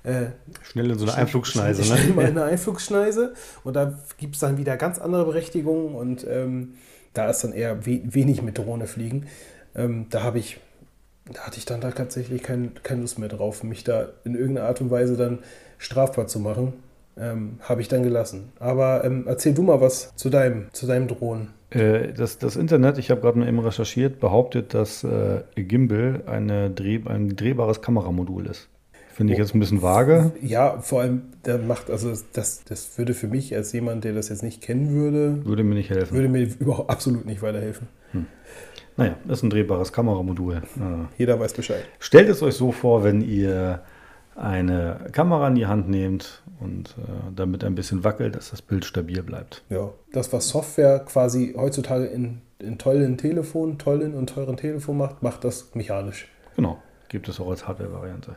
äh, 0.03 0.29
Schnell 0.63 0.91
in 0.91 0.99
so 0.99 1.05
eine 1.05 1.15
Einflugschneise, 1.15 1.85
schnell, 1.85 1.99
schnell 1.99 2.15
mal 2.15 2.25
in 2.27 2.35
ne? 2.35 2.43
eine 2.43 2.51
Einflugschneise 2.53 3.35
und 3.65 3.75
da 3.75 3.99
gibt 4.17 4.35
es 4.35 4.41
dann 4.41 4.57
wieder 4.57 4.79
ganz 4.79 4.99
andere 4.99 5.27
Berechtigungen 5.27 5.95
und 5.95 6.27
ähm, 6.27 6.75
da 7.15 7.31
ist 7.31 7.45
dann 7.45 7.53
eher 7.53 7.87
we 7.87 8.01
wenig 8.05 8.43
mit 8.43 8.59
Drohne 8.59 8.87
fliegen. 8.87 9.27
Ähm, 9.75 10.07
da 10.11 10.23
habe 10.23 10.39
ich, 10.39 10.59
da 11.33 11.41
hatte 11.43 11.59
ich 11.59 11.65
dann 11.65 11.81
da 11.81 11.91
tatsächlich 11.91 12.43
kein, 12.43 12.73
keine 12.83 13.03
Lust 13.03 13.19
mehr 13.19 13.29
drauf, 13.29 13.63
mich 13.63 13.85
da 13.85 14.09
in 14.25 14.35
irgendeiner 14.35 14.69
Art 14.69 14.81
und 14.81 14.91
Weise 14.91 15.17
dann 15.17 15.41
strafbar 15.79 16.27
zu 16.27 16.41
machen. 16.41 16.73
Ähm, 17.19 17.59
habe 17.63 17.81
ich 17.81 17.89
dann 17.89 18.03
gelassen. 18.03 18.53
Aber 18.59 19.05
ähm, 19.05 19.25
erzähl 19.27 19.53
du 19.53 19.63
mal 19.63 19.81
was 19.81 20.15
zu 20.15 20.31
deinem, 20.31 20.69
zu 20.73 20.87
deinem 20.87 21.09
Drohnen. 21.09 21.49
Äh, 21.71 22.13
das, 22.15 22.39
das 22.39 22.57
Internet, 22.57 22.99
ich 22.99 23.11
habe 23.11 23.21
gerade 23.21 23.39
mal 23.39 23.49
eben 23.49 23.59
recherchiert, 23.59 24.21
behauptet, 24.21 24.73
dass 24.73 25.05
äh, 25.05 25.43
Gimbal 25.55 26.23
eine 26.27 26.71
Dreh, 26.71 27.01
ein 27.05 27.37
drehbares 27.37 27.83
Kameramodul 27.83 28.47
ist. 28.47 28.70
Finde 29.21 29.35
ich 29.35 29.39
jetzt 29.39 29.55
ein 29.55 29.61
bisschen 29.61 29.83
vage. 29.83 30.33
Ja, 30.41 30.81
vor 30.81 31.03
allem, 31.03 31.25
der 31.45 31.59
macht, 31.59 31.91
also 31.91 32.11
das, 32.33 32.65
das 32.65 32.97
würde 32.97 33.13
für 33.13 33.29
mich 33.29 33.55
als 33.55 33.71
jemand, 33.73 34.05
der 34.05 34.15
das 34.15 34.31
jetzt 34.31 34.43
nicht 34.43 34.63
kennen 34.63 34.95
würde, 34.95 35.45
Würde 35.45 35.63
mir 35.63 35.75
nicht 35.75 35.91
helfen. 35.91 36.15
würde 36.17 36.31
mir 36.31 36.49
überhaupt 36.59 36.89
absolut 36.89 37.27
nicht 37.27 37.43
weiterhelfen. 37.43 37.87
Naja, 38.97 39.17
das 39.27 39.41
ist 39.41 39.43
ein 39.43 39.51
drehbares 39.51 39.93
Kameramodul. 39.93 40.55
Äh, 40.57 40.61
Jeder 41.19 41.39
weiß 41.39 41.53
Bescheid. 41.53 41.85
Stellt 41.99 42.31
es 42.31 42.43
euch 42.43 42.55
so 42.55 42.73
vor, 42.73 43.05
wenn 43.05 43.21
ihr 43.21 43.83
eine 44.37 45.09
Kamera 45.13 45.49
in 45.49 45.55
die 45.55 45.67
Hand 45.67 45.91
nehmt 45.91 46.43
und 46.59 46.97
äh, 46.99 47.13
damit 47.37 47.63
ein 47.63 47.75
bisschen 47.75 48.05
wackelt, 48.05 48.37
dass 48.37 48.51
das 48.53 48.63
Bild 48.63 48.87
stabil 48.87 49.23
bleibt. 49.23 49.63
Ja, 49.69 49.91
das, 50.15 50.33
was 50.33 50.49
Software 50.49 50.99
quasi 51.01 51.53
heutzutage 51.59 52.07
in, 52.07 52.41
in 52.59 52.79
tollen 52.79 53.19
Telefonen, 53.19 53.77
tollen 53.77 54.15
und 54.15 54.31
teuren 54.31 54.57
Telefonen 54.57 54.99
macht, 54.99 55.23
macht 55.23 55.45
das 55.45 55.75
mechanisch. 55.75 56.27
Genau, 56.57 56.79
gibt 57.11 57.29
es 57.29 57.39
auch 57.39 57.51
als 57.51 57.69
Hardware-Variante. 57.69 58.37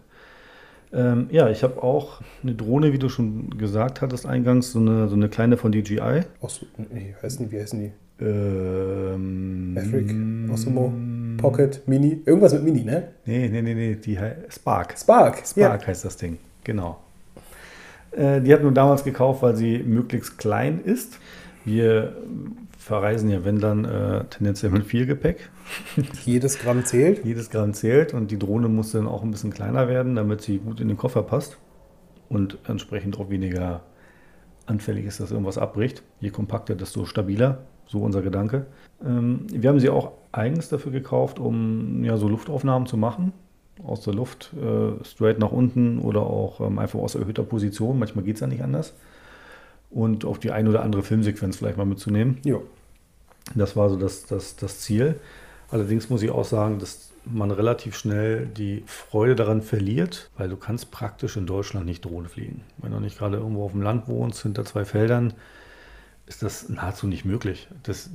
Ähm, 0.93 1.27
ja, 1.31 1.49
ich 1.49 1.63
habe 1.63 1.81
auch 1.81 2.21
eine 2.43 2.53
Drohne, 2.53 2.93
wie 2.93 2.99
du 2.99 3.09
schon 3.09 3.57
gesagt 3.57 4.01
hattest 4.01 4.27
eingangs, 4.27 4.71
so 4.71 4.79
eine, 4.79 5.07
so 5.07 5.15
eine 5.15 5.27
kleine 5.27 5.57
von 5.57 5.71
DJI. 5.71 6.21
Auch 6.39 6.49
so, 6.49 6.65
nee, 6.91 7.15
heißen 7.21 7.45
die, 7.45 7.51
wie 7.51 7.59
heißen 7.59 7.79
die? 7.79 7.91
Ähm, 8.23 9.73
Maverick, 9.73 10.13
Osmo, 10.51 10.93
Pocket, 11.37 11.81
Mini, 11.87 12.21
irgendwas 12.25 12.53
mit 12.53 12.63
Mini, 12.63 12.83
ne? 12.83 13.07
Nee, 13.25 13.49
nee, 13.49 13.61
nee, 13.61 13.73
nee, 13.73 13.95
die 13.95 14.17
Spark. 14.49 14.95
Spark. 14.97 15.43
Spark 15.45 15.87
heißt 15.87 16.05
das 16.05 16.15
Ding, 16.15 16.37
genau. 16.63 16.99
Äh, 18.11 18.41
die 18.41 18.53
hatten 18.53 18.63
wir 18.63 18.71
damals 18.71 19.03
gekauft, 19.03 19.41
weil 19.41 19.55
sie 19.55 19.79
möglichst 19.79 20.37
klein 20.37 20.79
ist. 20.85 21.17
Wir 21.65 22.15
verreisen 22.83 23.29
ja, 23.29 23.45
wenn 23.45 23.59
dann, 23.59 23.85
äh, 23.85 24.25
tendenziell 24.25 24.71
mit 24.71 24.85
viel 24.85 25.05
Gepäck. 25.05 25.49
Jedes 26.25 26.59
Gramm 26.59 26.83
zählt. 26.83 27.23
Jedes 27.23 27.49
Gramm 27.49 27.73
zählt 27.73 28.13
und 28.13 28.29
die 28.29 28.37
Drohne 28.37 28.67
muss 28.67 28.91
dann 28.91 29.07
auch 29.07 29.23
ein 29.23 29.31
bisschen 29.31 29.53
kleiner 29.53 29.87
werden, 29.87 30.15
damit 30.15 30.41
sie 30.41 30.57
gut 30.57 30.81
in 30.81 30.89
den 30.89 30.97
Koffer 30.97 31.23
passt 31.23 31.57
und 32.27 32.57
entsprechend 32.67 33.17
auch 33.19 33.29
weniger 33.29 33.81
anfällig 34.65 35.05
ist, 35.05 35.21
dass 35.21 35.31
irgendwas 35.31 35.57
abbricht. 35.57 36.03
Je 36.19 36.29
kompakter, 36.29 36.75
desto 36.75 37.05
stabiler. 37.05 37.59
So 37.85 37.99
unser 37.99 38.21
Gedanke. 38.21 38.65
Ähm, 39.05 39.47
wir 39.49 39.69
haben 39.69 39.79
sie 39.79 39.89
auch 39.89 40.11
eigens 40.31 40.69
dafür 40.69 40.91
gekauft, 40.91 41.39
um 41.39 42.03
ja, 42.03 42.17
so 42.17 42.27
Luftaufnahmen 42.27 42.87
zu 42.87 42.97
machen. 42.97 43.33
Aus 43.83 44.01
der 44.01 44.13
Luft, 44.13 44.53
äh, 44.53 45.03
straight 45.03 45.39
nach 45.39 45.51
unten 45.51 45.99
oder 45.99 46.21
auch 46.21 46.59
ähm, 46.61 46.79
einfach 46.79 46.99
aus 46.99 47.15
erhöhter 47.15 47.43
Position. 47.43 47.99
Manchmal 47.99 48.23
geht 48.25 48.35
es 48.35 48.41
ja 48.41 48.47
nicht 48.47 48.63
anders. 48.63 48.93
Und 49.93 50.25
auch 50.25 50.37
die 50.37 50.51
ein 50.51 50.67
oder 50.67 50.81
andere 50.81 51.03
Filmsequenz 51.03 51.57
vielleicht 51.57 51.77
mal 51.77 51.85
mitzunehmen. 51.85 52.39
Ja. 52.43 52.57
Das 53.55 53.75
war 53.75 53.89
so 53.89 53.95
das, 53.95 54.25
das, 54.25 54.55
das 54.55 54.79
Ziel. 54.79 55.19
Allerdings 55.69 56.09
muss 56.09 56.23
ich 56.23 56.31
auch 56.31 56.45
sagen, 56.45 56.79
dass 56.79 57.11
man 57.25 57.51
relativ 57.51 57.95
schnell 57.95 58.45
die 58.45 58.83
Freude 58.85 59.35
daran 59.35 59.61
verliert, 59.61 60.29
weil 60.37 60.49
du 60.49 60.57
kannst 60.57 60.91
praktisch 60.91 61.37
in 61.37 61.45
Deutschland 61.45 61.85
nicht 61.85 62.03
Drohne 62.03 62.27
fliegen. 62.27 62.61
Wenn 62.77 62.91
du 62.91 62.99
nicht 62.99 63.17
gerade 63.17 63.37
irgendwo 63.37 63.65
auf 63.65 63.71
dem 63.71 63.81
Land 63.81 64.07
wohnst, 64.07 64.41
hinter 64.43 64.65
zwei 64.65 64.85
Feldern, 64.85 65.33
ist 66.25 66.43
das 66.43 66.69
nahezu 66.69 67.07
nicht 67.07 67.25
möglich. 67.25 67.67
Das, 67.83 68.09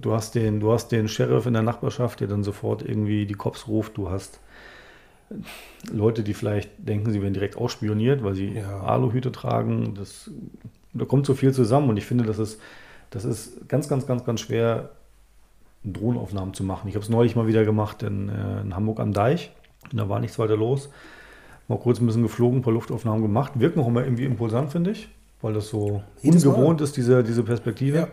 du, 0.00 0.12
hast 0.12 0.34
den, 0.34 0.60
du 0.60 0.72
hast 0.72 0.88
den 0.88 1.08
Sheriff 1.08 1.46
in 1.46 1.52
der 1.52 1.62
Nachbarschaft, 1.62 2.20
der 2.20 2.28
dann 2.28 2.44
sofort 2.44 2.82
irgendwie 2.82 3.26
die 3.26 3.34
Cops 3.34 3.68
ruft. 3.68 3.96
Du 3.96 4.10
hast 4.10 4.40
Leute, 5.92 6.22
die 6.22 6.34
vielleicht 6.34 6.70
denken, 6.78 7.10
sie 7.12 7.20
werden 7.22 7.34
direkt 7.34 7.56
ausspioniert, 7.56 8.22
weil 8.24 8.34
sie 8.34 8.48
Ja. 8.54 8.80
Aluhüte 8.82 9.32
tragen. 9.32 9.94
Das, 9.94 10.30
da 10.94 11.04
kommt 11.04 11.26
so 11.26 11.34
viel 11.34 11.52
zusammen 11.52 11.88
und 11.90 11.96
ich 11.96 12.04
finde, 12.06 12.24
das 12.24 12.38
ist, 12.38 12.60
das 13.10 13.24
ist 13.24 13.68
ganz, 13.68 13.88
ganz, 13.88 14.06
ganz, 14.06 14.24
ganz 14.24 14.40
schwer, 14.40 14.90
Drohnenaufnahmen 15.84 16.54
zu 16.54 16.62
machen. 16.62 16.88
Ich 16.88 16.94
habe 16.94 17.02
es 17.02 17.08
neulich 17.10 17.34
mal 17.34 17.46
wieder 17.46 17.64
gemacht 17.64 18.02
in, 18.04 18.28
äh, 18.28 18.60
in 18.60 18.74
Hamburg 18.76 19.00
am 19.00 19.12
Deich. 19.12 19.50
Und 19.90 19.98
da 19.98 20.08
war 20.08 20.20
nichts 20.20 20.38
weiter 20.38 20.56
los. 20.56 20.90
Mal 21.66 21.78
kurz 21.78 22.00
ein 22.00 22.06
bisschen 22.06 22.22
geflogen, 22.22 22.60
ein 22.60 22.62
paar 22.62 22.72
Luftaufnahmen 22.72 23.20
gemacht. 23.22 23.52
Wirken 23.56 23.80
auch 23.80 23.88
immer 23.88 24.04
irgendwie 24.04 24.24
impulsant, 24.24 24.70
finde 24.70 24.92
ich, 24.92 25.08
weil 25.40 25.54
das 25.54 25.68
so 25.68 26.02
Jedes 26.22 26.44
Mal. 26.44 26.52
ungewohnt 26.52 26.80
ist, 26.82 26.96
diese, 26.96 27.24
diese 27.24 27.42
Perspektive. 27.42 27.96
Ja. 27.98 28.08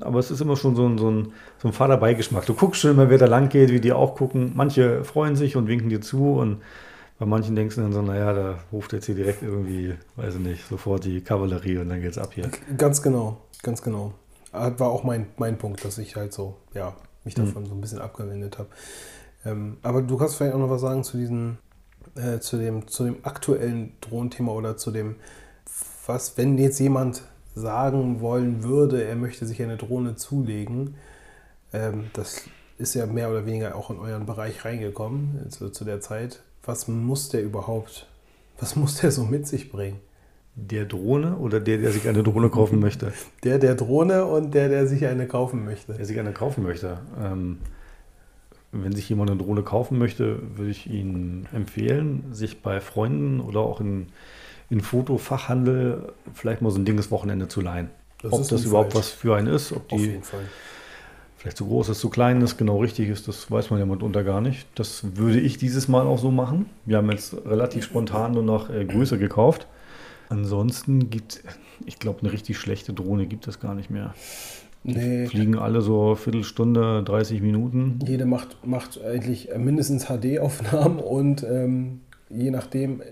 Aber 0.00 0.18
es 0.18 0.30
ist 0.30 0.40
immer 0.40 0.56
schon 0.56 0.76
so 0.76 0.86
ein, 0.86 0.98
so 0.98 1.10
ein, 1.10 1.32
so 1.58 1.68
ein 1.68 1.72
fader 1.72 1.96
Beigeschmack. 1.96 2.46
Du 2.46 2.54
guckst 2.54 2.80
schon 2.80 2.92
immer, 2.92 3.10
wer 3.10 3.18
da 3.18 3.26
lang 3.26 3.48
geht, 3.48 3.70
wie 3.70 3.80
die 3.80 3.92
auch 3.92 4.14
gucken. 4.14 4.52
Manche 4.54 5.04
freuen 5.04 5.36
sich 5.36 5.56
und 5.56 5.66
winken 5.66 5.88
dir 5.88 6.00
zu 6.00 6.34
und 6.34 6.62
bei 7.18 7.26
manchen 7.26 7.54
denkst 7.54 7.76
du 7.76 7.82
dann 7.82 7.92
so, 7.92 8.02
naja, 8.02 8.32
da 8.32 8.58
ruft 8.72 8.92
jetzt 8.92 9.06
hier 9.06 9.14
direkt 9.14 9.42
irgendwie, 9.42 9.94
weiß 10.16 10.34
ich 10.34 10.40
nicht, 10.40 10.68
sofort 10.68 11.04
die 11.04 11.20
Kavallerie 11.20 11.78
und 11.78 11.88
dann 11.88 12.00
geht's 12.00 12.18
ab 12.18 12.32
hier. 12.34 12.50
Ganz 12.76 13.02
genau, 13.02 13.38
ganz 13.62 13.82
genau. 13.82 14.12
War 14.52 14.88
auch 14.88 15.04
mein, 15.04 15.26
mein 15.36 15.58
Punkt, 15.58 15.84
dass 15.84 15.98
ich 15.98 16.16
halt 16.16 16.32
so, 16.32 16.56
ja, 16.74 16.94
mich 17.24 17.34
davon 17.34 17.66
so 17.66 17.74
ein 17.74 17.80
bisschen 17.80 18.00
abgewendet 18.00 18.58
habe. 18.58 18.68
Ähm, 19.44 19.78
aber 19.82 20.02
du 20.02 20.16
kannst 20.16 20.36
vielleicht 20.36 20.54
auch 20.54 20.58
noch 20.58 20.70
was 20.70 20.80
sagen 20.80 21.04
zu 21.04 21.16
diesem, 21.16 21.58
äh, 22.16 22.38
zu 22.38 22.56
dem, 22.56 22.86
zu 22.88 23.04
dem 23.04 23.16
aktuellen 23.22 23.92
Drohnenthema 24.00 24.52
oder 24.52 24.76
zu 24.76 24.90
dem, 24.90 25.16
was, 26.06 26.36
wenn 26.36 26.58
jetzt 26.58 26.78
jemand 26.78 27.22
sagen 27.54 28.20
wollen 28.20 28.62
würde, 28.62 29.04
er 29.04 29.16
möchte 29.16 29.46
sich 29.46 29.62
eine 29.62 29.76
Drohne 29.76 30.16
zulegen, 30.16 30.94
ähm, 31.72 32.04
das 32.12 32.42
ist 32.78 32.94
ja 32.94 33.06
mehr 33.06 33.30
oder 33.30 33.46
weniger 33.46 33.76
auch 33.76 33.90
in 33.90 33.98
euren 33.98 34.26
Bereich 34.26 34.64
reingekommen 34.64 35.50
zu, 35.50 35.70
zu 35.70 35.84
der 35.84 36.00
Zeit. 36.00 36.42
Was 36.64 36.88
muss 36.88 37.28
der 37.28 37.42
überhaupt, 37.42 38.08
was 38.58 38.76
muss 38.76 38.96
der 38.96 39.10
so 39.10 39.24
mit 39.24 39.46
sich 39.46 39.70
bringen? 39.70 40.00
Der 40.56 40.84
Drohne 40.84 41.36
oder 41.36 41.58
der, 41.58 41.78
der 41.78 41.90
sich 41.90 42.08
eine 42.08 42.22
Drohne 42.22 42.48
kaufen 42.48 42.78
möchte? 42.78 43.12
Der 43.42 43.58
der 43.58 43.74
Drohne 43.74 44.24
und 44.24 44.54
der, 44.54 44.68
der 44.68 44.86
sich 44.86 45.04
eine 45.06 45.26
kaufen 45.26 45.64
möchte. 45.64 45.94
Der 45.94 46.04
sich 46.04 46.18
eine 46.20 46.32
kaufen 46.32 46.62
möchte. 46.62 46.98
Ähm, 47.20 47.58
wenn 48.70 48.92
sich 48.92 49.08
jemand 49.08 49.30
eine 49.30 49.40
Drohne 49.40 49.62
kaufen 49.62 49.98
möchte, 49.98 50.38
würde 50.56 50.70
ich 50.70 50.88
Ihnen 50.88 51.48
empfehlen, 51.52 52.24
sich 52.32 52.62
bei 52.62 52.80
Freunden 52.80 53.40
oder 53.40 53.60
auch 53.60 53.80
in, 53.80 54.08
in 54.70 54.80
Fotofachhandel 54.80 56.12
vielleicht 56.32 56.62
mal 56.62 56.70
so 56.70 56.78
ein 56.78 56.84
Ding 56.84 56.96
das 56.96 57.10
Wochenende 57.10 57.48
zu 57.48 57.60
leihen. 57.60 57.90
Das 58.22 58.32
ob 58.32 58.48
das 58.48 58.64
überhaupt 58.64 58.92
falsch. 58.92 59.06
was 59.06 59.12
für 59.12 59.36
einen 59.36 59.48
ist, 59.48 59.72
ob 59.72 59.88
die 59.88 60.20
vielleicht 61.36 61.58
zu 61.58 61.66
groß 61.66 61.90
ist, 61.90 62.00
zu 62.00 62.08
klein 62.08 62.40
ist, 62.40 62.56
genau 62.56 62.78
richtig 62.78 63.10
ist, 63.10 63.28
das 63.28 63.50
weiß 63.50 63.70
man 63.70 63.78
ja 63.78 63.84
mitunter 63.86 64.24
gar 64.24 64.40
nicht. 64.40 64.66
Das 64.74 65.16
würde 65.16 65.40
ich 65.40 65.58
dieses 65.58 65.88
Mal 65.88 66.06
auch 66.06 66.18
so 66.18 66.30
machen. 66.30 66.66
Wir 66.86 66.96
haben 66.96 67.10
jetzt 67.10 67.34
relativ 67.44 67.84
spontan 67.84 68.32
nur 68.32 68.42
noch 68.42 68.70
äh, 68.70 68.84
Größe 68.86 69.18
gekauft. 69.18 69.66
Ansonsten 70.30 71.10
gibt 71.10 71.42
ich 71.86 71.98
glaube, 71.98 72.20
eine 72.20 72.32
richtig 72.32 72.58
schlechte 72.58 72.92
Drohne 72.92 73.26
gibt 73.26 73.48
es 73.48 73.60
gar 73.60 73.74
nicht 73.74 73.90
mehr. 73.90 74.14
Nee, 74.82 75.26
Fliegen 75.26 75.56
alle 75.56 75.80
so 75.80 76.14
Viertelstunde, 76.14 77.02
30 77.02 77.40
Minuten. 77.40 77.98
jede 78.06 78.26
macht, 78.26 78.66
macht 78.66 79.02
eigentlich 79.02 79.48
mindestens 79.56 80.06
HD-Aufnahmen 80.06 80.98
und 80.98 81.42
ähm, 81.42 82.00
je 82.28 82.50
nachdem 82.50 83.02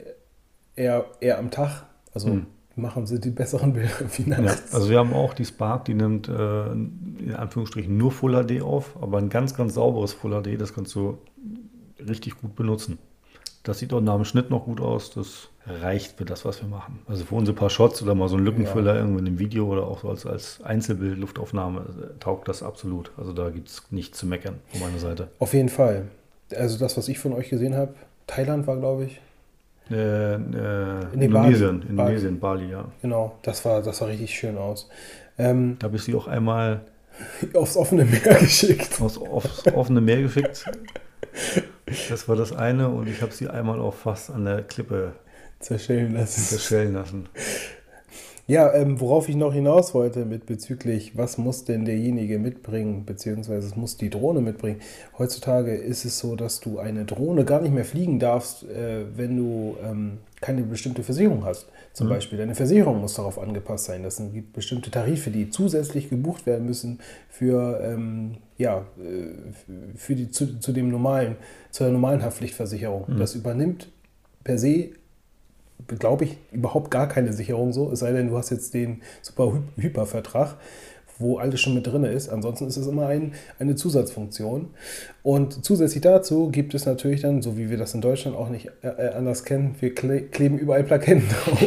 eher, 0.76 1.04
eher 1.20 1.38
am 1.38 1.50
Tag. 1.50 1.84
Also 2.14 2.28
Hm. 2.28 2.46
machen 2.76 3.06
sie 3.06 3.20
die 3.20 3.30
besseren 3.30 3.72
Bilder 3.72 3.90
wie 4.16 4.30
Ja, 4.30 4.40
nachts. 4.40 4.74
also 4.74 4.88
wir 4.90 4.98
haben 4.98 5.12
auch 5.12 5.34
die 5.34 5.44
Spark, 5.44 5.84
die 5.86 5.94
nimmt 5.94 6.28
äh, 6.28 6.72
in 6.72 7.34
Anführungsstrichen 7.36 7.96
nur 7.96 8.12
Full 8.12 8.32
HD 8.44 8.62
auf, 8.62 8.96
aber 9.00 9.18
ein 9.18 9.28
ganz, 9.28 9.54
ganz 9.54 9.74
sauberes 9.74 10.12
Full 10.12 10.32
HD, 10.42 10.60
das 10.60 10.74
kannst 10.74 10.94
du 10.94 11.18
richtig 12.06 12.40
gut 12.40 12.54
benutzen. 12.56 12.98
Das 13.62 13.78
sieht 13.78 13.92
auch 13.92 14.00
nach 14.00 14.16
dem 14.16 14.24
Schnitt 14.24 14.50
noch 14.50 14.64
gut 14.64 14.80
aus, 14.80 15.10
das 15.12 15.48
reicht 15.66 16.16
für 16.18 16.24
das, 16.24 16.44
was 16.44 16.60
wir 16.60 16.68
machen. 16.68 16.98
Also 17.06 17.24
für 17.24 17.36
unsere 17.36 17.56
paar 17.56 17.70
Shots 17.70 18.02
oder 18.02 18.16
mal 18.16 18.28
so 18.28 18.36
ein 18.36 18.44
Lückenfüller 18.44 18.96
irgendwo 18.96 19.20
in 19.20 19.26
einem 19.28 19.38
Video 19.38 19.66
oder 19.68 19.86
auch 19.86 20.00
so 20.00 20.08
als, 20.08 20.26
als 20.26 20.60
Einzelbild, 20.64 21.16
Luftaufnahme, 21.18 21.80
äh, 21.80 22.18
taugt 22.18 22.48
das 22.48 22.64
absolut. 22.64 23.12
Also 23.16 23.32
da 23.32 23.50
gibt 23.50 23.68
es 23.68 23.84
nichts 23.90 24.18
zu 24.18 24.26
meckern 24.26 24.56
von 24.72 24.80
meiner 24.80 24.98
Seite. 24.98 25.28
Auf 25.38 25.54
jeden 25.54 25.68
Fall. 25.68 26.08
Also 26.56 26.76
das, 26.76 26.96
was 26.96 27.06
ich 27.06 27.20
von 27.20 27.32
euch 27.32 27.50
gesehen 27.50 27.76
habe, 27.76 27.94
Thailand 28.26 28.66
war, 28.66 28.76
glaube 28.76 29.04
ich. 29.04 29.20
Äh, 29.93 30.34
äh, 30.34 30.38
Nee, 31.14 31.24
Indonesien, 31.26 31.80
Bali. 31.80 31.90
Indonesien, 31.90 32.40
Bali, 32.40 32.70
ja. 32.70 32.84
Genau, 33.03 33.38
das 33.43 33.64
war, 33.64 33.82
das 33.82 33.99
sah 33.99 34.07
richtig 34.07 34.30
schön 34.36 34.57
aus. 34.59 34.88
Ähm, 35.38 35.76
Da 35.78 35.86
habe 35.86 35.97
ich 35.97 36.03
sie 36.05 36.14
auch 36.14 36.26
einmal 36.28 36.80
aufs 37.55 37.76
offene 37.76 38.05
Meer 38.05 38.34
geschickt. 38.40 39.01
aufs, 39.01 39.18
aufs 39.18 39.66
offene 39.74 40.01
Meer 40.01 40.22
geschickt. 40.22 40.64
Das 42.09 42.28
war 42.28 42.36
das 42.36 42.53
eine 42.53 42.88
und 42.88 43.09
ich 43.09 43.22
habe 43.22 43.32
sie 43.32 43.49
einmal 43.49 43.80
auch 43.80 43.95
fast 43.95 44.30
an 44.30 44.45
der 44.45 44.62
Klippe 44.62 45.12
Zerschellen 45.61 46.14
lassen. 46.14 46.43
zerschellen 46.43 46.95
lassen. 46.95 47.28
Ja, 48.49 48.74
ähm, 48.74 49.01
worauf 49.01 49.28
ich 49.28 49.36
noch 49.36 49.55
hinaus 49.55 49.95
wollte 49.95 50.24
mit 50.24 50.47
bezüglich, 50.47 51.16
was 51.16 51.38
muss 51.38 51.64
denn 51.64 51.84
derjenige 51.84 52.40
mitbringen, 52.40 53.05
beziehungsweise 53.07 53.68
es 53.68 53.76
muss 53.76 53.97
die 53.97 54.11
Drohne 54.11 54.40
mitbringen. 54.40 54.80
Heutzutage 55.16 55.74
ist 55.74 56.05
es 56.05 56.18
so, 56.18 56.34
dass 56.34 56.59
du 56.59 56.80
eine 56.80 57.05
Drohne 57.05 57.45
gar 57.45 57.61
nicht 57.61 57.72
mehr 57.72 57.84
fliegen 57.84 58.18
darfst, 58.18 58.64
äh, 58.64 59.05
wenn 59.16 59.36
du 59.36 59.76
ähm, 59.84 60.18
keine 60.40 60.62
bestimmte 60.62 61.05
Versicherung 61.05 61.45
hast. 61.45 61.68
Zum 61.93 62.09
Beispiel, 62.09 62.38
deine 62.38 62.55
Versicherung 62.55 63.01
muss 63.01 63.14
darauf 63.14 63.38
angepasst 63.38 63.84
sein. 63.84 64.03
Das 64.03 64.16
sind 64.16 64.53
bestimmte 64.55 64.90
Tarife, 64.90 65.30
die 65.30 65.51
zusätzlich 65.51 66.09
gebucht 66.09 66.47
werden 66.47 66.66
müssen 66.66 67.01
für, 67.28 67.80
ähm, 67.82 68.38
ja, 68.57 68.86
äh, 68.99 69.95
für 69.95 70.16
die, 70.16 70.30
zu, 70.30 70.59
zu 70.59 70.72
dem 70.72 70.88
normalen, 70.88 71.36
zur 71.70 71.90
normalen 71.90 72.22
Haftpflichtversicherung. 72.22 73.18
Das 73.18 73.34
übernimmt 73.34 73.90
per 74.43 74.59
se 74.59 74.90
glaube 75.86 76.24
ich, 76.24 76.38
überhaupt 76.52 76.90
gar 76.90 77.08
keine 77.08 77.32
Sicherung 77.32 77.72
so, 77.72 77.90
es 77.90 78.00
sei 78.00 78.12
denn, 78.12 78.28
du 78.28 78.36
hast 78.36 78.50
jetzt 78.50 78.74
den 78.74 79.02
super 79.22 79.44
Hy- 79.44 79.62
Hypervertrag, 79.82 80.56
wo 81.18 81.38
alles 81.38 81.60
schon 81.60 81.74
mit 81.74 81.86
drin 81.86 82.04
ist. 82.04 82.28
Ansonsten 82.30 82.66
ist 82.66 82.76
es 82.76 82.86
immer 82.86 83.06
ein, 83.06 83.32
eine 83.58 83.76
Zusatzfunktion. 83.76 84.70
Und 85.22 85.64
zusätzlich 85.64 86.00
dazu 86.02 86.48
gibt 86.50 86.74
es 86.74 86.84
natürlich 86.86 87.20
dann, 87.20 87.42
so 87.42 87.56
wie 87.56 87.70
wir 87.70 87.76
das 87.76 87.94
in 87.94 88.00
Deutschland 88.00 88.36
auch 88.36 88.48
nicht 88.48 88.70
äh, 88.82 88.88
äh, 88.88 89.14
anders 89.14 89.44
kennen, 89.44 89.76
wir 89.80 89.94
kle 89.94 90.22
kleben 90.22 90.58
überall 90.58 90.82
Plaketten 90.84 91.22
drauf. 91.44 91.64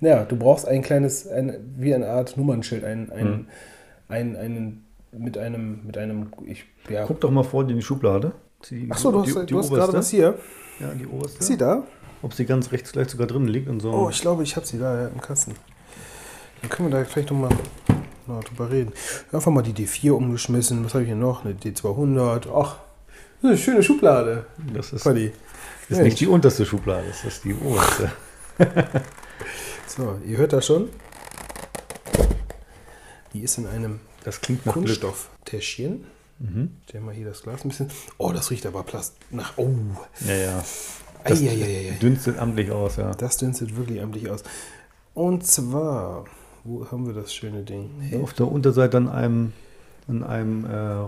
ja, 0.00 0.24
du 0.24 0.36
brauchst 0.36 0.68
ein 0.68 0.82
kleines, 0.82 1.26
ein, 1.28 1.56
wie 1.76 1.94
eine 1.94 2.08
Art 2.08 2.36
Nummernschild, 2.36 2.84
ein, 2.84 3.10
ein, 3.10 3.26
Mhm. 3.30 3.46
ein, 4.08 4.36
einen, 4.36 4.84
mit 5.12 5.36
einem, 5.36 5.80
mit 5.86 5.98
einem, 5.98 6.28
ich, 6.46 6.64
ja. 6.88 7.04
Guck 7.06 7.20
doch 7.20 7.30
mal 7.30 7.42
vor 7.44 7.62
in 7.68 7.76
die 7.76 7.82
Schublade. 7.82 8.32
Die, 8.70 8.88
Achso, 8.90 9.10
du 9.10 9.22
hast, 9.22 9.34
die, 9.42 9.46
du 9.46 9.58
hast 9.58 9.70
gerade 9.70 9.92
was 9.94 10.10
hier. 10.10 10.34
Ja, 10.80 10.92
die 10.98 11.06
oberste. 11.06 11.40
Ist 11.40 11.46
sie 11.48 11.56
da? 11.56 11.82
Ob 12.22 12.34
sie 12.34 12.46
ganz 12.46 12.72
rechts 12.72 12.90
vielleicht 12.90 13.10
sogar 13.10 13.26
drin 13.26 13.48
liegt 13.48 13.68
und 13.68 13.80
so. 13.80 13.92
Oh, 13.92 14.10
ich 14.10 14.20
glaube, 14.20 14.42
ich 14.42 14.56
habe 14.56 14.64
sie 14.66 14.78
da 14.78 15.02
ja, 15.02 15.08
im 15.08 15.20
Kasten. 15.20 15.54
Dann 16.60 16.70
können 16.70 16.90
wir 16.90 16.98
da 16.98 17.04
vielleicht 17.04 17.30
nochmal 17.30 17.50
noch 18.26 18.44
drüber 18.44 18.70
reden. 18.70 18.92
Einfach 19.32 19.50
mal 19.50 19.62
die 19.62 19.72
D4 19.72 20.12
umgeschmissen. 20.12 20.84
Was 20.84 20.94
habe 20.94 21.02
ich 21.02 21.08
hier 21.08 21.16
noch? 21.16 21.44
Eine 21.44 21.54
D200. 21.54 22.46
Ach, 22.54 22.76
das 22.76 23.42
ist 23.42 23.44
eine 23.44 23.58
schöne 23.58 23.82
Schublade. 23.82 24.46
das 24.72 24.92
ist, 24.92 25.02
Paddy. 25.02 25.32
ist 25.88 25.90
Mensch. 25.90 26.04
nicht 26.04 26.20
die 26.20 26.28
unterste 26.28 26.64
Schublade, 26.64 27.08
das 27.08 27.24
ist 27.24 27.44
die 27.44 27.54
oberste. 27.54 28.12
So, 29.94 30.18
ihr 30.26 30.38
hört 30.38 30.54
das 30.54 30.64
schon. 30.64 30.88
Die 33.34 33.40
ist 33.40 33.58
in 33.58 33.66
einem 33.66 34.00
Das 34.24 34.40
klingt 34.40 34.64
nach. 34.64 34.72
Kunststofftäschchen. 34.72 36.06
Mhm. 36.38 36.70
Stellen 36.88 37.04
wir 37.04 37.12
hier 37.12 37.26
das 37.26 37.42
Glas 37.42 37.62
ein 37.62 37.68
bisschen. 37.68 37.90
Oh, 38.16 38.32
das 38.32 38.50
riecht 38.50 38.64
aber 38.64 38.84
Plast 38.84 39.16
nach. 39.30 39.52
Oh. 39.58 39.68
Ja, 40.26 40.34
ja. 40.34 40.64
Das 41.24 41.40
Eieieiei. 41.40 41.92
dünstet 42.00 42.38
amtlich 42.38 42.70
aus, 42.70 42.96
ja. 42.96 43.12
Das 43.12 43.36
dünstet 43.36 43.76
wirklich 43.76 44.00
amtlich 44.02 44.30
aus. 44.30 44.42
Und 45.14 45.46
zwar, 45.46 46.24
wo 46.64 46.86
haben 46.90 47.06
wir 47.06 47.14
das 47.14 47.32
schöne 47.34 47.62
Ding? 47.62 47.90
Hey. 48.00 48.22
Auf 48.22 48.32
der 48.32 48.50
Unterseite 48.50 48.96
an 48.96 49.08
einem, 49.08 49.52
an 50.08 50.22
einem 50.24 50.64
äh, 50.64 51.06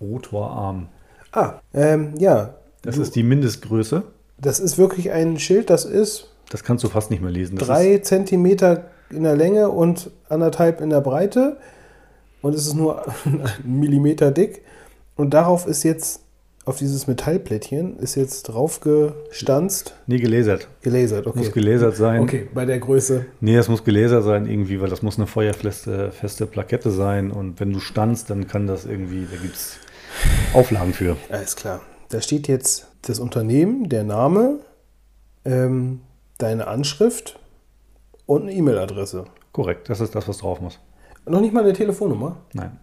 Rotorarm. 0.00 0.88
Ah, 1.32 1.54
ähm, 1.74 2.14
ja. 2.18 2.54
Das 2.82 2.96
Du- 2.96 3.02
ist 3.02 3.14
die 3.16 3.22
Mindestgröße. 3.22 4.02
Das 4.38 4.60
ist 4.60 4.76
wirklich 4.78 5.10
ein 5.10 5.38
Schild, 5.38 5.70
das 5.70 5.84
ist 5.86 6.28
Das 6.50 6.62
kannst 6.62 6.84
du 6.84 6.88
fast 6.88 7.10
nicht 7.10 7.22
mehr 7.22 7.30
lesen. 7.32 7.56
Das 7.56 7.68
drei 7.68 7.98
Zentimeter 7.98 8.84
in 9.10 9.22
der 9.22 9.34
Länge 9.36 9.70
und 9.70 10.10
anderthalb 10.28 10.80
in 10.80 10.90
der 10.90 11.00
Breite. 11.00 11.56
Und 12.42 12.54
es 12.54 12.66
ist 12.66 12.74
nur 12.74 13.06
ein 13.24 13.42
Millimeter 13.64 14.30
dick. 14.30 14.62
Und 15.16 15.30
darauf 15.32 15.66
ist 15.66 15.82
jetzt, 15.84 16.20
auf 16.66 16.78
dieses 16.78 17.06
Metallplättchen, 17.06 17.96
ist 17.98 18.16
jetzt 18.16 18.42
drauf 18.42 18.80
gestanzt, 18.80 19.94
nie 20.06 20.18
gelasert. 20.18 20.66
gelasert. 20.82 21.26
Okay. 21.26 21.38
Muss 21.38 21.52
gelasert 21.52 21.96
sein. 21.96 22.20
okay, 22.20 22.48
bei 22.52 22.66
der 22.66 22.80
Größe. 22.80 23.24
Nee, 23.40 23.56
es 23.56 23.68
muss 23.68 23.84
gelasert 23.84 24.24
sein 24.24 24.46
irgendwie, 24.46 24.80
weil 24.80 24.90
das 24.90 25.00
muss 25.00 25.16
eine 25.16 25.28
feuerfeste 25.28 26.10
feste 26.10 26.44
Plakette 26.44 26.90
sein. 26.90 27.30
Und 27.30 27.60
wenn 27.60 27.72
du 27.72 27.78
standst, 27.78 28.30
dann 28.30 28.48
kann 28.48 28.66
das 28.66 28.84
irgendwie, 28.84 29.26
da 29.30 29.36
gibt 29.40 29.54
es 29.54 29.78
Auflagen 30.54 30.92
für. 30.92 31.16
Alles 31.30 31.54
klar. 31.54 31.80
Da 32.08 32.20
steht 32.20 32.48
jetzt 32.48 32.88
das 33.02 33.20
Unternehmen, 33.20 33.88
der 33.88 34.02
Name, 34.02 34.58
ähm, 35.44 36.00
deine 36.38 36.66
Anschrift 36.66 37.38
und 38.26 38.42
eine 38.42 38.52
E-Mail-Adresse. 38.52 39.26
Korrekt, 39.52 39.88
das 39.88 40.00
ist 40.00 40.16
das, 40.16 40.26
was 40.26 40.38
drauf 40.38 40.60
muss. 40.60 40.80
Noch 41.26 41.40
nicht 41.40 41.54
mal 41.54 41.62
eine 41.62 41.72
Telefonnummer. 41.72 42.38
Nein. 42.52 42.78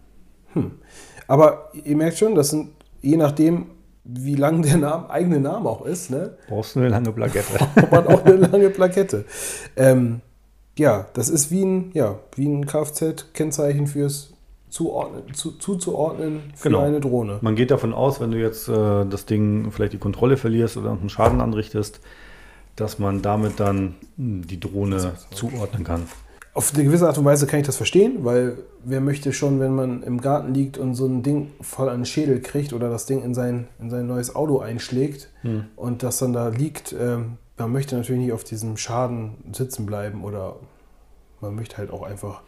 Aber 1.26 1.70
ihr 1.72 1.96
merkt 1.96 2.16
schon, 2.16 2.34
das 2.34 2.50
sind, 2.50 2.70
je 3.02 3.16
nachdem, 3.16 3.66
wie 4.04 4.34
lang 4.34 4.62
der 4.62 4.76
Name, 4.76 5.08
eigene 5.10 5.40
Name 5.40 5.68
auch 5.68 5.84
ist, 5.86 6.10
ne, 6.10 6.36
Brauchst 6.48 6.76
du 6.76 6.80
eine 6.80 6.88
lange 6.90 7.10
Plakette. 7.12 7.58
hat 7.76 7.90
man 7.90 8.06
auch 8.06 8.24
eine 8.24 8.36
lange 8.36 8.70
Plakette. 8.70 9.24
Ähm, 9.76 10.20
ja, 10.76 11.06
das 11.14 11.28
ist 11.28 11.50
wie 11.50 11.64
ein, 11.64 11.90
ja, 11.94 12.18
wie 12.36 12.46
ein 12.46 12.66
Kfz-Kennzeichen 12.66 13.86
fürs 13.86 14.30
Zuordnen, 14.68 15.32
zu, 15.34 15.52
zuzuordnen 15.52 16.40
für 16.56 16.68
Genau. 16.68 16.80
eine 16.80 17.00
Drohne. 17.00 17.38
Man 17.42 17.54
geht 17.54 17.70
davon 17.70 17.94
aus, 17.94 18.20
wenn 18.20 18.32
du 18.32 18.38
jetzt 18.40 18.68
äh, 18.68 19.04
das 19.06 19.24
Ding 19.24 19.70
vielleicht 19.70 19.92
die 19.92 19.98
Kontrolle 19.98 20.36
verlierst 20.36 20.76
oder 20.76 20.90
einen 20.90 21.08
Schaden 21.08 21.40
anrichtest, 21.40 22.00
dass 22.74 22.98
man 22.98 23.22
damit 23.22 23.60
dann 23.60 23.94
mh, 24.16 24.46
die 24.46 24.58
Drohne 24.58 25.12
zuordnen 25.32 25.84
kann. 25.84 26.08
Auf 26.54 26.72
eine 26.72 26.84
gewisse 26.84 27.08
Art 27.08 27.18
und 27.18 27.24
Weise 27.24 27.48
kann 27.48 27.58
ich 27.58 27.66
das 27.66 27.76
verstehen, 27.76 28.24
weil 28.24 28.58
wer 28.84 29.00
möchte 29.00 29.32
schon, 29.32 29.58
wenn 29.58 29.74
man 29.74 30.04
im 30.04 30.20
Garten 30.20 30.54
liegt 30.54 30.78
und 30.78 30.94
so 30.94 31.04
ein 31.04 31.24
Ding 31.24 31.50
voll 31.60 31.88
an 31.88 32.00
den 32.00 32.06
Schädel 32.06 32.40
kriegt 32.40 32.72
oder 32.72 32.88
das 32.88 33.06
Ding 33.06 33.24
in 33.24 33.34
sein, 33.34 33.66
in 33.80 33.90
sein 33.90 34.06
neues 34.06 34.36
Auto 34.36 34.60
einschlägt 34.60 35.30
und 35.74 36.04
das 36.04 36.18
dann 36.18 36.32
da 36.32 36.48
liegt, 36.48 36.94
ähm, 36.98 37.38
man 37.58 37.72
möchte 37.72 37.96
natürlich 37.96 38.22
nicht 38.22 38.32
auf 38.32 38.44
diesem 38.44 38.76
Schaden 38.76 39.34
sitzen 39.52 39.84
bleiben 39.84 40.22
oder 40.22 40.56
man 41.40 41.56
möchte 41.56 41.76
halt 41.76 41.90
auch 41.90 42.02
einfach 42.02 42.42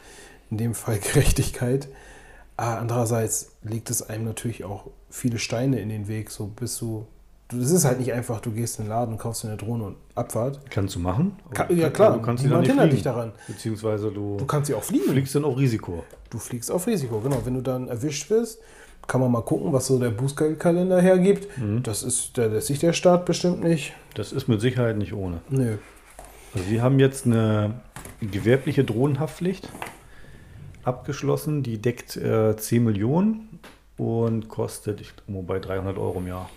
in 0.51 0.59
dem 0.59 0.75
Fall 0.75 0.99
Gerechtigkeit. 1.13 1.89
Aber 2.57 2.79
andererseits 2.79 3.57
legt 3.63 3.91
es 3.91 4.09
einem 4.09 4.25
natürlich 4.25 4.65
auch 4.65 4.87
viele 5.11 5.39
Steine 5.39 5.81
in 5.81 5.89
den 5.89 6.09
Weg, 6.09 6.31
so 6.31 6.47
bist 6.47 6.81
du. 6.81 7.07
Das 7.49 7.71
ist 7.71 7.85
halt 7.85 8.01
nicht 8.01 8.13
einfach, 8.13 8.41
du 8.41 8.51
gehst 8.51 8.79
in 8.81 8.87
den 8.87 8.89
Laden, 8.91 9.19
kaufst 9.19 9.45
eine 9.45 9.57
Drohne 9.57 9.85
und 9.85 9.97
Abfahrt. 10.17 10.61
Kannst 10.69 10.97
du 10.97 10.99
machen. 10.99 11.37
Ka- 11.55 11.71
ja, 11.73 11.91
klar, 11.91 12.15
Du 12.15 12.23
kannst 12.23 12.43
niemand 12.43 12.63
nicht 12.63 12.71
hindert 12.71 12.93
dich 12.93 13.03
daran. 13.03 13.33
Beziehungsweise 13.47 14.11
du, 14.11 14.37
Du 14.37 14.47
kannst 14.47 14.67
sie 14.67 14.75
auch 14.75 14.83
fliegen. 14.83 15.11
fliegst 15.11 15.35
dann 15.37 15.45
auf 15.45 15.57
Risiko. 15.57 16.03
Du 16.31 16.39
fliegst 16.39 16.71
auf 16.73 16.87
Risiko, 16.89 17.21
genau. 17.21 17.41
Wenn 17.45 17.55
du 17.55 17.61
dann 17.61 17.87
erwischt 17.87 18.29
wirst, 18.31 18.59
kann 19.07 19.21
man 19.21 19.31
mal 19.31 19.43
gucken, 19.43 19.73
was 19.73 19.87
so 19.87 20.01
der 20.01 20.11
Bußgeldkalender 20.11 21.01
hergibt. 21.01 21.47
Das 21.85 22.03
ist, 22.03 22.37
da 22.37 22.47
lässt 22.47 22.67
sich 22.67 22.81
der 22.81 22.93
Staat 22.93 23.25
bestimmt 23.27 23.63
nicht. 23.63 23.93
Das 24.15 24.33
ist 24.33 24.49
mit 24.49 24.61
Sicherheit 24.61 24.97
nicht 24.97 25.13
ohne. 25.13 25.41
Nö. 25.49 25.77
Also 26.53 26.69
wir 26.69 26.83
haben 26.83 26.99
jetzt 26.99 27.27
eine 27.27 27.75
gewerbliche 28.21 28.83
Drohnenhaftpflicht 28.83 29.69
abgeschlossen. 30.83 31.63
Die 31.63 31.79
deckt 31.81 32.17
äh, 32.17 32.57
10 32.57 32.83
Millionen 32.83 33.61
und 33.97 34.49
kostet, 34.49 35.01
ich 35.01 35.13
glaube, 35.27 35.43
bei 35.47 35.59
300 35.61 35.97
Euro 35.99 36.19
im 36.19 36.27
Jahr. 36.29 36.51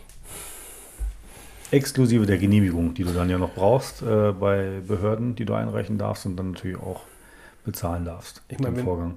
Exklusive 1.72 2.26
der 2.26 2.38
Genehmigung, 2.38 2.94
die 2.94 3.04
du 3.04 3.12
dann 3.12 3.30
ja 3.30 3.38
noch 3.38 3.54
brauchst 3.54 4.02
äh, 4.02 4.32
bei 4.32 4.82
Behörden, 4.88 5.36
die 5.36 5.46
du 5.46 5.54
einreichen 5.54 5.98
darfst 5.98 6.26
und 6.26 6.36
dann 6.38 6.52
natürlich 6.52 6.78
auch 6.78 7.02
bezahlen 7.66 8.06
darfst. 8.06 8.42
Ich 8.48 8.60
meine, 8.60 8.78
wenn- 8.78 8.86
Vorgang. 8.86 9.14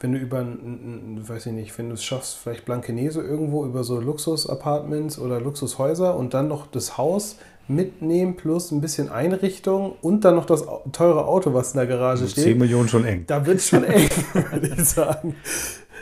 Wenn 0.00 0.12
du 0.12 0.18
über, 0.18 0.46
weiß 0.46 1.46
ich 1.46 1.52
nicht, 1.52 1.76
wenn 1.78 1.88
du 1.88 1.94
es 1.94 2.04
schaffst, 2.04 2.36
vielleicht 2.38 2.64
Blankenese 2.64 3.20
irgendwo 3.22 3.64
über 3.66 3.84
so 3.84 4.00
Luxus-Apartments 4.00 5.18
oder 5.18 5.40
Luxushäuser 5.40 6.16
und 6.16 6.32
dann 6.34 6.48
noch 6.48 6.66
das 6.66 6.96
Haus 6.96 7.36
mitnehmen 7.68 8.36
plus 8.36 8.70
ein 8.70 8.80
bisschen 8.80 9.10
Einrichtung 9.10 9.96
und 10.00 10.24
dann 10.24 10.36
noch 10.36 10.46
das 10.46 10.64
teure 10.92 11.26
Auto, 11.26 11.52
was 11.52 11.72
in 11.74 11.78
der 11.78 11.86
Garage 11.88 12.22
Also 12.22 12.28
steht. 12.32 12.44
10 12.44 12.58
Millionen 12.58 12.88
schon 12.88 13.04
eng. 13.04 13.24
Da 13.26 13.44
wird 13.44 13.56
es 13.58 13.68
schon 13.68 13.84
eng, 13.84 14.08
würde 14.32 14.68
ich 14.78 14.84
sagen. 14.84 15.34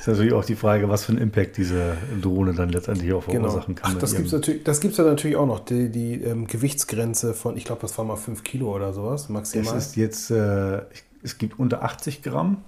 Ist 0.07 0.19
natürlich 0.19 0.33
auch 0.33 0.45
die 0.45 0.55
Frage, 0.57 0.89
was 0.89 1.05
für 1.05 1.13
einen 1.13 1.21
Impact 1.23 1.57
diese 1.57 1.97
Drohne 2.21 2.53
dann 2.55 2.69
letztendlich 2.71 3.13
auch 3.13 3.27
Genau. 3.27 3.49
verursachen 3.49 3.75
kann. 3.75 3.93
Ach, 3.95 3.99
das 4.01 4.15
gibt 4.15 4.27
es 4.27 4.33
natürlich, 4.33 4.63
das 4.65 4.81
gibt's 4.81 4.97
ja 4.99 5.05
natürlich 5.05 5.37
auch 5.37 5.47
noch, 5.47 5.61
die, 5.61 5.89
die 5.91 6.23
ähm, 6.23 6.47
Gewichtsgrenze 6.47 7.35
von, 7.35 7.57
ich 7.57 7.65
glaube, 7.65 7.81
das 7.83 7.97
war 7.99 8.05
mal 8.05 8.17
5 8.17 8.43
Kilo 8.45 8.75
oder 8.75 8.93
sowas, 8.93 9.23
Es 9.25 9.29
maximal. 9.29 9.77
ist 9.79 9.97
jetzt, 9.97 10.31
äh, 10.31 10.83
es 11.23 11.39
gibt 11.39 11.59
unter 11.59 11.83
80 11.83 12.23
Gramm, 12.23 12.59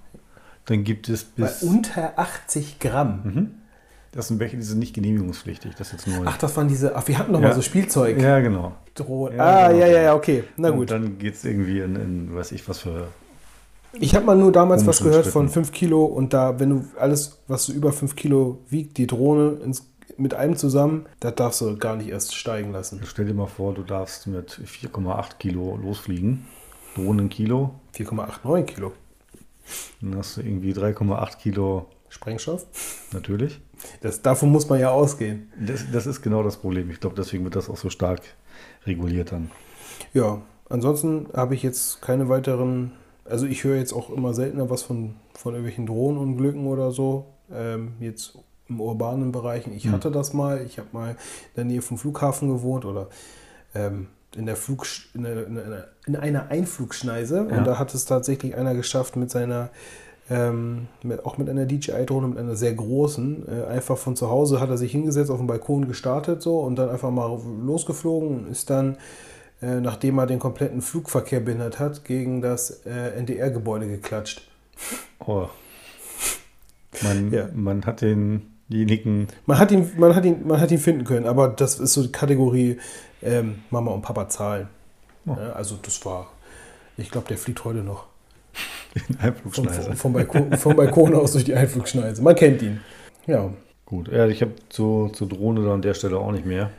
dann 0.65 0.83
gibt 0.83 1.09
es 1.09 1.23
Bei 1.23 1.43
bis. 1.43 1.61
unter 1.63 2.17
80 2.17 2.79
Gramm. 2.79 3.21
Mhm. 3.23 3.51
Das 4.13 4.29
sind 4.29 4.39
welche, 4.39 4.55
die 4.57 4.63
sind 4.63 4.79
nicht 4.79 4.95
genehmigungspflichtig. 4.95 5.75
Das 5.75 5.91
jetzt 5.91 6.07
neu. 6.07 6.23
Ach, 6.25 6.37
das 6.37 6.57
waren 6.57 6.67
diese, 6.67 6.95
ach, 6.95 7.07
wir 7.07 7.19
hatten 7.19 7.31
noch 7.33 7.41
Ja. 7.41 7.49
mal 7.49 7.53
so 7.53 7.61
Spielzeug. 7.61 8.19
ja, 8.19 8.39
genau. 8.39 8.73
Drohnen. 8.95 9.37
Ja, 9.37 9.43
ah, 9.45 9.67
genau. 9.67 9.79
ja, 9.79 9.87
ja, 9.87 10.01
ja, 10.01 10.15
okay. 10.15 10.43
Na 10.55 10.69
Und 10.69 10.77
gut. 10.77 10.91
dann 10.91 11.19
geht 11.19 11.35
es 11.35 11.45
irgendwie 11.45 11.79
in, 11.81 11.95
in, 11.95 12.35
weiß 12.35 12.51
ich 12.53 12.67
was 12.67 12.79
für. 12.79 13.09
Ich 13.99 14.15
habe 14.15 14.25
mal 14.25 14.35
nur 14.35 14.51
damals 14.51 14.85
was 14.85 14.99
gehört 14.99 15.25
von 15.27 15.47
Schritten. 15.47 15.65
5 15.65 15.71
Kilo 15.71 16.05
und 16.05 16.33
da, 16.33 16.59
wenn 16.59 16.69
du 16.69 16.85
alles, 16.99 17.39
was 17.47 17.65
so 17.65 17.73
über 17.73 17.91
5 17.91 18.15
Kilo 18.15 18.59
wiegt, 18.69 18.97
die 18.97 19.07
Drohne 19.07 19.59
ins, 19.63 19.87
mit 20.17 20.33
einem 20.33 20.55
zusammen, 20.55 21.05
das 21.19 21.35
darfst 21.35 21.61
du 21.61 21.77
gar 21.77 21.95
nicht 21.95 22.09
erst 22.09 22.35
steigen 22.35 22.71
lassen. 22.71 23.01
Stell 23.05 23.25
dir 23.25 23.33
mal 23.33 23.47
vor, 23.47 23.73
du 23.73 23.83
darfst 23.83 24.27
mit 24.27 24.51
4,8 24.51 25.37
Kilo 25.37 25.77
losfliegen. 25.77 26.47
Drohnenkilo. 26.95 27.75
4,89 27.95 28.63
Kilo. 28.63 28.93
Dann 30.01 30.17
hast 30.17 30.37
du 30.37 30.41
irgendwie 30.41 30.73
3,8 30.73 31.37
Kilo 31.37 31.87
Sprengstoff. 32.09 32.65
natürlich. 33.11 33.59
Das, 34.01 34.21
davon 34.21 34.49
muss 34.49 34.67
man 34.69 34.79
ja 34.79 34.89
ausgehen. 34.89 35.51
Das, 35.59 35.85
das 35.91 36.07
ist 36.07 36.21
genau 36.21 36.41
das 36.41 36.57
Problem. 36.57 36.89
Ich 36.89 36.99
glaube, 36.99 37.15
deswegen 37.15 37.43
wird 37.43 37.55
das 37.55 37.69
auch 37.69 37.77
so 37.77 37.89
stark 37.89 38.21
reguliert 38.85 39.31
dann. 39.31 39.51
Ja, 40.13 40.41
ansonsten 40.69 41.27
habe 41.33 41.53
ich 41.53 41.63
jetzt 41.63 42.01
keine 42.01 42.29
weiteren 42.29 42.93
also 43.29 43.45
ich 43.45 43.63
höre 43.63 43.77
jetzt 43.77 43.93
auch 43.93 44.09
immer 44.09 44.33
seltener 44.33 44.69
was 44.69 44.83
von, 44.83 45.15
von 45.33 45.53
irgendwelchen 45.53 45.85
Drohnenunglücken 45.85 46.67
oder 46.67 46.91
so. 46.91 47.25
Ähm, 47.51 47.93
jetzt 47.99 48.37
im 48.69 48.81
urbanen 48.81 49.31
Bereichen. 49.31 49.73
Ich 49.73 49.85
Hm. 49.85 49.93
hatte 49.93 50.11
das 50.11 50.33
mal. 50.33 50.61
Ich 50.65 50.77
habe 50.77 50.89
mal 50.91 51.11
in 51.11 51.15
der 51.55 51.65
Nähe 51.65 51.81
vom 51.81 51.97
Flughafen 51.97 52.49
gewohnt 52.49 52.85
oder 52.85 53.07
ähm, 53.73 54.07
in, 54.35 54.45
der 54.45 54.55
Flug, 54.55 54.85
in, 55.13 55.25
einer, 55.25 55.47
in, 55.47 55.57
einer, 55.57 55.85
in 56.05 56.15
einer 56.15 56.49
Einflugschneise. 56.49 57.47
Ja. 57.49 57.57
Und 57.57 57.65
da 57.65 57.79
hat 57.79 57.93
es 57.93 58.05
tatsächlich 58.05 58.55
einer 58.55 58.75
geschafft 58.75 59.15
mit 59.15 59.31
seiner, 59.31 59.69
ähm, 60.29 60.87
mit, 61.03 61.25
auch 61.25 61.37
mit 61.37 61.49
einer 61.49 61.65
DJI-Drohne, 61.65 62.27
mit 62.27 62.37
einer 62.37 62.55
sehr 62.55 62.73
großen, 62.73 63.45
äh, 63.47 63.65
einfach 63.67 63.97
von 63.97 64.15
zu 64.15 64.29
Hause 64.29 64.59
hat 64.59 64.69
er 64.69 64.77
sich 64.77 64.91
hingesetzt, 64.91 65.31
auf 65.31 65.37
dem 65.37 65.47
Balkon 65.47 65.87
gestartet 65.87 66.41
so 66.41 66.59
und 66.59 66.75
dann 66.75 66.89
einfach 66.89 67.11
mal 67.11 67.39
losgeflogen 67.65 68.39
und 68.39 68.51
ist 68.51 68.69
dann, 68.69 68.97
äh, 69.61 69.79
nachdem 69.79 70.17
er 70.19 70.27
den 70.27 70.39
kompletten 70.39 70.81
Flugverkehr 70.81 71.39
behindert 71.39 71.79
hat, 71.79 72.05
gegen 72.05 72.41
das 72.41 72.85
äh, 72.85 73.17
NDR-Gebäude 73.17 73.87
geklatscht. 73.87 74.41
Oh. 75.19 75.47
Man, 77.01 77.31
Ja. 77.31 77.49
man 77.53 77.85
hat 77.85 78.01
denjenigen. 78.01 79.27
Man 79.45 79.59
hat 79.59 79.71
ihn, 79.71 79.91
man 79.97 80.15
hat 80.15 80.25
ihn, 80.25 80.47
man 80.47 80.59
hat 80.59 80.71
ihn 80.71 80.77
finden 80.79 81.03
können, 81.03 81.25
aber 81.27 81.49
das 81.49 81.79
ist 81.79 81.93
so 81.93 82.03
die 82.03 82.11
Kategorie 82.11 82.77
ähm, 83.21 83.59
Mama 83.69 83.91
und 83.91 84.01
Papa 84.01 84.29
zahlen. 84.29 84.67
Oh. 85.25 85.31
Ja, 85.37 85.53
also 85.53 85.77
das 85.81 86.03
war, 86.05 86.31
ich 86.97 87.09
glaube, 87.11 87.27
der 87.27 87.37
fliegt 87.37 87.63
heute 87.65 87.79
noch. 87.79 88.05
in 88.95 89.01
Vom, 89.01 89.17
Einflugschneise. 89.19 89.83
vom, 89.83 89.95
vom, 89.97 90.13
Balkon, 90.13 90.53
vom 90.57 90.75
Balkon 90.75 91.13
aus 91.15 91.33
durch 91.33 91.43
die 91.45 91.53
Einflugschneise. 91.55 92.21
Man 92.21 92.35
kennt 92.35 92.61
ihn. 92.61 92.79
Ja. 93.27 93.51
Gut, 93.85 94.09
ja, 94.09 94.27
ich 94.27 94.41
habe 94.41 94.51
zur 94.69 95.13
zu 95.13 95.25
Drohne 95.25 95.63
da 95.63 95.73
an 95.73 95.81
der 95.81 95.93
Stelle 95.93 96.17
auch 96.17 96.31
nicht 96.31 96.45
mehr. 96.45 96.71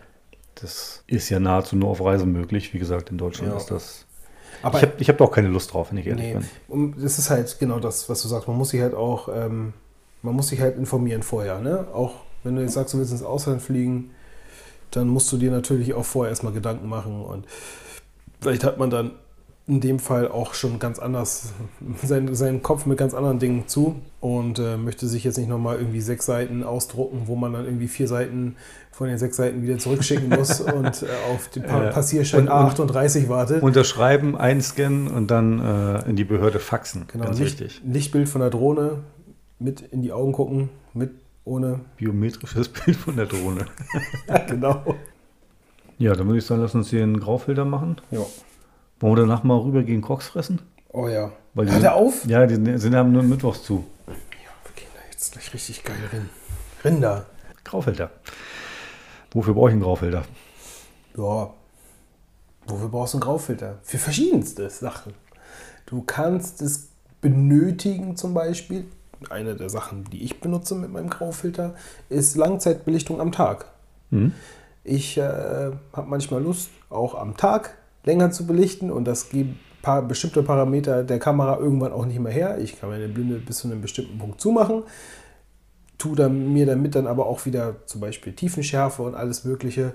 Das 0.60 1.02
ist 1.06 1.28
ja 1.28 1.38
nahezu 1.40 1.76
nur 1.76 1.90
auf 1.90 2.04
Reise 2.04 2.26
möglich. 2.26 2.74
Wie 2.74 2.78
gesagt, 2.78 3.10
in 3.10 3.18
Deutschland 3.18 3.52
Ja. 3.52 3.58
ist 3.58 3.70
das. 3.70 4.04
Aber 4.62 4.78
ich 4.78 4.82
habe 4.82 4.92
ich 4.98 5.08
hab 5.08 5.18
doch 5.18 5.30
keine 5.30 5.48
Lust 5.48 5.72
drauf, 5.72 5.90
wenn 5.90 5.98
ich 5.98 6.06
ehrlich 6.06 6.34
nee, 6.34 6.40
bin. 6.68 6.94
das 7.00 7.18
ist 7.18 7.30
halt 7.30 7.58
genau 7.60 7.78
das, 7.78 8.08
was 8.08 8.22
du 8.22 8.28
sagst. 8.28 8.48
Man 8.48 8.56
muss 8.56 8.70
sich 8.70 8.80
halt 8.80 8.94
auch, 8.94 9.28
ähm, 9.32 9.72
man 10.22 10.34
muss 10.34 10.48
sich 10.48 10.60
halt 10.60 10.76
informieren 10.76 11.22
vorher. 11.22 11.60
Ne? 11.60 11.86
Auch 11.92 12.14
wenn 12.42 12.56
du 12.56 12.62
jetzt 12.62 12.72
sagst, 12.74 12.92
du 12.94 12.98
willst 12.98 13.12
ins 13.12 13.22
Ausland 13.22 13.62
fliegen, 13.62 14.10
dann 14.90 15.08
musst 15.08 15.30
du 15.30 15.36
dir 15.36 15.50
natürlich 15.50 15.94
auch 15.94 16.04
vorher 16.04 16.30
erstmal 16.30 16.52
Gedanken 16.52 16.88
machen 16.88 17.22
und 17.22 17.46
vielleicht 18.40 18.64
hat 18.64 18.78
man 18.78 18.90
dann 18.90 19.12
in 19.66 19.80
dem 19.82 19.98
Fall 19.98 20.28
auch 20.28 20.54
schon 20.54 20.78
ganz 20.78 20.98
anders 20.98 21.52
seinen, 22.02 22.34
seinen 22.34 22.62
Kopf 22.62 22.86
mit 22.86 22.96
ganz 22.96 23.12
anderen 23.12 23.38
Dingen 23.38 23.68
zu 23.68 23.96
und 24.20 24.58
äh, 24.58 24.78
möchte 24.78 25.06
sich 25.06 25.24
jetzt 25.24 25.36
nicht 25.36 25.48
nochmal 25.48 25.76
irgendwie 25.76 26.00
sechs 26.00 26.24
Seiten 26.24 26.64
ausdrucken, 26.64 27.24
wo 27.26 27.36
man 27.36 27.52
dann 27.52 27.66
irgendwie 27.66 27.88
vier 27.88 28.08
Seiten 28.08 28.56
von 28.98 29.06
den 29.06 29.16
sechs 29.16 29.36
Seiten 29.36 29.62
wieder 29.62 29.78
zurückschicken 29.78 30.28
muss 30.28 30.60
und 30.60 31.02
äh, 31.04 31.06
auf 31.32 31.48
den 31.50 31.62
pa 31.62 31.78
Passierschein 31.90 32.48
und- 32.48 32.80
und- 32.80 32.90
A38 32.90 33.28
wartet. 33.28 33.62
Unterschreiben, 33.62 34.36
einscannen 34.36 35.06
und 35.06 35.30
dann 35.30 35.60
äh, 35.60 36.10
in 36.10 36.16
die 36.16 36.24
Behörde 36.24 36.58
faxen. 36.58 37.04
Genau, 37.06 37.26
Ganz 37.26 37.38
Licht, 37.38 37.60
wichtig. 37.60 37.80
Lichtbild 37.86 38.28
von 38.28 38.40
der 38.40 38.50
Drohne, 38.50 38.98
mit 39.60 39.80
in 39.80 40.02
die 40.02 40.12
Augen 40.12 40.32
gucken, 40.32 40.68
mit, 40.94 41.12
ohne. 41.44 41.78
Biometrisches 41.96 42.68
Bild 42.84 42.96
von 42.96 43.14
der 43.14 43.26
Drohne. 43.26 43.66
genau. 44.48 44.96
Ja, 45.98 46.14
dann 46.14 46.26
würde 46.26 46.38
ich 46.38 46.44
sagen, 46.46 46.60
lass 46.60 46.74
uns 46.74 46.90
hier 46.90 47.04
einen 47.04 47.20
Graufilter 47.20 47.64
machen. 47.64 48.00
Ja. 48.10 48.18
Wollen 48.98 49.12
wir 49.16 49.20
danach 49.22 49.44
mal 49.44 49.58
rüber 49.58 49.84
gehen 49.84 50.00
Koks 50.00 50.26
fressen? 50.26 50.58
Oh 50.88 51.06
ja. 51.06 51.30
Weil 51.54 51.66
die 51.66 51.70
Hat 51.72 51.78
sind- 51.78 51.86
er 51.86 51.94
auf? 51.94 52.24
Ja, 52.26 52.44
die 52.46 52.54
sind- 52.56 52.78
sind 52.78 52.96
haben 52.96 53.12
nur 53.12 53.22
mittwochs 53.22 53.62
zu. 53.62 53.84
Ja, 54.08 54.12
wir 54.64 54.72
gehen 54.74 54.88
da 54.92 55.00
jetzt 55.12 55.30
gleich 55.32 55.54
richtig 55.54 55.84
geil 55.84 55.96
rein. 56.12 56.28
Rinder. 56.84 57.26
Graufilter. 57.62 58.10
Wofür 59.32 59.54
brauche 59.54 59.68
ich 59.68 59.72
einen 59.72 59.82
Graufilter? 59.82 60.24
Ja. 61.16 61.50
Wofür 62.66 62.88
brauchst 62.88 63.14
du 63.14 63.18
einen 63.18 63.24
Graufilter? 63.24 63.78
Für 63.82 63.98
verschiedenste 63.98 64.68
Sachen. 64.70 65.14
Du 65.86 66.02
kannst 66.02 66.60
es 66.62 66.88
benötigen 67.20 68.16
zum 68.16 68.34
Beispiel. 68.34 68.86
Eine 69.30 69.56
der 69.56 69.68
Sachen, 69.68 70.04
die 70.04 70.22
ich 70.22 70.40
benutze 70.40 70.74
mit 70.74 70.92
meinem 70.92 71.10
Graufilter, 71.10 71.74
ist 72.08 72.36
Langzeitbelichtung 72.36 73.20
am 73.20 73.32
Tag. 73.32 73.66
Hm? 74.10 74.32
Ich 74.84 75.18
äh, 75.18 75.22
habe 75.92 76.08
manchmal 76.08 76.42
Lust, 76.42 76.70
auch 76.88 77.14
am 77.14 77.36
Tag 77.36 77.76
länger 78.04 78.30
zu 78.30 78.46
belichten 78.46 78.90
und 78.90 79.04
das 79.04 79.28
gibt 79.28 79.56
paar 79.82 80.02
bestimmte 80.02 80.42
Parameter 80.42 81.04
der 81.04 81.18
Kamera 81.18 81.58
irgendwann 81.58 81.92
auch 81.92 82.04
nicht 82.04 82.18
mehr 82.18 82.32
her. 82.32 82.58
Ich 82.58 82.78
kann 82.78 82.90
meine 82.90 83.08
Blende 83.08 83.36
bis 83.36 83.58
zu 83.58 83.68
einem 83.68 83.80
bestimmten 83.80 84.18
Punkt 84.18 84.40
zumachen, 84.40 84.82
tue 85.98 86.16
dann, 86.16 86.52
mir 86.52 86.64
damit 86.64 86.94
dann 86.94 87.06
aber 87.06 87.26
auch 87.26 87.44
wieder 87.44 87.76
zum 87.86 88.00
Beispiel 88.00 88.32
Tiefenschärfe 88.32 89.02
und 89.02 89.14
alles 89.14 89.44
Mögliche. 89.44 89.92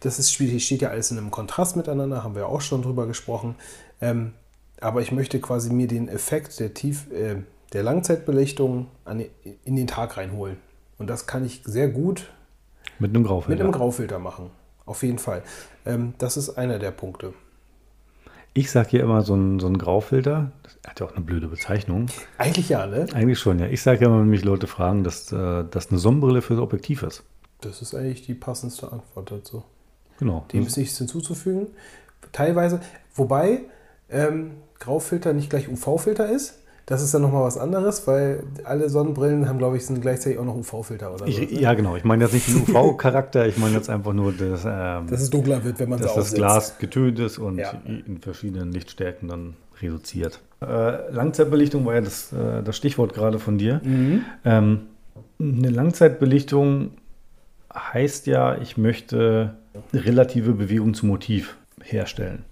Das 0.00 0.18
ist 0.18 0.32
steht 0.32 0.82
ja 0.82 0.90
alles 0.90 1.10
in 1.10 1.18
einem 1.18 1.30
Kontrast 1.30 1.76
miteinander, 1.76 2.22
haben 2.22 2.34
wir 2.34 2.48
auch 2.48 2.60
schon 2.60 2.82
drüber 2.82 3.06
gesprochen. 3.06 3.54
Ähm, 4.00 4.32
aber 4.80 5.00
ich 5.00 5.10
möchte 5.12 5.40
quasi 5.40 5.72
mir 5.72 5.88
den 5.88 6.08
Effekt 6.08 6.60
der, 6.60 6.74
Tief, 6.74 7.10
äh, 7.10 7.36
der 7.72 7.82
Langzeitbelichtung 7.82 8.88
an, 9.04 9.24
in 9.64 9.76
den 9.76 9.86
Tag 9.86 10.16
reinholen. 10.16 10.58
Und 10.98 11.08
das 11.08 11.26
kann 11.26 11.44
ich 11.44 11.62
sehr 11.64 11.88
gut 11.88 12.30
Mit 12.98 13.10
einem 13.10 13.22
mit 13.22 13.28
Graufilter. 13.28 13.64
einem 13.64 13.72
Graufilter 13.72 14.18
machen. 14.18 14.50
Auf 14.84 15.02
jeden 15.02 15.18
Fall. 15.18 15.42
Ähm, 15.84 16.14
das 16.18 16.36
ist 16.36 16.50
einer 16.50 16.78
der 16.78 16.90
Punkte. 16.90 17.32
Ich 18.56 18.70
sage 18.70 18.88
hier 18.90 19.02
immer 19.02 19.20
so 19.22 19.34
ein, 19.34 19.60
so 19.60 19.66
ein 19.66 19.76
Graufilter. 19.76 20.50
Das 20.62 20.78
hat 20.86 21.00
ja 21.00 21.06
auch 21.06 21.12
eine 21.12 21.24
blöde 21.24 21.48
Bezeichnung. 21.48 22.06
Eigentlich 22.38 22.70
ja, 22.70 22.86
ne? 22.86 23.06
Eigentlich 23.12 23.38
schon, 23.38 23.58
ja. 23.58 23.66
Ich 23.66 23.82
sage 23.82 24.00
ja 24.00 24.06
immer, 24.06 24.20
wenn 24.20 24.28
mich 24.28 24.44
Leute 24.44 24.66
fragen, 24.66 25.04
dass 25.04 25.30
äh, 25.30 25.64
das 25.70 25.90
eine 25.90 25.98
Sonnenbrille 25.98 26.40
für 26.40 26.54
das 26.54 26.62
Objektiv 26.62 27.02
ist. 27.02 27.22
Das 27.60 27.82
ist 27.82 27.94
eigentlich 27.94 28.22
die 28.22 28.34
passendste 28.34 28.90
Antwort 28.90 29.30
dazu. 29.30 29.62
Genau. 30.18 30.46
Dem 30.52 30.66
ist 30.66 30.78
nichts 30.78 30.96
hinzuzufügen. 30.96 31.66
Teilweise, 32.32 32.80
wobei 33.14 33.60
ähm, 34.08 34.52
Graufilter 34.78 35.34
nicht 35.34 35.50
gleich 35.50 35.68
UV-Filter 35.68 36.30
ist. 36.30 36.62
Das 36.88 37.02
ist 37.02 37.12
dann 37.12 37.22
nochmal 37.22 37.42
was 37.42 37.58
anderes, 37.58 38.06
weil 38.06 38.44
alle 38.62 38.88
Sonnenbrillen 38.88 39.48
haben, 39.48 39.58
glaube 39.58 39.76
ich, 39.76 39.84
sind 39.84 40.00
gleichzeitig 40.00 40.38
auch 40.38 40.44
noch 40.44 40.54
UV-Filter 40.54 41.12
oder 41.12 41.26
Ich, 41.26 41.36
so. 41.36 41.42
ne? 41.42 41.60
ja, 41.60 41.74
genau. 41.74 41.96
Ich 41.96 42.04
meine 42.04 42.22
jetzt 42.24 42.32
nicht 42.32 42.46
den 42.46 42.62
UV-Charakter, 42.62 43.46
ich 43.48 43.56
meine 43.58 43.74
jetzt 43.74 43.90
einfach 43.90 44.12
nur, 44.12 44.32
dass, 44.32 44.64
ähm, 44.64 45.08
Dass 45.10 45.20
es 45.20 45.30
dunkler 45.30 45.64
wird, 45.64 45.80
wenn 45.80 45.88
man 45.88 45.98
dass 45.98 46.10
sie 46.12 46.16
das 46.16 46.24
aufsetzt. 46.26 46.36
Glas 46.36 46.78
getönt 46.78 47.18
ist 47.18 47.38
und 47.38 47.58
Ja. 47.58 47.72
in 47.86 48.18
verschiedenen 48.20 48.70
Lichtstärken 48.70 49.28
dann 49.28 49.54
reduziert. 49.82 50.40
Äh, 50.62 51.10
Langzeitbelichtung 51.12 51.84
war 51.84 51.94
ja 51.94 52.00
das, 52.02 52.32
äh, 52.32 52.62
das 52.62 52.76
Stichwort 52.76 53.14
gerade 53.14 53.40
von 53.40 53.58
dir. 53.58 53.80
Mhm. 53.82 54.24
Ähm, 54.44 54.80
eine 55.40 55.70
Langzeitbelichtung 55.70 56.92
heißt 57.74 58.26
ja, 58.28 58.56
ich 58.58 58.76
möchte 58.78 59.54
relative 59.92 60.52
Bewegung 60.52 60.94
zum 60.94 61.08
Motiv 61.08 61.56
herstellen. 61.82 62.44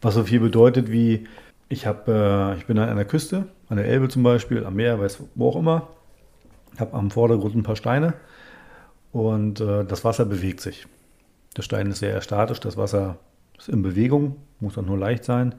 Was 0.00 0.14
so 0.14 0.22
viel 0.24 0.40
bedeutet 0.40 0.90
wie, 0.90 1.26
ich, 1.72 1.86
hab, 1.86 2.06
äh, 2.06 2.54
ich 2.56 2.66
bin 2.66 2.78
an 2.78 2.88
einer 2.88 3.06
Küste, 3.06 3.46
an 3.68 3.78
der 3.78 3.86
Elbe 3.86 4.08
zum 4.08 4.22
Beispiel, 4.22 4.66
am 4.66 4.74
Meer, 4.74 5.00
weiß 5.00 5.22
wo 5.34 5.48
auch 5.48 5.56
immer, 5.56 5.88
habe 6.78 6.92
am 6.94 7.10
Vordergrund 7.10 7.54
ein 7.54 7.62
paar 7.62 7.76
Steine 7.76 8.12
und 9.10 9.60
äh, 9.60 9.84
das 9.84 10.04
Wasser 10.04 10.26
bewegt 10.26 10.60
sich. 10.60 10.86
Der 11.56 11.62
Stein 11.62 11.90
ist 11.90 12.00
sehr 12.00 12.20
statisch, 12.20 12.60
das 12.60 12.76
Wasser 12.76 13.16
ist 13.58 13.70
in 13.70 13.82
Bewegung, 13.82 14.36
muss 14.60 14.76
auch 14.76 14.84
nur 14.84 14.98
leicht 14.98 15.24
sein, 15.24 15.54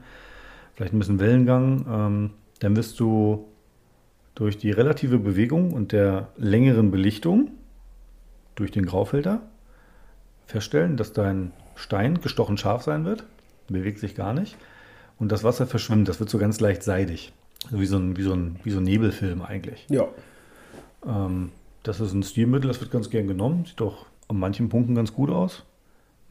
vielleicht 0.74 0.94
ein 0.94 0.98
bisschen 1.00 1.18
Wellengang. 1.18 1.86
Ähm, 1.88 2.30
dann 2.60 2.76
wirst 2.76 3.00
du 3.00 3.48
durch 4.36 4.56
die 4.56 4.70
relative 4.70 5.18
Bewegung 5.18 5.72
und 5.72 5.90
der 5.90 6.28
längeren 6.36 6.92
Belichtung 6.92 7.50
durch 8.54 8.70
den 8.70 8.86
Graufilter 8.86 9.42
feststellen, 10.46 10.96
dass 10.96 11.12
dein 11.12 11.50
Stein 11.74 12.20
gestochen 12.20 12.56
scharf 12.56 12.82
sein 12.82 13.04
wird, 13.04 13.24
bewegt 13.68 13.98
sich 13.98 14.14
gar 14.14 14.32
nicht 14.32 14.56
und 15.18 15.30
das 15.30 15.44
Wasser 15.44 15.66
verschwimmt, 15.66 16.08
das 16.08 16.20
wird 16.20 16.30
so 16.30 16.38
ganz 16.38 16.60
leicht 16.60 16.82
seidig, 16.82 17.32
also 17.66 17.80
wie 17.80 17.86
so 17.86 17.96
ein, 17.96 18.16
wie 18.16 18.22
so 18.22 18.32
ein, 18.32 18.56
wie 18.64 18.70
so 18.70 18.78
ein 18.78 18.84
Nebelfilm 18.84 19.42
eigentlich. 19.42 19.86
Ja. 19.88 20.06
Ähm, 21.06 21.50
das 21.82 22.00
ist 22.00 22.12
ein 22.12 22.22
Stilmittel, 22.22 22.68
das 22.68 22.80
wird 22.80 22.90
ganz 22.90 23.10
gern 23.10 23.28
genommen, 23.28 23.64
sieht 23.66 23.80
doch 23.80 24.06
an 24.28 24.38
manchen 24.38 24.68
Punkten 24.68 24.94
ganz 24.94 25.12
gut 25.12 25.30
aus. 25.30 25.64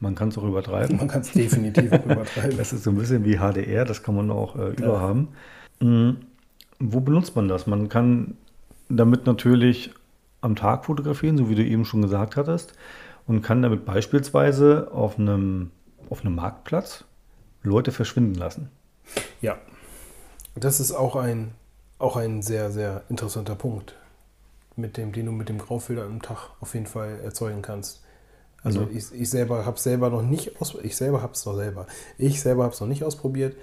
Man 0.00 0.16
kann 0.16 0.28
es 0.28 0.36
auch 0.36 0.44
übertreiben. 0.44 0.96
Man 0.96 1.08
kann 1.08 1.20
es 1.22 1.32
definitiv 1.32 1.92
auch 1.92 2.04
übertreiben. 2.04 2.58
Das 2.58 2.72
ist 2.72 2.82
so 2.82 2.90
ein 2.90 2.96
bisschen 2.96 3.24
wie 3.24 3.36
HDR, 3.36 3.84
das 3.84 4.02
kann 4.02 4.16
man 4.16 4.30
auch 4.30 4.56
äh, 4.56 4.70
überhaben. 4.70 5.28
Mhm. 5.80 6.16
Wo 6.80 7.00
benutzt 7.00 7.36
man 7.36 7.48
das? 7.48 7.66
Man 7.66 7.88
kann 7.88 8.36
damit 8.88 9.26
natürlich 9.26 9.92
am 10.40 10.56
Tag 10.56 10.84
fotografieren, 10.84 11.38
so 11.38 11.48
wie 11.48 11.54
du 11.54 11.64
eben 11.64 11.84
schon 11.84 12.02
gesagt 12.02 12.36
hattest, 12.36 12.74
und 13.26 13.40
kann 13.40 13.62
damit 13.62 13.86
beispielsweise 13.86 14.90
auf 14.92 15.18
einem, 15.18 15.70
auf 16.10 16.20
einem 16.22 16.34
Marktplatz 16.34 17.04
Leute 17.64 17.90
verschwinden 17.90 18.34
lassen. 18.36 18.70
Ja, 19.40 19.58
das 20.54 20.78
ist 20.80 20.92
auch 20.92 21.16
ein, 21.16 21.52
auch 21.98 22.16
ein 22.16 22.42
sehr, 22.42 22.70
sehr 22.70 23.02
interessanter 23.08 23.56
Punkt, 23.56 23.96
mit 24.76 24.96
dem, 24.96 25.12
den 25.12 25.26
du 25.26 25.32
mit 25.32 25.48
dem 25.48 25.58
Graufilter 25.58 26.04
am 26.04 26.22
Tag 26.22 26.50
auf 26.60 26.74
jeden 26.74 26.86
Fall 26.86 27.20
erzeugen 27.24 27.62
kannst. 27.62 28.02
Also 28.62 28.82
Mhm. 28.82 28.96
ich, 28.96 29.12
ich 29.12 29.28
selber 29.30 29.66
habe 29.66 29.76
es 29.76 29.82
selber 29.82 30.10
noch 30.10 30.22
nicht 30.22 30.60
aus, 30.60 30.76
ich 30.82 30.96
selber 30.96 31.20
habe 31.22 31.32
es 31.32 31.44
noch 31.44 31.54
selber. 31.56 31.86
Ich 32.16 32.40
selber 32.40 32.62
habe 32.64 32.72
es 32.72 32.80
noch 32.80 32.88
nicht 32.88 33.04
ausprobiert, 33.04 33.56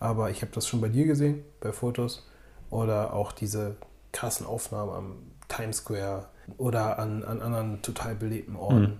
aber 0.00 0.30
ich 0.30 0.42
habe 0.42 0.52
das 0.52 0.66
schon 0.66 0.80
bei 0.80 0.88
dir 0.88 1.06
gesehen, 1.06 1.44
bei 1.60 1.72
Fotos 1.72 2.26
oder 2.70 3.12
auch 3.12 3.32
diese 3.32 3.76
krassen 4.12 4.46
Aufnahmen 4.46 4.92
am 4.92 5.16
Times 5.48 5.78
Square 5.78 6.26
oder 6.56 6.98
an, 6.98 7.24
an 7.24 7.40
anderen 7.40 7.82
total 7.82 8.14
belebten 8.14 8.56
Orten. 8.56 8.98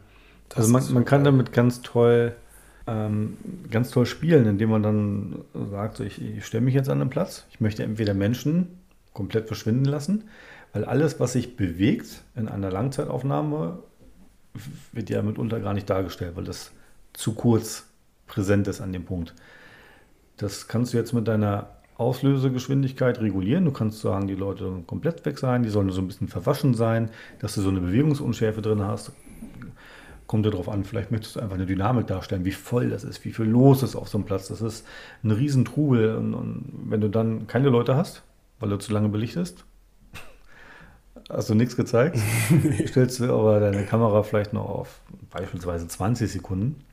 Das 0.48 0.58
Also 0.58 0.72
man, 0.72 0.92
man 0.92 1.04
kann 1.04 1.24
damit 1.24 1.52
ganz 1.52 1.82
toll 1.82 2.36
ähm, 2.88 3.36
ganz 3.70 3.90
toll 3.90 4.06
spielen, 4.06 4.46
indem 4.46 4.70
man 4.70 4.82
dann 4.82 5.44
sagt, 5.70 5.98
so, 5.98 6.04
ich, 6.04 6.20
ich 6.20 6.44
stelle 6.46 6.64
mich 6.64 6.74
jetzt 6.74 6.88
an 6.88 6.98
den 6.98 7.10
Platz. 7.10 7.46
Ich 7.50 7.60
möchte 7.60 7.82
entweder 7.82 8.14
Menschen 8.14 8.78
komplett 9.12 9.46
verschwinden 9.46 9.84
lassen, 9.84 10.24
weil 10.72 10.84
alles, 10.84 11.20
was 11.20 11.34
sich 11.34 11.56
bewegt 11.56 12.22
in 12.34 12.48
einer 12.48 12.70
Langzeitaufnahme, 12.70 13.80
wird 14.92 15.10
ja 15.10 15.22
mitunter 15.22 15.60
gar 15.60 15.74
nicht 15.74 15.90
dargestellt, 15.90 16.36
weil 16.36 16.44
das 16.44 16.72
zu 17.12 17.34
kurz 17.34 17.86
präsent 18.26 18.66
ist 18.68 18.80
an 18.80 18.92
dem 18.92 19.04
Punkt. 19.04 19.34
Das 20.36 20.68
kannst 20.68 20.92
du 20.92 20.96
jetzt 20.96 21.12
mit 21.12 21.28
deiner 21.28 21.68
Auslösegeschwindigkeit 21.96 23.20
regulieren. 23.20 23.64
Du 23.64 23.72
kannst 23.72 24.00
sagen, 24.00 24.28
die 24.28 24.34
Leute 24.34 24.64
sollen 24.64 24.86
komplett 24.86 25.26
weg 25.26 25.38
sein, 25.38 25.62
die 25.62 25.68
sollen 25.68 25.90
so 25.90 26.00
ein 26.00 26.06
bisschen 26.06 26.28
verwaschen 26.28 26.74
sein, 26.74 27.10
dass 27.40 27.54
du 27.54 27.60
so 27.60 27.70
eine 27.70 27.80
Bewegungsunschärfe 27.80 28.62
drin 28.62 28.82
hast. 28.82 29.12
Kommt 30.28 30.46
dir 30.46 30.50
darauf 30.50 30.68
an, 30.68 30.84
vielleicht 30.84 31.10
möchtest 31.10 31.34
du 31.34 31.40
einfach 31.40 31.56
eine 31.56 31.66
Dynamik 31.66 32.06
darstellen, 32.06 32.44
wie 32.44 32.52
voll 32.52 32.90
das 32.90 33.02
ist, 33.02 33.24
wie 33.24 33.32
viel 33.32 33.46
los 33.46 33.82
ist 33.82 33.96
auf 33.96 34.08
so 34.08 34.18
einem 34.18 34.26
Platz. 34.26 34.46
Das 34.46 34.60
ist 34.60 34.86
ein 35.24 35.32
Riesentrubel. 35.32 36.14
Und, 36.14 36.34
und 36.34 36.64
wenn 36.84 37.00
du 37.00 37.08
dann 37.08 37.48
keine 37.48 37.70
Leute 37.70 37.96
hast, 37.96 38.22
weil 38.60 38.68
du 38.68 38.76
zu 38.76 38.92
lange 38.92 39.08
belichtest, 39.08 39.64
hast 41.28 41.50
du 41.50 41.56
nichts 41.56 41.74
gezeigt, 41.76 42.18
stellst 42.86 43.18
du 43.18 43.32
aber 43.32 43.58
deine 43.58 43.84
Kamera 43.84 44.22
vielleicht 44.22 44.52
noch 44.52 44.66
auf 44.66 45.00
beispielsweise 45.30 45.88
20 45.88 46.30
Sekunden 46.30 46.84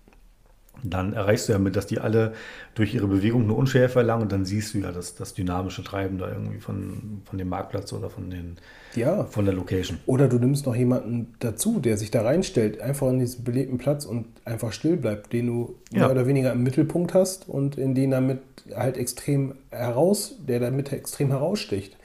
dann 0.83 1.13
erreichst 1.13 1.47
du 1.47 1.53
ja 1.53 1.59
mit, 1.59 1.75
dass 1.75 1.87
die 1.87 1.99
alle 1.99 2.33
durch 2.75 2.93
ihre 2.93 3.07
Bewegung 3.07 3.43
eine 3.43 3.53
Unschärfe 3.53 3.99
erlangen 3.99 4.23
und 4.23 4.31
dann 4.31 4.45
siehst 4.45 4.73
du 4.73 4.79
ja 4.79 4.91
das, 4.91 5.15
das 5.15 5.33
dynamische 5.33 5.83
Treiben 5.83 6.17
da 6.17 6.27
irgendwie 6.29 6.59
von, 6.59 7.21
von 7.25 7.37
dem 7.39 7.49
Marktplatz 7.49 7.93
oder 7.93 8.09
von, 8.09 8.29
den, 8.29 8.55
Ja. 8.95 9.23
von 9.25 9.45
der 9.45 9.53
Location. 9.53 9.97
Oder 10.05 10.27
du 10.27 10.37
nimmst 10.37 10.65
noch 10.65 10.75
jemanden 10.75 11.33
dazu, 11.39 11.79
der 11.79 11.97
sich 11.97 12.11
da 12.11 12.21
reinstellt, 12.21 12.81
einfach 12.81 13.07
an 13.07 13.19
diesen 13.19 13.43
belebten 13.43 13.77
Platz 13.77 14.05
und 14.05 14.25
einfach 14.45 14.73
still 14.73 14.97
bleibt, 14.97 15.31
den 15.33 15.47
du 15.47 15.75
Ja. 15.91 16.01
mehr 16.01 16.11
oder 16.11 16.27
weniger 16.27 16.51
im 16.51 16.63
Mittelpunkt 16.63 17.13
hast 17.13 17.47
und 17.47 17.77
in 17.77 17.95
den 17.95 18.11
damit 18.11 18.39
halt 18.75 18.97
extrem 18.97 19.55
heraus, 19.71 20.35
der 20.47 20.59
damit 20.59 20.91
extrem 20.91 21.29
heraussticht, 21.29 21.95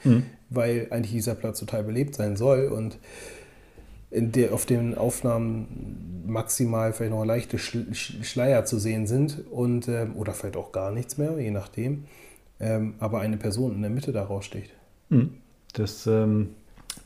weil 0.49 0.87
eigentlich 0.91 1.11
dieser 1.11 1.35
Platz 1.35 1.59
total 1.59 1.83
belebt 1.83 2.15
sein 2.15 2.35
soll 2.35 2.65
und 2.67 2.97
der, 4.11 4.53
auf 4.53 4.65
den 4.65 4.97
Aufnahmen 4.97 6.23
maximal 6.27 6.93
vielleicht 6.93 7.11
noch 7.13 7.25
leichte 7.25 7.57
Schl- 7.57 7.89
Sch- 7.91 8.23
Schleier 8.23 8.65
zu 8.65 8.77
sehen 8.79 9.07
sind 9.07 9.43
und 9.49 9.87
ähm, 9.87 10.15
oder 10.15 10.33
vielleicht 10.33 10.57
auch 10.57 10.71
gar 10.71 10.91
nichts 10.91 11.17
mehr, 11.17 11.39
je 11.39 11.51
nachdem. 11.51 12.05
Ähm, 12.59 12.95
aber 12.99 13.21
eine 13.21 13.37
Person 13.37 13.73
in 13.73 13.81
der 13.81 13.89
Mitte 13.89 14.11
da 14.11 14.23
raussticht. 14.23 14.71
Mhm. 15.09 15.37
Das, 15.73 16.05
ähm, 16.07 16.49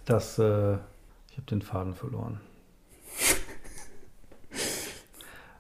das, 0.06 0.38
äh, 0.40 0.74
ich 0.74 1.38
habe 1.38 1.48
den 1.50 1.62
Faden 1.62 1.94
verloren. 1.96 2.40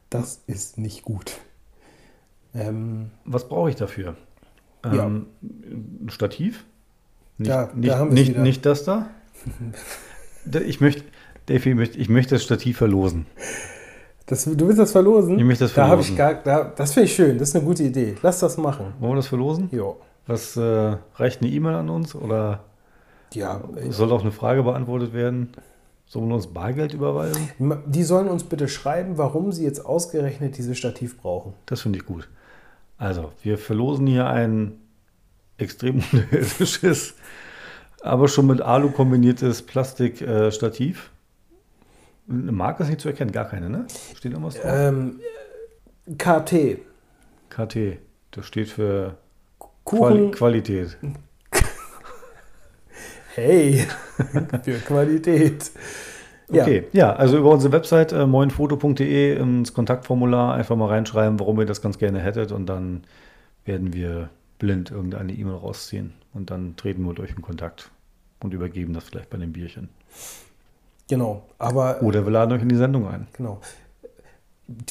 Das 0.10 0.42
ist 0.48 0.78
nicht 0.78 1.02
gut. 1.04 1.38
Ähm, 2.54 3.12
Was 3.26 3.48
brauche 3.50 3.70
ich 3.70 3.76
dafür? 3.76 4.16
Ja. 4.86 5.06
Ähm, 5.08 5.26
ein 5.42 6.08
Stativ? 6.10 6.64
Nicht, 7.38 7.52
Da- 7.52 7.72
da 7.76 8.06
nicht, 8.06 8.30
nicht, 8.30 8.38
nicht 8.38 8.66
das 8.66 8.84
da? 8.86 9.10
Da- 10.46 10.62
ich 10.62 10.80
möchte, 10.80 11.04
Davy, 11.48 11.82
ich 11.98 12.10
möchte, 12.10 12.36
das 12.36 12.44
Stativ 12.44 12.78
verlosen. 12.78 13.26
das, 14.26 14.46
du 14.46 14.68
willst 14.68 14.80
das 14.80 14.92
verlosen? 14.92 15.38
Ich 15.38 15.46
möchte 15.46 15.66
das 15.66 15.74
Da 15.74 15.88
habe 15.88 16.02
ich 16.02 16.08
verlosen. 16.12 16.44
gar, 16.44 16.64
da, 16.64 16.72
das 16.76 16.94
finde 16.94 17.06
ich 17.06 17.16
schön. 17.16 17.38
Das 17.38 17.50
ist 17.50 17.56
eine 17.56 17.66
gute 17.66 17.84
Idee. 17.84 18.16
Lass 18.22 18.40
das 18.40 18.58
machen. 18.58 18.94
Wollen 19.00 19.14
wir 19.14 19.18
das 19.18 19.28
verlosen? 19.28 19.70
Jo. 19.72 19.98
Was 20.28 20.58
äh, 20.58 20.98
reicht 21.16 21.42
eine 21.42 21.52
E-Mail 21.52 21.76
an 21.76 21.90
uns 21.90 22.16
oder 22.16 22.64
Ja, 23.34 23.62
äh, 23.76 23.92
soll 23.92 24.12
auch 24.12 24.22
eine 24.22 24.32
Frage 24.32 24.64
beantwortet 24.64 25.14
werden? 25.14 25.52
Sollen 26.08 26.28
wir 26.28 26.36
uns 26.36 26.48
Bargeld 26.48 26.94
überweisen? 26.94 27.50
die 27.88 28.04
sollen 28.04 28.28
uns 28.28 28.44
bitte 28.44 28.68
schreiben, 28.68 29.18
warum 29.18 29.52
sie 29.52 29.64
jetzt 29.64 29.86
ausgerechnet 29.86 30.58
dieses 30.58 30.78
Stativ 30.78 31.18
brauchen. 31.18 31.54
Das 31.66 31.82
finde 31.82 31.98
ich 32.00 32.06
gut. 32.06 32.28
Also, 32.98 33.32
wir 33.44 33.58
verlosen 33.58 34.06
hier 34.08 34.28
ein 34.28 34.74
extrem 35.58 35.96
unterirdisches, 36.12 37.16
aber 38.02 38.28
schon 38.28 38.46
mit 38.48 38.62
Alu 38.62 38.92
kombiniertes 38.92 39.64
Plastikstativ. 39.64 41.12
Eine 42.30 42.52
Marke 42.52 42.84
ist 42.84 42.90
nicht 42.90 43.02
zu 43.02 43.10
erkennen, 43.10 43.32
gar 43.32 43.46
keine, 43.46 43.70
ne? 43.70 43.86
Steht 44.16 44.32
irgendwas 44.32 44.56
drauf? 44.56 44.72
Ähm, 44.74 45.20
KT. 46.18 46.80
KT. 47.50 48.00
Das 48.32 48.46
steht 48.46 48.70
für 48.70 49.18
Kuchen. 49.84 50.32
Quali 50.32 50.62
Qualität. 50.62 50.98
Hey, 53.36 53.86
für 54.64 54.80
Qualität. 54.80 55.70
Ja. 56.50 56.64
Okay, 56.64 56.86
ja, 56.94 57.14
also 57.14 57.38
über 57.38 57.50
unsere 57.50 57.74
Website 57.74 58.14
äh, 58.14 58.26
moinfoto.de 58.26 59.38
ins 59.38 59.74
Kontaktformular 59.74 60.54
einfach 60.54 60.78
mal 60.78 60.88
reinschreiben, 60.88 61.38
warum 61.38 61.60
ihr 61.60 61.66
das 61.66 61.82
ganz 61.82 61.98
gerne 61.98 62.22
hättet 62.22 62.54
und 62.54 62.68
dann 62.68 63.04
werden 63.66 63.94
wir 63.94 64.30
blind 64.58 64.90
irgendeine 64.90 65.34
E-Mail 65.34 65.56
rausziehen 65.56 66.14
und 66.34 66.50
dann 66.50 66.78
treten 66.78 67.04
wir 67.04 67.14
durch 67.14 67.32
in 67.32 67.42
Kontakt 67.42 67.92
und 68.40 68.54
übergeben 68.54 68.94
das 68.94 69.04
vielleicht 69.04 69.30
bei 69.30 69.38
dem 69.38 69.52
Bierchen. 69.52 69.90
Genau. 71.08 71.48
Aber 71.58 72.02
Oder 72.02 72.26
wir 72.26 72.32
laden 72.32 72.52
euch 72.54 72.62
in 72.62 72.70
die 72.70 72.76
Sendung 72.76 73.08
ein. 73.08 73.28
Genau. 73.34 73.62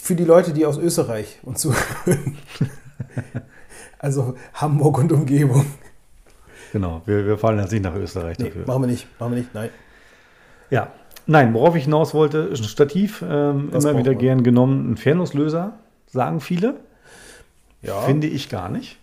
Für 0.00 0.14
die 0.14 0.24
Leute, 0.24 0.52
die 0.52 0.64
aus 0.66 0.78
Österreich 0.78 1.40
uns 1.42 1.60
zuhören. 1.60 2.38
also 3.98 4.36
Hamburg 4.54 4.98
und 4.98 5.12
Umgebung. 5.12 5.66
Genau, 6.72 7.02
wir, 7.06 7.26
wir 7.26 7.38
fahren 7.38 7.58
jetzt 7.58 7.72
nicht 7.72 7.82
nach 7.84 7.94
Österreich 7.94 8.38
Nee, 8.38 8.46
dafür. 8.46 8.66
machen 8.66 8.82
wir 8.82 8.86
nicht. 8.88 9.06
Machen 9.18 9.32
wir 9.32 9.38
nicht. 9.38 9.54
Nein. 9.54 9.70
Ja, 10.70 10.92
nein, 11.26 11.54
worauf 11.54 11.76
ich 11.76 11.84
hinaus 11.84 12.14
wollte, 12.14 12.38
ist 12.38 12.60
ein 12.60 12.68
Stativ, 12.68 13.22
ähm, 13.22 13.70
immer 13.72 13.96
wieder 13.96 14.12
man? 14.12 14.18
gern 14.18 14.42
genommen. 14.42 14.92
Ein 14.92 14.96
Fernauslöser, 14.96 15.74
sagen 16.06 16.40
viele. 16.40 16.76
Ja. 17.82 18.00
Finde 18.02 18.26
ich 18.28 18.48
gar 18.48 18.68
nicht. 18.68 18.98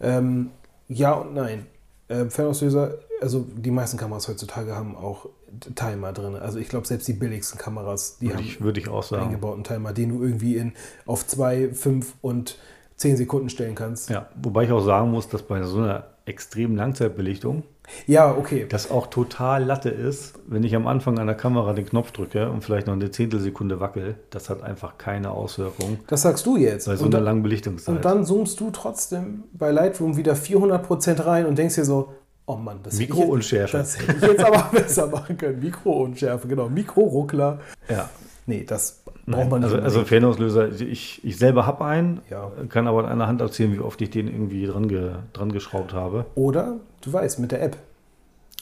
Ähm, 0.00 0.50
ja 0.88 1.12
und 1.12 1.34
nein. 1.34 1.66
Ähm, 2.10 2.30
Fernauslöser, 2.30 2.94
also 3.20 3.46
die 3.54 3.70
meisten 3.70 3.98
Kameras 3.98 4.28
heutzutage 4.28 4.74
haben 4.74 4.96
auch 4.96 5.26
Timer 5.74 6.12
drin. 6.12 6.36
Also 6.36 6.58
ich 6.58 6.68
glaube, 6.68 6.86
selbst 6.86 7.06
die 7.08 7.12
billigsten 7.12 7.58
Kameras, 7.58 8.18
die 8.18 8.26
Würde 8.26 8.38
haben 8.38 8.44
ich, 8.44 8.60
würde 8.60 8.80
ich 8.80 8.88
auch 8.88 9.02
sagen. 9.02 9.24
eingebauten 9.24 9.64
Timer, 9.64 9.92
den 9.92 10.10
du 10.10 10.22
irgendwie 10.22 10.56
in, 10.56 10.72
auf 11.06 11.26
2, 11.26 11.74
5 11.74 12.14
und 12.22 12.58
10 12.96 13.16
Sekunden 13.16 13.48
stellen 13.48 13.74
kannst. 13.74 14.10
Ja, 14.10 14.28
wobei 14.42 14.64
ich 14.64 14.72
auch 14.72 14.84
sagen 14.84 15.10
muss, 15.10 15.28
dass 15.28 15.42
bei 15.42 15.62
so 15.62 15.78
einer 15.78 16.04
extremen 16.28 16.76
Langzeitbelichtung 16.76 17.62
Ja, 18.06 18.30
okay. 18.36 18.66
das 18.68 18.90
auch 18.90 19.06
total 19.08 19.64
Latte 19.64 19.88
ist, 19.88 20.34
wenn 20.46 20.62
ich 20.62 20.76
am 20.76 20.86
Anfang 20.86 21.18
an 21.18 21.26
der 21.26 21.36
Kamera 21.36 21.72
den 21.72 21.86
Knopf 21.86 22.12
drücke 22.12 22.50
und 22.50 22.62
vielleicht 22.62 22.86
noch 22.86 22.94
eine 22.94 23.10
Zehntelsekunde 23.10 23.80
wackel. 23.80 24.16
Das 24.30 24.50
hat 24.50 24.62
einfach 24.62 24.98
keine 24.98 25.30
Auswirkung 25.30 25.98
Das 26.06 26.22
sagst 26.22 26.46
du 26.46 26.56
jetzt. 26.56 26.86
bei 26.86 26.96
so 26.96 27.06
Und 27.06 27.14
einer 27.14 27.24
langen 27.24 27.42
Belichtungszeit. 27.42 27.96
Und 27.96 28.04
dann 28.04 28.24
zoomst 28.24 28.60
du 28.60 28.70
trotzdem 28.70 29.44
bei 29.52 29.70
Lightroom 29.70 30.16
wieder 30.16 30.34
400% 30.34 31.24
rein 31.24 31.46
und 31.46 31.56
denkst 31.58 31.74
dir 31.76 31.84
so, 31.84 32.12
oh 32.46 32.56
Mann, 32.56 32.80
das 32.82 32.98
Mikrounschärfe. 32.98 33.78
Das 33.78 33.98
hätte 33.98 34.16
ich 34.16 34.22
jetzt 34.22 34.44
aber 34.44 34.68
besser 34.72 35.06
machen 35.08 35.36
können. 35.36 35.60
Mikrounschärfe, 35.60 36.46
genau. 36.48 36.68
Mikroruckler. 36.68 37.60
ja. 37.88 38.08
Nee, 38.46 38.64
das 38.64 38.97
braucht 39.30 39.50
man 39.50 39.60
nicht. 39.60 39.72
also, 39.72 39.82
also. 39.82 40.04
Fernauslöser, 40.04 40.68
ich, 40.80 41.24
ich 41.24 41.36
selber 41.36 41.66
habe 41.66 41.84
einen, 41.84 42.20
Ja. 42.30 42.50
kann 42.68 42.86
aber 42.86 43.00
an 43.04 43.06
einer 43.06 43.26
Hand 43.26 43.40
erzählen, 43.40 43.72
wie 43.72 43.80
oft 43.80 44.00
ich 44.02 44.10
den 44.10 44.28
irgendwie 44.28 44.66
dran, 44.66 44.88
ge, 44.88 45.12
dran 45.32 45.52
geschraubt 45.52 45.92
habe. 45.92 46.26
Oder, 46.34 46.76
du 47.02 47.12
weißt, 47.12 47.38
mit 47.38 47.52
der 47.52 47.62
App. 47.62 47.76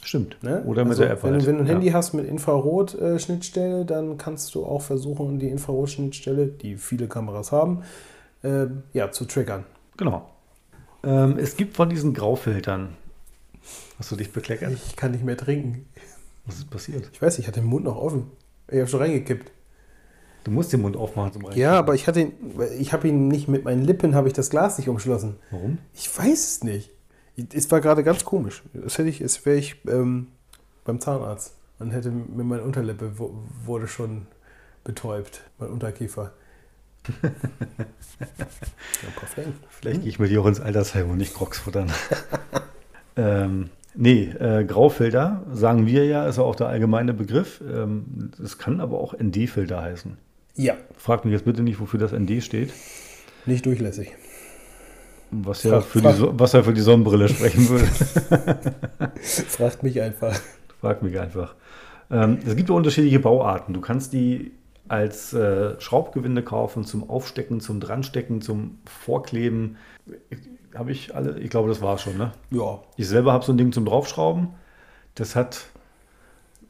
Stimmt. 0.02 0.36
Ne? 0.42 0.62
Oder 0.66 0.84
mit 0.84 0.92
Also, 0.92 1.02
der 1.02 1.12
App 1.12 1.24
Wenn, 1.24 1.32
halt. 1.32 1.42
du- 1.42 1.46
wenn 1.46 1.54
du 1.56 1.60
ein 1.62 1.66
Ja. 1.66 1.72
Handy 1.72 1.88
hast 1.90 2.12
mit 2.14 2.26
Infrarot-Schnittstelle, 2.28 3.84
dann 3.84 4.18
kannst 4.18 4.54
du 4.54 4.64
auch 4.64 4.82
versuchen, 4.82 5.38
die 5.38 5.48
Infrarot-Schnittstelle, 5.48 6.46
die 6.46 6.76
viele 6.76 7.08
Kameras 7.08 7.50
haben, 7.52 7.82
äh, 8.42 8.66
ja, 8.92 9.10
zu 9.10 9.24
triggern. 9.24 9.64
Genau. 9.96 10.28
Ähm, 11.02 11.36
es 11.38 11.56
gibt 11.56 11.76
von 11.76 11.88
diesen 11.88 12.14
Graufiltern. 12.14 12.90
Hast 13.98 14.12
du 14.12 14.16
dich 14.16 14.32
bekleckert? 14.32 14.72
Ich 14.72 14.94
kann 14.96 15.10
nicht 15.10 15.24
mehr 15.24 15.36
trinken. 15.36 15.86
Was 16.46 16.58
ist 16.58 16.70
passiert? 16.70 17.08
Ich 17.12 17.20
weiß, 17.20 17.38
ich 17.40 17.48
hatte 17.48 17.60
den 17.60 17.68
Mund 17.68 17.84
noch 17.84 17.96
offen. 17.96 18.30
Ich 18.68 18.78
habe 18.78 18.86
schon 18.88 19.00
reingekippt. 19.00 19.50
Du 20.46 20.52
musst 20.52 20.72
den 20.72 20.80
Mund 20.80 20.96
aufmachen 20.96 21.32
zum 21.32 21.44
Rein. 21.44 21.58
Ja, 21.58 21.72
aber 21.76 21.96
ich 21.96 22.06
hatte 22.06 22.20
ihn, 22.20 22.32
ich 22.78 22.92
habe 22.92 23.08
ihn 23.08 23.26
nicht 23.26 23.48
mit 23.48 23.64
meinen 23.64 23.82
Lippen, 23.82 24.14
habe 24.14 24.28
ich 24.28 24.32
das 24.32 24.48
Glas 24.48 24.78
nicht 24.78 24.88
umschlossen. 24.88 25.34
Warum? 25.50 25.78
Ich 25.92 26.16
weiß 26.16 26.38
es 26.38 26.62
nicht. 26.62 26.92
Es 27.52 27.68
war 27.72 27.80
gerade 27.80 28.04
ganz 28.04 28.24
komisch. 28.24 28.62
Das 28.72 28.96
hätte 28.96 29.08
ich, 29.08 29.20
es 29.20 29.44
wäre 29.44 29.56
ich 29.56 29.84
ähm, 29.88 30.28
beim 30.84 31.00
Zahnarzt 31.00 31.56
und 31.80 31.90
hätte 31.90 32.12
mir 32.12 32.44
meine 32.44 32.62
Unterlippe 32.62 33.14
wurde 33.64 33.88
schon 33.88 34.28
betäubt, 34.84 35.42
mein 35.58 35.70
Unterkiefer. 35.70 36.32
ja. 37.24 37.30
Vielleicht 39.68 40.02
gehe 40.02 40.08
ich 40.08 40.20
mit 40.20 40.30
dir 40.30 40.42
auch 40.42 40.46
ins 40.46 40.60
Altersheim 40.60 41.10
und 41.10 41.18
nicht 41.18 41.34
Crocs 41.34 41.58
futtern. 41.58 41.90
ähm, 43.16 43.70
nee, 43.96 44.26
äh, 44.26 44.64
Graufilter, 44.64 45.42
sagen 45.52 45.88
wir 45.88 46.06
ja, 46.06 46.28
ist 46.28 46.36
ja 46.36 46.44
auch 46.44 46.54
der 46.54 46.68
allgemeine 46.68 47.14
Begriff. 47.14 47.60
Ähm, 47.68 48.30
Es 48.40 48.58
kann 48.58 48.80
aber 48.80 49.00
auch 49.00 49.12
ND-Filter 49.12 49.82
heißen. 49.82 50.18
Ja, 50.56 50.74
Frag 50.96 51.24
mich 51.24 51.32
jetzt 51.32 51.44
bitte 51.44 51.62
nicht, 51.62 51.78
wofür 51.80 52.00
das 52.00 52.12
ND 52.12 52.42
steht. 52.42 52.72
nicht 53.44 53.64
durchlässig. 53.66 54.12
Was 55.30 55.62
ja, 55.64 55.80
Frag- 55.80 55.84
für 55.84 55.98
die, 55.98 56.04
frag- 56.04 56.16
so 56.16 56.38
was 56.38 56.52
ja 56.52 56.62
für 56.62 56.72
die 56.72 56.80
Sonnenbrille 56.80 57.28
sprechen 57.28 57.68
würde. 57.68 57.86
Fragt 59.22 59.82
mich 59.82 60.00
einfach. 60.00 60.38
Frag 60.80 61.02
mich 61.02 61.18
einfach. 61.18 61.54
Ähm, 62.10 62.38
es 62.46 62.54
gibt 62.56 62.68
ja 62.68 62.74
unterschiedliche 62.74 63.18
Bauarten. 63.18 63.74
Du 63.74 63.80
kannst 63.80 64.12
die 64.12 64.52
als 64.88 65.32
äh, 65.32 65.78
Schraubgewinde 65.80 66.42
kaufen, 66.42 66.84
zum 66.84 67.10
Aufstecken, 67.10 67.60
zum 67.60 67.80
Dranstecken, 67.80 68.40
zum 68.40 68.78
Vorkleben. 68.84 69.76
Habe 70.74 70.92
ich 70.92 71.14
alle, 71.14 71.38
ich 71.40 71.50
glaube, 71.50 71.68
das 71.68 71.82
war 71.82 71.98
schon, 71.98 72.16
ne? 72.16 72.32
Ja. 72.50 72.80
Ich 72.96 73.08
selber 73.08 73.32
habe 73.32 73.44
so 73.44 73.52
ein 73.52 73.58
Ding 73.58 73.72
zum 73.72 73.84
Draufschrauben. 73.84 74.48
Das 75.16 75.34
hat, 75.34 75.66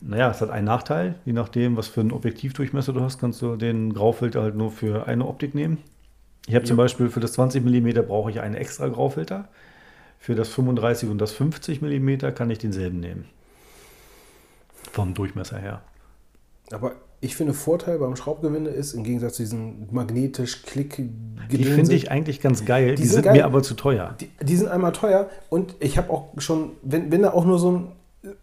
naja, 0.06 0.30
es 0.30 0.40
hat 0.40 0.50
einen 0.50 0.66
Nachteil. 0.66 1.16
Je 1.24 1.32
nachdem, 1.32 1.76
was 1.76 1.88
für 1.88 2.00
einen 2.00 2.12
Objektivdurchmesser 2.12 2.92
du 2.92 3.00
hast, 3.00 3.18
kannst 3.18 3.42
du 3.42 3.56
den 3.56 3.92
Graufilter 3.92 4.42
halt 4.42 4.54
nur 4.56 4.70
für 4.70 5.06
eine 5.06 5.26
Optik 5.26 5.54
nehmen. 5.54 5.78
Ich 6.46 6.54
habe 6.54 6.64
zum 6.64 6.76
Ja. 6.76 6.84
Beispiel 6.84 7.08
für 7.08 7.20
das 7.20 7.32
20 7.32 7.64
mm 7.64 8.06
brauche 8.06 8.30
ich 8.30 8.40
einen 8.40 8.54
extra 8.54 8.88
Graufilter. 8.88 9.48
Für 10.18 10.34
das 10.34 10.48
35 10.48 11.10
und 11.10 11.18
das 11.18 11.32
50 11.32 11.82
mm 11.82 12.18
kann 12.34 12.50
ich 12.50 12.58
denselben 12.58 13.00
nehmen. 13.00 13.26
Vom 14.92 15.14
Durchmesser 15.14 15.58
her. 15.58 15.82
Aber 16.72 16.92
ich 17.20 17.36
finde, 17.36 17.54
Vorteil 17.54 17.98
beim 17.98 18.14
Schraubgewinde 18.16 18.70
ist, 18.70 18.92
im 18.92 19.02
Gegensatz 19.04 19.34
zu 19.36 19.42
diesen 19.42 19.88
magnetisch 19.92 20.62
klick 20.62 21.02
Die 21.50 21.64
finde 21.64 21.94
ich 21.94 22.10
eigentlich 22.10 22.40
ganz 22.40 22.64
geil. 22.64 22.90
Die, 22.94 23.02
Die 23.02 23.08
sind 23.08 23.14
sind, 23.14 23.22
geil. 23.24 23.34
mir 23.34 23.44
aber 23.44 23.62
zu 23.62 23.74
teuer. 23.74 24.14
Die, 24.20 24.30
die 24.42 24.56
sind 24.56 24.68
einmal 24.68 24.92
teuer 24.92 25.28
und 25.48 25.74
ich 25.80 25.96
habe 25.98 26.10
auch 26.10 26.28
schon, 26.38 26.72
wenn, 26.82 27.10
wenn 27.10 27.22
da 27.22 27.32
auch 27.32 27.44
nur 27.44 27.58
so 27.58 27.72
ein, 27.72 27.92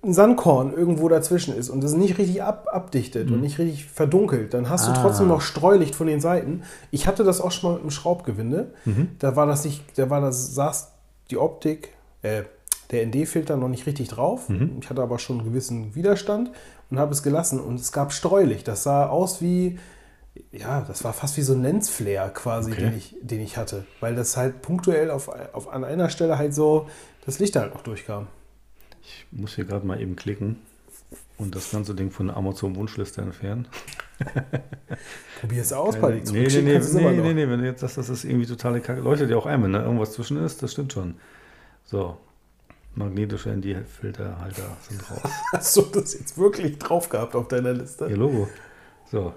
ein 0.01 0.13
Sandkorn 0.13 0.74
irgendwo 0.74 1.09
dazwischen 1.09 1.55
ist 1.55 1.69
und 1.69 1.84
das 1.84 1.93
nicht 1.93 2.17
richtig 2.17 2.41
ab, 2.41 2.67
abdichtet 2.71 3.30
und 3.32 3.41
nicht 3.41 3.59
richtig 3.59 3.86
verdunkelt, 3.86 4.53
dann 4.53 4.69
hast 4.69 4.88
Mhm. 4.88 4.93
Ah. 4.93 4.95
du 4.95 5.01
trotzdem 5.01 5.28
noch 5.28 5.41
Streulicht 5.41 5.93
von 5.95 6.07
den 6.07 6.21
Seiten. 6.21 6.61
Ich 6.91 7.05
hatte 7.05 7.24
das 7.26 7.41
auch 7.41 7.51
schon 7.51 7.69
mal 7.71 7.76
mit 7.76 7.84
dem 7.84 7.91
Schraubgewinde. 7.91 8.74
Mhm. 8.86 9.09
Da 9.19 9.36
war 9.36 9.45
das 9.45 9.65
nicht, 9.65 9.84
da 9.97 10.09
war 10.09 10.21
das, 10.21 10.55
saß 10.55 10.91
die 11.32 11.38
Optik, 11.38 11.89
äh, 12.21 12.43
der 12.91 13.05
ND-Filter 13.07 13.57
noch 13.57 13.67
nicht 13.67 13.86
richtig 13.86 14.07
drauf. 14.09 14.47
Mhm. 14.49 14.78
Ich 14.82 14.89
hatte 14.89 15.01
aber 15.01 15.19
schon 15.19 15.39
einen 15.39 15.49
gewissen 15.49 15.95
Widerstand 15.95 16.51
und 16.89 16.99
habe 16.99 17.11
es 17.11 17.21
gelassen 17.24 17.59
und 17.59 17.80
es 17.80 17.91
gab 17.91 18.13
Streulicht. 18.13 18.67
Das 18.67 18.84
sah 18.84 19.07
aus 19.07 19.41
wie, 19.41 19.80
ja, 20.51 20.82
das 20.82 21.03
war 21.03 21.11
fast 21.11 21.36
wie 21.36 21.41
so 21.41 21.53
ein 21.53 21.61
Lensflare 21.63 22.30
quasi, 22.34 22.71
Okay. 22.71 22.82
den, 22.84 22.97
ich, 22.97 23.15
den 23.21 23.41
ich 23.41 23.57
hatte. 23.57 23.84
Weil 23.99 24.15
das 24.15 24.38
halt 24.38 24.61
punktuell 24.61 25.11
auf, 25.11 25.30
auf, 25.53 25.67
an 25.74 25.84
einer 25.84 26.09
Stelle 26.09 26.38
halt 26.38 26.53
so 26.53 26.88
das 27.26 27.39
Licht 27.39 27.55
halt 27.57 27.74
noch 27.74 27.82
durchkam. 27.82 28.28
Ich 29.04 29.26
muss 29.32 29.56
hier 29.56 29.66
gerade 29.66 29.86
mal 29.86 29.99
eben 30.01 30.16
klicken 30.16 30.58
und 31.38 31.56
das 31.56 31.72
ganze 31.72 31.95
Ding 31.95 32.12
von 32.12 32.28
der 32.28 32.38
Amazon-Wunschliste 32.38 33.22
entfernen. 33.22 33.68
Probier 35.41 35.62
es 35.62 35.74
aus, 35.74 35.97
bei 35.97 36.20
dir 36.20 36.32
nee, 36.32 36.47
nee, 36.47 36.62
nee, 36.62 36.80
nee, 36.80 37.12
nee, 37.12 37.34
nee, 37.34 37.47
wenn 37.49 37.60
du 37.60 37.66
jetzt 37.66 37.82
sagst, 37.82 37.97
das 37.97 38.10
ist 38.10 38.24
irgendwie 38.24 38.45
totale 38.45 38.80
Kacke, 38.80 39.01
leuchtet 39.01 39.30
ja 39.30 39.38
auch 39.38 39.45
ein, 39.45 39.62
wenn 39.64 39.74
da 39.74 39.84
irgendwas 39.84 40.14
zwischen 40.14 40.38
ist, 40.38 40.64
das 40.64 40.72
stimmt 40.72 40.93
schon. 40.93 41.16
So, 41.84 42.18
magnetische 42.95 43.49
ND-Filterhalter 43.49 44.78
sind 44.88 45.12
raus. 45.12 45.32
Hast 45.51 45.76
du 45.76 45.82
das 45.82 46.14
jetzt 46.14 46.38
wirklich 46.38 46.78
drauf 46.78 47.10
gehabt 47.10 47.36
auf 47.36 47.47
deiner 47.47 47.74
Liste? 47.74 48.08
Ihr 48.08 48.18
Logo. 48.18 48.47
So, 49.12 49.34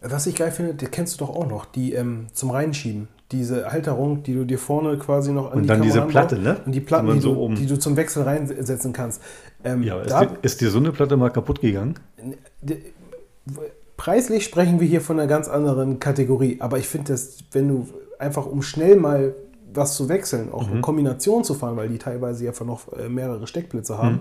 Was 0.00 0.26
ich 0.26 0.36
geil 0.36 0.52
finde, 0.52 0.74
die 0.74 0.86
kennst 0.86 1.14
du 1.20 1.24
doch 1.24 1.34
auch 1.34 1.48
noch, 1.48 1.64
die 1.64 1.94
ähm, 1.94 2.28
zum 2.32 2.50
Reinschieben. 2.50 3.08
Diese 3.30 3.70
Halterung, 3.70 4.22
die 4.22 4.32
du 4.34 4.44
dir 4.44 4.58
vorne 4.58 4.96
quasi 4.96 5.32
noch 5.32 5.50
an 5.50 5.58
Und 5.58 5.62
die 5.64 5.68
dann 5.68 5.82
diese 5.82 5.98
Kamera 5.98 6.10
Platte, 6.10 6.36
anbaust. 6.36 6.58
ne? 6.60 6.64
Und 6.64 6.72
die 6.72 6.80
Platten, 6.80 7.06
Die 7.08 7.12
die, 7.14 7.20
so 7.20 7.34
du, 7.34 7.40
oben- 7.40 7.54
die 7.56 7.66
du 7.66 7.78
zum 7.78 7.96
Wechsel 7.96 8.22
reinsetzen 8.22 8.92
kannst. 8.94 9.20
Ähm, 9.64 9.82
ja, 9.82 10.00
ist, 10.00 10.10
da, 10.10 10.24
dir, 10.24 10.38
ist 10.42 10.60
dir 10.62 10.70
so 10.70 10.78
eine 10.78 10.92
Platte 10.92 11.16
mal 11.18 11.28
kaputt 11.30 11.60
gegangen? 11.60 11.94
preislich 13.96 14.44
sprechen 14.44 14.80
wir 14.80 14.86
hier 14.86 15.00
von 15.00 15.18
einer 15.18 15.28
ganz 15.28 15.48
anderen 15.48 15.98
Kategorie. 15.98 16.58
Aber 16.60 16.78
ich 16.78 16.88
finde, 16.88 17.12
dass 17.12 17.38
wenn 17.52 17.68
du 17.68 17.88
einfach 18.18 18.46
um 18.46 18.62
schnell 18.62 18.96
mal 18.96 19.34
was 19.74 19.96
zu 19.96 20.08
wechseln, 20.08 20.50
auch 20.52 20.66
Mhm. 20.68 20.76
in 20.76 20.82
Kombination 20.82 21.44
zu 21.44 21.54
fahren, 21.54 21.76
weil 21.76 21.88
die 21.88 21.98
teilweise 21.98 22.44
ja 22.44 22.52
noch 22.64 22.92
äh, 22.98 23.08
mehrere 23.08 23.46
Steckplätze 23.46 23.98
haben. 23.98 24.14
Mhm. 24.14 24.20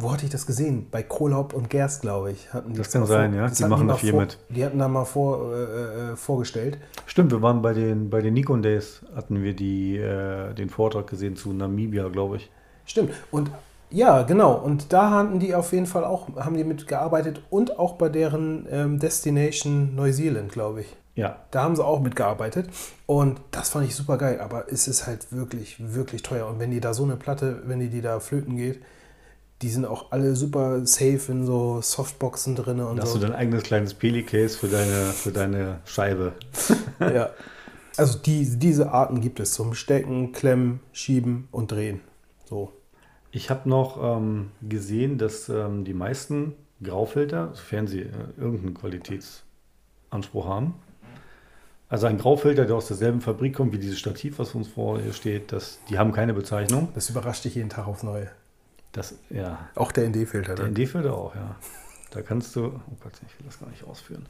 Wo 0.00 0.12
hatte 0.12 0.24
ich 0.26 0.30
das 0.30 0.46
gesehen? 0.46 0.86
Bei 0.92 1.02
Kohlhaupt 1.02 1.52
und 1.54 1.70
Gerst, 1.70 2.02
glaube 2.02 2.30
ich. 2.30 2.52
Hatten 2.52 2.70
die 2.72 2.78
Das 2.78 2.86
das 2.90 2.92
kann 2.92 3.06
sein, 3.06 3.32
vor- 3.32 3.40
ja. 3.42 3.48
Die 3.48 3.64
machen 3.64 3.88
da 3.88 3.94
viel 3.94 4.12
vor, 4.12 4.20
mit. 4.20 4.38
Die 4.48 4.64
hatten 4.64 4.78
da 4.78 4.86
mal 4.86 5.04
vor, 5.04 5.52
äh, 5.52 6.12
äh, 6.12 6.16
vorgestellt. 6.16 6.78
Stimmt, 7.06 7.32
wir 7.32 7.42
waren 7.42 7.62
bei 7.62 7.72
den, 7.74 8.08
bei 8.08 8.20
den 8.20 8.34
Nikon 8.34 8.62
Days, 8.62 9.00
hatten 9.16 9.42
wir 9.42 9.54
die, 9.56 9.96
äh, 9.98 10.54
den 10.54 10.70
Vortrag 10.70 11.08
gesehen 11.08 11.34
zu 11.34 11.52
Namibia, 11.52 12.08
glaube 12.10 12.36
ich. 12.36 12.50
Stimmt. 12.84 13.10
Und 13.32 13.50
ja, 13.90 14.22
genau. 14.22 14.52
Und 14.54 14.92
da 14.92 15.10
hatten 15.10 15.40
die 15.40 15.54
auf 15.54 15.72
jeden 15.72 15.86
Fall 15.86 16.04
auch, 16.04 16.28
haben 16.36 16.56
die 16.56 16.62
mitgearbeitet 16.64 17.42
und 17.50 17.78
auch 17.78 17.94
bei 17.94 18.08
deren 18.08 18.66
ähm, 18.70 18.98
Destination 19.00 19.94
Neuseeland, 19.96 20.52
glaube 20.52 20.82
ich. 20.82 20.96
Ja, 21.16 21.38
Da 21.50 21.64
haben 21.64 21.74
sie 21.74 21.84
auch 21.84 21.98
mitgearbeitet. 22.00 22.68
Und 23.06 23.40
das 23.50 23.70
fand 23.70 23.84
ich 23.86 23.96
super 23.96 24.16
geil. 24.18 24.40
Aber 24.40 24.70
es 24.72 24.86
ist 24.86 25.08
halt 25.08 25.32
wirklich, 25.32 25.76
wirklich 25.92 26.22
teuer. 26.22 26.46
Und 26.46 26.60
wenn 26.60 26.70
die 26.70 26.78
da 26.78 26.94
so 26.94 27.02
eine 27.02 27.16
Platte, 27.16 27.62
wenn 27.66 27.80
die, 27.80 27.88
die 27.88 28.00
da 28.02 28.20
flöten 28.20 28.56
geht, 28.56 28.80
die 29.62 29.68
sind 29.68 29.84
auch 29.84 30.12
alle 30.12 30.36
super 30.36 30.86
safe 30.86 31.32
in 31.32 31.44
so 31.44 31.80
Softboxen 31.82 32.54
drin 32.54 32.80
und 32.80 32.96
da 32.96 33.02
hast 33.02 33.12
so. 33.12 33.18
du 33.18 33.26
dein 33.26 33.34
eigenes 33.34 33.64
kleines 33.64 33.94
Peli-Case 33.94 34.56
für 34.56 34.68
deine, 34.68 35.06
für 35.06 35.32
deine 35.32 35.80
Scheibe. 35.84 36.32
ja. 37.00 37.30
Also 37.96 38.18
die, 38.18 38.58
diese 38.58 38.92
Arten 38.92 39.20
gibt 39.20 39.40
es 39.40 39.52
zum 39.52 39.74
Stecken, 39.74 40.30
Klemmen, 40.32 40.80
Schieben 40.92 41.48
und 41.50 41.72
Drehen. 41.72 42.00
So. 42.48 42.72
Ich 43.32 43.50
habe 43.50 43.68
noch 43.68 43.98
ähm, 44.00 44.52
gesehen, 44.62 45.18
dass 45.18 45.48
ähm, 45.48 45.84
die 45.84 45.94
meisten 45.94 46.54
Graufilter, 46.82 47.50
sofern 47.54 47.88
sie 47.88 48.02
äh, 48.02 48.10
irgendeinen 48.36 48.74
Qualitätsanspruch 48.74 50.46
haben, 50.46 50.74
also 51.88 52.06
ein 52.06 52.18
Graufilter, 52.18 52.66
der 52.66 52.76
aus 52.76 52.86
derselben 52.86 53.20
Fabrik 53.20 53.56
kommt 53.56 53.72
wie 53.72 53.78
dieses 53.78 53.98
Stativ, 53.98 54.38
was 54.38 54.54
uns 54.54 54.68
vor 54.68 55.00
hier 55.00 55.14
steht, 55.14 55.52
das, 55.52 55.80
die 55.88 55.98
haben 55.98 56.12
keine 56.12 56.34
Bezeichnung. 56.34 56.88
Das 56.94 57.08
überrascht 57.08 57.44
dich 57.44 57.54
jeden 57.54 57.70
Tag 57.70 57.88
aufs 57.88 58.02
Neue. 58.02 58.30
Das, 58.92 59.14
ja, 59.30 59.68
Auch 59.74 59.92
der 59.92 60.08
ND-Filter. 60.08 60.54
der 60.54 60.66
Ne? 60.66 60.70
ND-Filter 60.72 61.14
auch, 61.14 61.34
ja. 61.34 61.56
Da 62.10 62.22
kannst 62.22 62.56
du, 62.56 62.66
oh 62.66 62.96
Gott, 63.02 63.12
ich 63.26 63.38
will 63.38 63.46
das 63.46 63.60
gar 63.60 63.68
nicht 63.68 63.84
ausführen. 63.84 64.26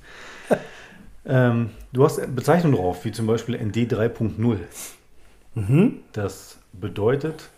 ähm, 1.26 1.70
du 1.92 2.04
hast 2.04 2.20
Bezeichnungen 2.34 2.76
drauf, 2.76 3.04
wie 3.04 3.12
zum 3.12 3.26
Beispiel 3.26 3.54
ND 3.56 3.76
3.0. 3.92 4.58
Mhm. 5.54 6.00
Das 6.12 6.58
bedeutet, 6.72 7.48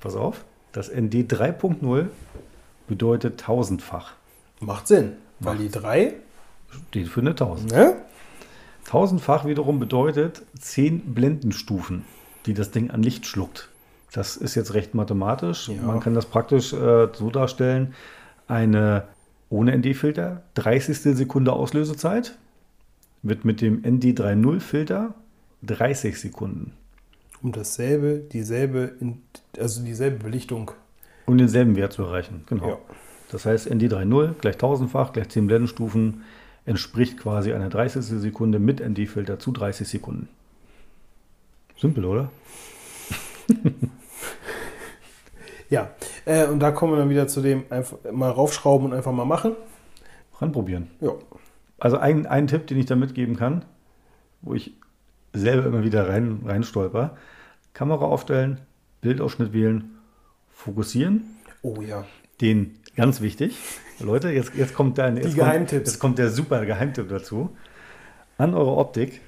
pass 0.00 0.14
auf, 0.16 0.44
das 0.72 0.88
ND 0.88 1.30
3.0 1.32 2.06
bedeutet 2.88 3.40
tausendfach. 3.40 4.12
Macht 4.60 4.88
Sinn. 4.88 5.12
Weil 5.40 5.54
Macht. 5.54 5.64
die 5.64 5.70
drei, 5.70 6.14
Steht 6.88 7.08
für 7.08 7.20
eine 7.20 7.30
1000. 7.30 7.72
ne? 7.72 7.96
Tausendfach 8.84 9.44
wiederum 9.44 9.78
bedeutet 9.78 10.42
10 10.58 11.14
Blendenstufen, 11.14 12.04
die 12.46 12.54
das 12.54 12.70
Ding 12.70 12.90
an 12.90 13.02
Licht 13.02 13.26
schluckt. 13.26 13.69
Das 14.12 14.36
ist 14.36 14.54
jetzt 14.54 14.74
recht 14.74 14.94
mathematisch. 14.94 15.68
Ja. 15.68 15.82
Man 15.82 16.00
kann 16.00 16.14
das 16.14 16.26
praktisch 16.26 16.72
äh, 16.72 17.08
so 17.12 17.30
darstellen: 17.30 17.94
eine 18.48 19.04
ohne 19.50 19.76
ND-Filter 19.76 20.42
30. 20.54 21.16
Sekunde 21.16 21.52
Auslösezeit 21.52 22.38
wird 23.22 23.44
mit 23.44 23.60
dem 23.60 23.82
ND3.0-Filter 23.82 25.14
30 25.62 26.18
Sekunden. 26.18 26.72
Um 27.42 27.52
dasselbe, 27.52 28.22
dieselbe, 28.32 28.92
also 29.58 29.82
dieselbe 29.82 30.24
Belichtung. 30.24 30.70
Um 31.26 31.36
denselben 31.38 31.76
Wert 31.76 31.92
zu 31.92 32.02
erreichen. 32.02 32.44
Genau. 32.46 32.68
Ja. 32.68 32.78
Das 33.30 33.46
heißt, 33.46 33.70
ND3.0 33.70 34.34
gleich 34.40 34.56
tausendfach, 34.56 35.12
gleich 35.12 35.28
10 35.28 35.46
Blendenstufen, 35.46 36.22
entspricht 36.64 37.18
quasi 37.18 37.52
einer 37.52 37.68
30. 37.68 38.04
Sekunde 38.04 38.58
mit 38.58 38.80
ND-Filter 38.80 39.38
zu 39.38 39.52
30 39.52 39.88
Sekunden. 39.88 40.28
Simpel, 41.76 42.04
oder? 42.04 42.30
Ja, 45.70 45.90
äh, 46.24 46.46
und 46.46 46.60
da 46.60 46.72
kommen 46.72 46.92
wir 46.92 46.98
dann 46.98 47.10
wieder 47.10 47.28
zu 47.28 47.40
dem, 47.40 47.64
einfach 47.70 47.96
mal 48.12 48.30
raufschrauben 48.30 48.88
und 48.88 48.92
einfach 48.92 49.12
mal 49.12 49.24
machen. 49.24 49.54
Ranprobieren. 50.38 50.88
Ja. 51.00 51.12
Also 51.78 51.96
ein, 51.96 52.26
ein 52.26 52.48
Tipp, 52.48 52.66
den 52.66 52.78
ich 52.78 52.86
da 52.86 52.96
mitgeben 52.96 53.36
kann, 53.36 53.64
wo 54.42 54.54
ich 54.54 54.74
selber 55.32 55.66
immer 55.66 55.84
wieder 55.84 56.08
rein, 56.08 56.40
rein 56.44 56.64
stolper. 56.64 57.16
Kamera 57.72 58.04
aufstellen, 58.04 58.60
Bildausschnitt 59.00 59.52
wählen, 59.52 59.96
fokussieren. 60.50 61.36
Oh 61.62 61.80
ja. 61.80 62.04
Den 62.40 62.78
ganz 62.96 63.20
wichtig. 63.20 63.56
Leute, 64.00 64.30
jetzt, 64.30 64.54
jetzt 64.54 64.74
kommt 64.74 64.98
dein, 64.98 65.16
jetzt 65.16 65.36
kommt. 65.36 65.72
Jetzt 65.72 65.98
kommt 65.98 66.18
der 66.18 66.30
super 66.30 66.64
Geheimtipp 66.66 67.08
dazu. 67.08 67.56
An 68.38 68.54
eurer 68.54 68.76
Optik 68.76 69.20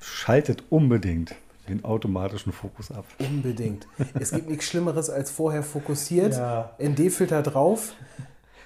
schaltet 0.00 0.64
unbedingt 0.70 1.34
den 1.68 1.84
automatischen 1.84 2.52
Fokus 2.52 2.90
ab. 2.90 3.04
Unbedingt. 3.18 3.86
es 4.18 4.30
gibt 4.32 4.48
nichts 4.48 4.66
Schlimmeres 4.66 5.10
als 5.10 5.30
vorher 5.30 5.62
fokussiert, 5.62 6.34
Ja. 6.34 6.72
ND-Filter 6.78 7.42
drauf, 7.42 7.92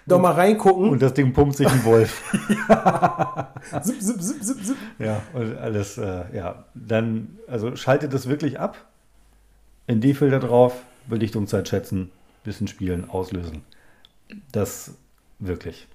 doch 0.07 0.20
mal 0.20 0.32
reingucken. 0.32 0.88
Und 0.88 1.03
das 1.03 1.12
Ding 1.12 1.32
pumpt 1.34 1.57
sich 1.57 1.68
ein 1.68 1.84
Wolf. 1.84 2.22
Zip, 3.82 4.01
zip, 4.03 4.22
zip, 4.22 4.42
zip, 4.42 4.64
zip. 4.64 4.76
Ja, 4.99 5.20
und 5.34 5.57
alles, 5.59 5.99
äh, 5.99 6.24
ja. 6.34 6.64
Dann, 6.74 7.38
also 7.46 7.76
schaltet 7.76 8.14
es 8.14 8.26
wirklich 8.28 8.59
ab. 8.59 8.86
ND-Filter 9.90 10.40
drauf, 10.40 10.74
Belichtungszeit 11.09 11.68
schätzen, 11.68 12.11
bisschen 12.44 12.68
spielen, 12.68 13.09
auslösen. 13.11 13.62
Das 14.53 14.92
wirklich. 15.38 15.86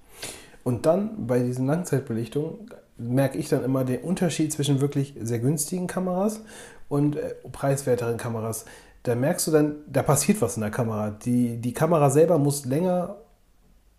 Und 0.62 0.86
dann 0.86 1.26
bei 1.26 1.40
diesen 1.40 1.66
Langzeitbelichtungen 1.66 2.70
merke 2.96 3.38
ich 3.38 3.48
dann 3.48 3.64
immer 3.64 3.84
den 3.84 4.02
Unterschied 4.02 4.52
zwischen 4.52 4.80
wirklich 4.80 5.14
sehr 5.20 5.40
günstigen 5.40 5.86
Kameras 5.88 6.40
und 6.88 7.16
äh, 7.16 7.34
preiswerteren 7.50 8.16
Kameras. 8.16 8.64
Da 9.02 9.14
merkst 9.14 9.46
du 9.46 9.50
dann, 9.50 9.76
da 9.86 10.02
passiert 10.02 10.40
was 10.40 10.56
in 10.56 10.62
der 10.62 10.70
Kamera. 10.70 11.10
Die, 11.10 11.58
die 11.58 11.72
Kamera 11.72 12.10
selber 12.10 12.38
muss 12.38 12.64
länger 12.64 13.16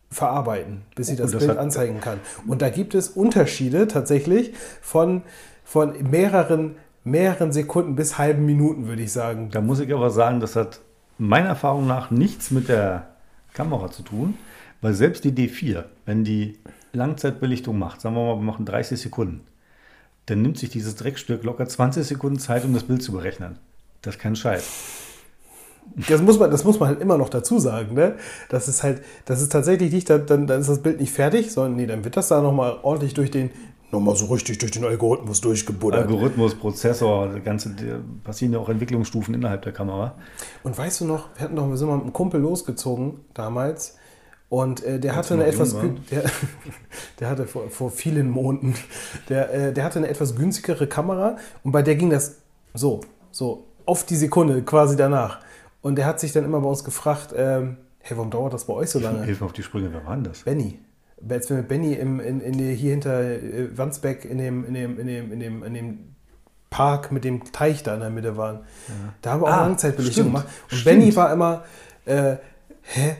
verarbeiten, 0.09 0.81
bis 0.95 1.07
sie 1.07 1.13
Oh, 1.13 1.17
das, 1.17 1.31
das 1.31 1.45
Bild 1.45 1.57
anzeigen 1.57 1.99
kann. 2.01 2.19
Und 2.47 2.61
da 2.61 2.69
gibt 2.69 2.95
es 2.95 3.09
Unterschiede 3.09 3.87
tatsächlich 3.87 4.53
von, 4.81 5.23
von 5.63 5.93
mehreren, 6.09 6.75
mehreren 7.03 7.51
Sekunden 7.51 7.95
bis 7.95 8.17
halben 8.17 8.45
Minuten, 8.45 8.87
würde 8.87 9.03
ich 9.03 9.11
sagen. 9.11 9.49
Da 9.51 9.61
muss 9.61 9.79
ich 9.79 9.93
aber 9.93 10.09
sagen, 10.09 10.39
das 10.39 10.55
hat 10.55 10.79
meiner 11.17 11.49
Erfahrung 11.49 11.85
nach 11.85 12.11
nichts 12.11 12.51
mit 12.51 12.69
der 12.69 13.07
Kamera 13.53 13.91
zu 13.91 14.03
tun, 14.03 14.37
weil 14.81 14.93
selbst 14.93 15.23
die 15.23 15.31
D4, 15.31 15.83
wenn 16.05 16.23
die 16.23 16.59
Langzeitbelichtung 16.93 17.77
macht, 17.77 18.01
sagen 18.01 18.15
wir 18.15 18.25
mal, 18.25 18.37
wir 18.37 18.43
machen 18.43 18.65
30 18.65 18.99
Sekunden, 18.99 19.41
dann 20.25 20.41
nimmt 20.41 20.57
sich 20.57 20.69
dieses 20.69 20.95
Dreckstück 20.95 21.43
locker 21.43 21.67
20 21.67 22.05
Sekunden 22.05 22.39
Zeit, 22.39 22.65
um 22.65 22.73
das 22.73 22.83
Bild 22.83 23.03
zu 23.03 23.11
berechnen. 23.11 23.57
Das 24.01 24.15
ist 24.15 24.21
kein 24.21 24.35
Scheiß. 24.35 24.63
Das 26.09 26.21
muss 26.21 26.39
man, 26.39 26.49
das 26.49 26.63
muss 26.63 26.79
man 26.79 26.89
halt 26.89 27.01
immer 27.01 27.17
noch 27.17 27.29
dazu 27.29 27.59
sagen, 27.59 27.93
ne? 27.93 28.15
Das 28.49 28.67
ist 28.67 28.81
halt, 28.81 29.03
das 29.25 29.41
ist 29.41 29.51
tatsächlich 29.51 29.93
nicht, 29.93 30.09
dann, 30.09 30.25
dann 30.25 30.49
ist 30.49 30.69
das 30.69 30.81
Bild 30.81 30.99
nicht 30.99 31.13
fertig, 31.13 31.51
sondern 31.51 31.75
nee, 31.75 31.85
dann 31.85 32.03
wird 32.03 32.17
das 32.17 32.27
da 32.29 32.41
nochmal 32.41 32.79
ordentlich 32.81 33.13
durch 33.13 33.29
den, 33.29 33.51
nochmal 33.91 34.15
so 34.15 34.25
richtig 34.25 34.57
durch 34.57 34.71
den 34.71 34.83
Algorithmus 34.83 35.41
durchgebuddert. 35.41 36.07
Algorithmus, 36.07 36.55
Prozessor, 36.55 37.29
das 37.29 37.43
ganze, 37.43 37.69
die, 37.69 37.93
passieren 38.23 38.53
ja 38.53 38.59
auch 38.59 38.69
Entwicklungsstufen 38.69 39.35
innerhalb 39.35 39.61
der 39.61 39.73
Kamera. 39.73 40.15
Und 40.63 40.75
weißt 40.75 41.01
du 41.01 41.05
noch, 41.05 41.29
wir 41.35 41.43
hatten 41.43 41.55
doch, 41.55 41.69
wir 41.69 41.77
sind 41.77 41.87
mal 41.87 41.95
mit 41.95 42.03
einem 42.05 42.13
Kumpel 42.13 42.41
losgezogen 42.41 43.19
damals 43.33 43.97
und 44.49 44.83
äh, 44.83 44.99
der 44.99 45.11
Als 45.17 45.31
hatte 45.31 45.33
eine 45.35 45.45
etwas, 45.45 45.75
der, 46.11 46.23
der 47.19 47.29
hatte 47.29 47.47
vor, 47.47 47.69
vor 47.69 47.91
vielen 47.91 48.29
Monaten, 48.29 48.75
der, 49.29 49.53
äh, 49.53 49.73
der 49.73 49.83
hatte 49.83 49.99
eine 49.99 50.07
etwas 50.07 50.35
günstigere 50.35 50.87
Kamera 50.87 51.37
und 51.63 51.71
bei 51.71 51.81
der 51.81 51.95
ging 51.95 52.09
das 52.09 52.37
so, 52.73 53.01
so 53.31 53.67
auf 53.85 54.05
die 54.05 54.15
Sekunde 54.15 54.61
quasi 54.63 54.95
danach. 54.95 55.39
Und 55.81 55.97
der 55.97 56.05
hat 56.05 56.19
sich 56.19 56.31
dann 56.31 56.45
immer 56.45 56.61
bei 56.61 56.67
uns 56.67 56.83
gefragt, 56.83 57.33
ähm, 57.35 57.77
hey, 57.99 58.17
warum 58.17 58.31
dauert 58.31 58.53
das 58.53 58.65
bei 58.65 58.73
euch 58.73 58.89
so 58.89 58.99
lange? 58.99 59.23
Hilf 59.25 59.39
mir 59.39 59.45
auf 59.45 59.53
die 59.53 59.63
Sprünge, 59.63 59.91
wer 59.93 60.05
war 60.05 60.15
denn 60.15 60.23
das? 60.23 60.41
Benny. 60.43 60.79
Als 61.27 61.49
wir 61.49 61.57
mit 61.57 61.67
Benny 61.67 61.93
im, 61.93 62.19
in, 62.19 62.41
in 62.41 62.57
die, 62.57 62.73
hier 62.73 62.91
hinter 62.91 63.21
äh, 63.21 63.77
Wandsbeck 63.77 64.25
in 64.25 64.37
dem, 64.37 64.65
in, 64.65 64.73
dem, 64.73 64.99
in, 64.99 65.07
dem, 65.07 65.31
in, 65.31 65.39
dem, 65.39 65.63
in 65.63 65.73
dem 65.73 65.99
Park 66.69 67.11
mit 67.11 67.23
dem 67.23 67.51
Teich 67.51 67.83
da 67.83 67.93
in 67.93 68.01
der 68.01 68.09
Mitte 68.09 68.35
waren. 68.35 68.59
Da 69.21 69.31
haben 69.31 69.41
wir 69.41 69.47
auch 69.47 69.53
Ah, 69.53 69.65
Langzeitbelichtung 69.67 70.25
gemacht. 70.25 70.47
Und 70.69 70.77
stimmt. 70.77 70.99
Benny 70.99 71.15
war 71.15 71.31
immer, 71.31 71.63
äh, 72.05 72.35
hä? 72.81 73.15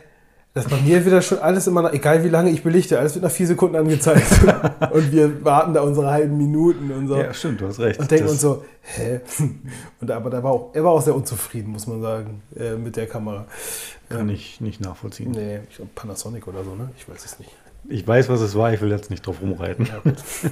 Das 0.56 0.70
bei 0.70 0.78
mir 0.78 1.06
wieder 1.06 1.22
schon 1.22 1.40
alles 1.40 1.68
immer, 1.68 1.82
nach, 1.82 1.92
egal 1.92 2.24
wie 2.24 2.30
lange 2.30 2.50
ich 2.50 2.64
belichte, 2.64 2.98
alles 2.98 3.14
wird 3.14 3.26
nach 3.26 3.32
vier 3.32 3.46
Sekunden 3.46 3.76
angezeigt. 3.76 4.26
und 4.94 5.12
wir 5.12 5.44
warten 5.44 5.74
da 5.74 5.82
unsere 5.82 6.10
halben 6.10 6.38
Minuten 6.38 6.92
und 6.92 7.10
so. 7.10 7.18
Ja, 7.18 7.34
stimmt, 7.34 7.60
du 7.60 7.68
hast 7.68 7.78
recht. 7.80 8.00
Und 8.00 8.10
denken 8.10 8.30
uns 8.30 8.40
so, 8.40 8.64
hä? 8.82 9.20
Und 10.00 10.10
aber 10.10 10.30
da 10.30 10.42
war 10.42 10.54
auch, 10.54 10.70
er 10.74 10.86
war 10.86 10.92
auch 10.92 11.02
sehr 11.02 11.14
unzufrieden, 11.14 11.74
muss 11.74 11.88
man 11.88 12.02
sagen, 12.02 12.42
äh, 12.56 12.76
mit 12.76 12.96
der 12.96 13.06
Kamera. 13.06 13.48
Kann 14.08 14.30
ich 14.30 14.62
nicht 14.62 14.80
nachvollziehen. 14.80 15.32
Nee, 15.32 15.60
ich 15.70 15.76
glaube 15.76 15.92
Panasonic 15.94 16.48
oder 16.48 16.64
so, 16.64 16.74
ne? 16.74 16.90
Ich 16.98 17.10
weiß 17.10 17.26
es 17.26 17.38
nicht. 17.38 17.52
Ich 17.90 18.08
weiß, 18.08 18.30
was 18.30 18.40
es 18.40 18.56
war, 18.56 18.72
ich 18.72 18.80
will 18.80 18.92
jetzt 18.92 19.10
nicht 19.10 19.28
drauf 19.28 19.42
rumreiten. 19.42 19.88
Ja. 19.88 20.02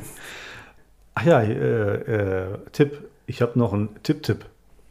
Ach 1.15 1.23
ja, 1.23 1.39
äh, 1.39 1.53
äh, 1.53 2.57
Tipp. 2.73 3.07
Ich 3.25 3.41
habe 3.41 3.57
noch 3.57 3.71
einen 3.71 3.87
Tipp-Tipp. 4.03 4.43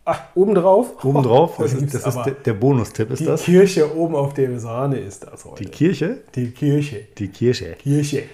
Ach, 0.05 0.20
obendrauf? 0.34 1.05
Obendrauf, 1.05 1.55
Oh, 1.59 1.62
das 1.62 1.74
ist, 1.74 1.94
das 1.94 2.07
ist 2.07 2.22
der, 2.24 2.32
der 2.34 2.55
Bonustipp, 2.55 3.11
ist 3.11 3.20
Die 3.20 3.24
das? 3.26 3.42
Kirche 3.44 3.96
oben 3.96 4.16
auf 4.16 4.34
der 4.34 4.59
Sahne 4.59 4.98
ist 4.98 5.24
das 5.24 5.44
heute. 5.44 5.62
Die 5.62 5.70
Kirche? 5.70 6.18
Die 6.34 6.50
Kirche. 6.50 7.07
Die 7.18 7.28
Kirche. 7.28 7.76
Kirche. 7.78 8.24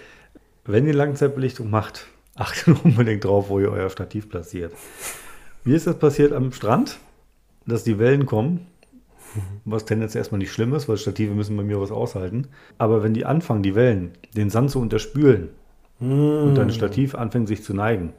Wenn 0.64 0.86
ihr 0.86 0.94
Langzeitbelichtung 0.94 1.68
macht, 1.70 2.06
achtet 2.36 2.84
unbedingt 2.84 3.24
drauf, 3.24 3.50
wo 3.50 3.60
ihr 3.60 3.70
euer 3.70 3.90
Stativ 3.90 4.28
platziert. 4.30 4.72
Wie 5.64 5.74
ist 5.74 5.86
das 5.86 5.98
passiert 5.98 6.32
am 6.32 6.52
Strand? 6.52 6.98
Dass 7.66 7.84
die 7.84 7.98
Wellen 7.98 8.24
kommen, 8.24 8.66
was 9.66 9.84
tendenziell 9.84 10.20
erstmal 10.22 10.38
nicht 10.38 10.52
schlimm 10.52 10.72
ist, 10.72 10.88
weil 10.88 10.96
Stative 10.96 11.34
müssen 11.34 11.54
bei 11.54 11.62
mir 11.62 11.78
was 11.78 11.90
aushalten. 11.90 12.46
Aber 12.78 13.02
wenn 13.02 13.12
die 13.12 13.26
anfangen, 13.26 13.62
die 13.62 13.74
Wellen, 13.74 14.12
den 14.34 14.48
Sand 14.48 14.70
zu 14.70 14.80
unterspülen 14.80 15.50
und 16.00 16.54
dein 16.54 16.70
Stativ 16.70 17.14
anfängt 17.14 17.48
sich 17.48 17.62
zu 17.62 17.74
neigen, 17.74 18.14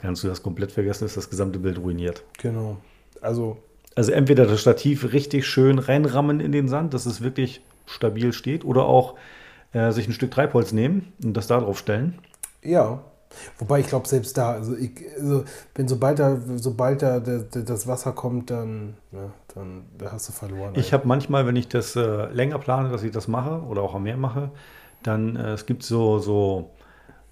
kannst 0.00 0.22
du 0.22 0.28
das 0.28 0.42
komplett 0.42 0.72
vergessen, 0.72 1.04
ist 1.06 1.16
das 1.16 1.30
gesamte 1.30 1.58
Bild 1.58 1.78
ruiniert. 1.78 2.22
Genau. 2.38 2.78
Also, 3.20 3.58
Also 3.96 4.12
entweder 4.12 4.46
das 4.46 4.60
Stativ 4.60 5.12
richtig 5.12 5.46
schön 5.46 5.78
reinrammen 5.78 6.40
in 6.40 6.52
den 6.52 6.68
Sand, 6.68 6.94
dass 6.94 7.06
es 7.06 7.20
wirklich 7.20 7.62
stabil 7.86 8.32
steht, 8.32 8.64
oder 8.64 8.84
auch 8.86 9.16
äh, 9.72 9.90
sich 9.92 10.06
ein 10.08 10.12
Stück 10.12 10.30
Treibholz 10.30 10.72
nehmen 10.72 11.12
und 11.22 11.36
das 11.36 11.46
da 11.46 11.60
drauf 11.60 11.78
stellen. 11.78 12.18
ja. 12.62 13.02
Wobei 13.58 13.80
ich 13.80 13.88
glaube, 13.88 14.06
selbst 14.06 14.38
da, 14.38 14.52
also, 14.52 14.76
ich, 14.76 14.92
also 15.18 15.44
wenn 15.74 15.88
sobald 15.88 16.20
da, 16.20 16.40
sobald 16.54 17.02
da 17.02 17.18
das 17.18 17.86
Wasser 17.88 18.12
kommt, 18.12 18.50
dann, 18.50 18.96
ja, 19.10 19.32
dann 19.54 19.86
da 19.98 20.12
hast 20.12 20.28
du 20.28 20.32
verloren. 20.32 20.76
Ich 20.76 20.92
habe 20.92 21.08
manchmal, 21.08 21.44
wenn 21.44 21.56
ich 21.56 21.66
das 21.66 21.96
äh, 21.96 22.26
länger 22.32 22.60
plane, 22.60 22.90
dass 22.90 23.02
ich 23.02 23.10
das 23.10 23.26
mache 23.26 23.62
oder 23.62 23.82
auch 23.82 23.94
am 23.96 24.04
Meer 24.04 24.16
mache, 24.16 24.52
dann 25.02 25.34
äh, 25.36 25.52
es 25.52 25.66
gibt 25.66 25.82
so, 25.82 26.18
so, 26.20 26.70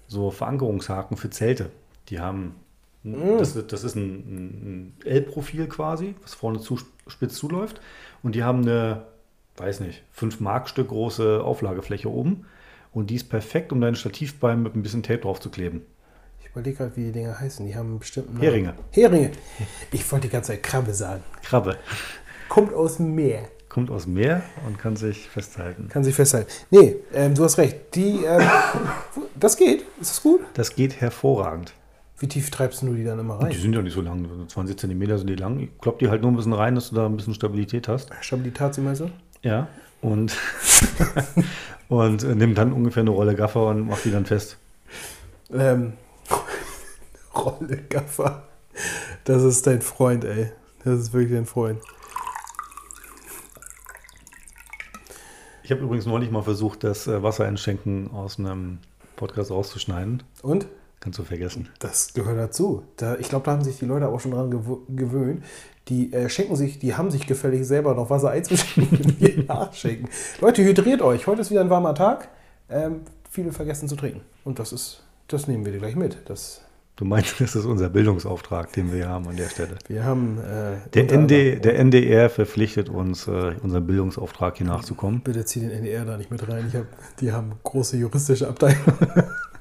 so 0.07 0.29
Verankerungshaken 0.31 1.15
für 1.15 1.29
Zelte. 1.29 1.71
Die 2.09 2.19
haben, 2.19 2.55
das, 3.03 3.55
das 3.67 3.83
ist 3.83 3.95
ein, 3.95 4.03
ein 4.03 4.93
ein 5.03 5.07
L-Profil 5.07 5.67
quasi, 5.67 6.15
was 6.21 6.33
vorne 6.33 6.59
zu, 6.59 6.79
spitz 7.07 7.35
zuläuft. 7.35 7.81
Und 8.21 8.35
die 8.35 8.43
haben 8.43 8.61
eine, 8.61 9.03
weiß 9.57 9.81
nicht, 9.81 10.03
5 10.11 10.39
Markstück 10.39 10.89
große 10.89 11.43
Auflagefläche 11.43 12.09
oben. 12.09 12.45
Und 12.91 13.09
die 13.09 13.15
ist 13.15 13.29
perfekt, 13.29 13.71
um 13.71 13.81
dein 13.81 13.95
Stativbein 13.95 14.61
mit 14.61 14.75
ein 14.75 14.83
bisschen 14.83 15.03
Tape 15.03 15.19
drauf 15.19 15.39
zu 15.39 15.49
kleben. 15.49 15.81
Ich 16.39 16.49
überlege 16.49 16.77
gerade, 16.77 16.95
wie 16.95 17.05
die 17.05 17.11
Dinger 17.11 17.39
heißen. 17.39 17.65
Die 17.65 17.75
haben 17.75 17.89
einen 17.89 17.99
bestimmten 17.99 18.33
Namen. 18.33 18.43
Heringe. 18.43 18.73
Heringe. 18.91 19.31
Ich 19.91 20.09
wollte 20.11 20.27
die 20.27 20.31
ganze 20.31 20.51
Zeit 20.51 20.61
Krabbe 20.63 20.93
sagen. 20.93 21.23
Krabbe. 21.41 21.77
Kommt 22.49 22.73
aus 22.73 22.97
dem 22.97 23.15
Meer. 23.15 23.49
Kommt 23.67 23.89
aus 23.89 24.03
dem 24.03 24.13
Meer 24.13 24.43
und 24.67 24.77
kann 24.77 24.95
sich 24.95 25.27
festhalten. 25.27 25.89
Kann 25.89 26.03
sich 26.03 26.13
festhalten. 26.13 26.51
Nee, 26.69 26.97
ähm, 27.11 27.33
du 27.33 27.43
hast 27.43 27.57
recht. 27.57 27.95
Die, 27.95 28.23
ähm, 28.23 28.41
das 29.39 29.57
geht. 29.57 29.81
Ist 29.99 30.11
das 30.11 30.21
gut? 30.21 30.41
Das 30.53 30.75
geht 30.75 31.01
hervorragend. 31.01 31.73
Wie 32.23 32.29
tief 32.29 32.51
treibst 32.51 32.81
du 32.83 32.93
die 32.93 33.03
dann 33.03 33.19
immer 33.19 33.37
Die 33.39 33.43
rein? 33.43 33.51
sind 33.51 33.73
ja 33.75 33.81
nicht 33.81 33.95
so 33.95 33.99
lang, 33.99 34.25
so 34.25 34.45
20 34.45 34.77
Zentimeter 34.79 35.17
sind 35.17 35.27
die 35.29 35.35
lang. 35.35 35.59
Ich 35.59 35.77
klopp 35.81 35.99
die 35.99 36.07
halt 36.07 36.21
nur 36.21 36.31
ein 36.31 36.37
bisschen 36.37 36.53
rein, 36.53 36.73
dass 36.73 36.89
du 36.89 36.95
da 36.95 37.05
ein 37.05 37.17
bisschen 37.17 37.33
Stabilität 37.33 37.89
hast. 37.89 38.11
Stabilität, 38.21 38.77
immer 38.77 38.95
so? 38.95 39.09
Ja. 39.41 39.67
Und, 39.99 40.33
und 41.89 42.23
äh, 42.23 42.33
nimm 42.33 42.55
dann 42.55 42.71
ungefähr 42.71 43.01
eine 43.01 43.09
Rolle 43.09 43.35
Gaffer 43.35 43.65
und 43.67 43.87
mach 43.87 43.99
die 43.99 44.11
dann 44.11 44.25
fest. 44.25 44.57
Ähm, 45.51 45.91
Rolle 47.35 47.83
Gaffer. 47.89 48.47
Das 49.25 49.43
ist 49.43 49.67
dein 49.67 49.81
Freund, 49.81 50.23
ey. 50.23 50.49
Das 50.85 50.97
ist 51.01 51.11
wirklich 51.11 51.33
dein 51.33 51.45
Freund. 51.45 51.81
Ich 55.63 55.71
habe 55.71 55.81
übrigens 55.81 56.05
neulich 56.05 56.31
mal 56.31 56.43
versucht, 56.43 56.85
das 56.85 57.05
äh, 57.05 57.21
Wassereinschenken 57.21 58.11
aus 58.11 58.39
einem 58.39 58.77
Podcast 59.17 59.51
rauszuschneiden. 59.51 60.23
Und? 60.41 60.67
Kannst 61.03 61.19
du 61.19 61.23
vergessen. 61.23 61.67
Das 61.79 62.13
gehört 62.13 62.37
dazu. 62.37 62.83
Da, 62.95 63.17
ich 63.17 63.27
glaube, 63.27 63.43
da 63.43 63.51
haben 63.51 63.63
sich 63.65 63.77
die 63.77 63.83
Leute 63.83 64.07
auch 64.07 64.21
schon 64.21 64.31
dran 64.31 64.49
gewöhnt. 64.87 65.43
Die 65.89 66.13
äh, 66.13 66.29
schenken 66.29 66.55
sich, 66.55 66.79
die 66.79 66.95
haben 66.95 67.11
sich 67.11 67.27
gefällig 67.27 67.67
selber 67.67 67.93
noch 67.93 68.09
Wasser 68.09 68.29
einzuschenken 68.29 68.99
und 68.99 69.19
wir 69.19 69.43
nachschenken. 69.47 70.07
Leute, 70.39 70.63
hydriert 70.63 71.01
euch. 71.01 71.27
Heute 71.27 71.41
ist 71.41 71.51
wieder 71.51 71.59
ein 71.59 71.69
warmer 71.69 71.93
Tag. 71.93 72.29
Ähm, 72.69 73.01
viele 73.29 73.51
vergessen 73.51 73.89
zu 73.89 73.97
trinken. 73.97 74.21
Und 74.45 74.59
das 74.59 74.71
ist, 74.71 75.03
das 75.27 75.45
nehmen 75.45 75.65
wir 75.65 75.73
dir 75.73 75.79
gleich 75.79 75.97
mit. 75.97 76.17
Das, 76.23 76.61
Du 76.95 77.03
meinst, 77.03 77.41
das 77.41 77.53
ist 77.53 77.65
unser 77.65 77.89
Bildungsauftrag, 77.89 78.71
den 78.71 78.93
wir 78.93 79.09
haben 79.09 79.27
an 79.27 79.35
der 79.35 79.49
Stelle. 79.49 79.75
wir 79.87 80.05
haben 80.05 80.37
äh, 80.37 80.77
Der, 80.93 81.17
ND, 81.17 81.65
der 81.65 81.79
NDR 81.79 82.29
verpflichtet 82.29 82.87
uns, 82.87 83.27
äh, 83.27 83.55
unserem 83.61 83.85
Bildungsauftrag 83.87 84.55
hier 84.57 84.67
nachzukommen. 84.67 85.19
Bitte 85.21 85.43
zieh 85.43 85.59
den 85.59 85.71
NDR 85.71 86.05
da 86.05 86.15
nicht 86.15 86.31
mit 86.31 86.47
rein. 86.47 86.67
Ich 86.69 86.75
hab, 86.75 86.85
die 87.19 87.33
haben 87.33 87.53
große 87.63 87.97
juristische 87.97 88.47
Abteilung. 88.47 88.77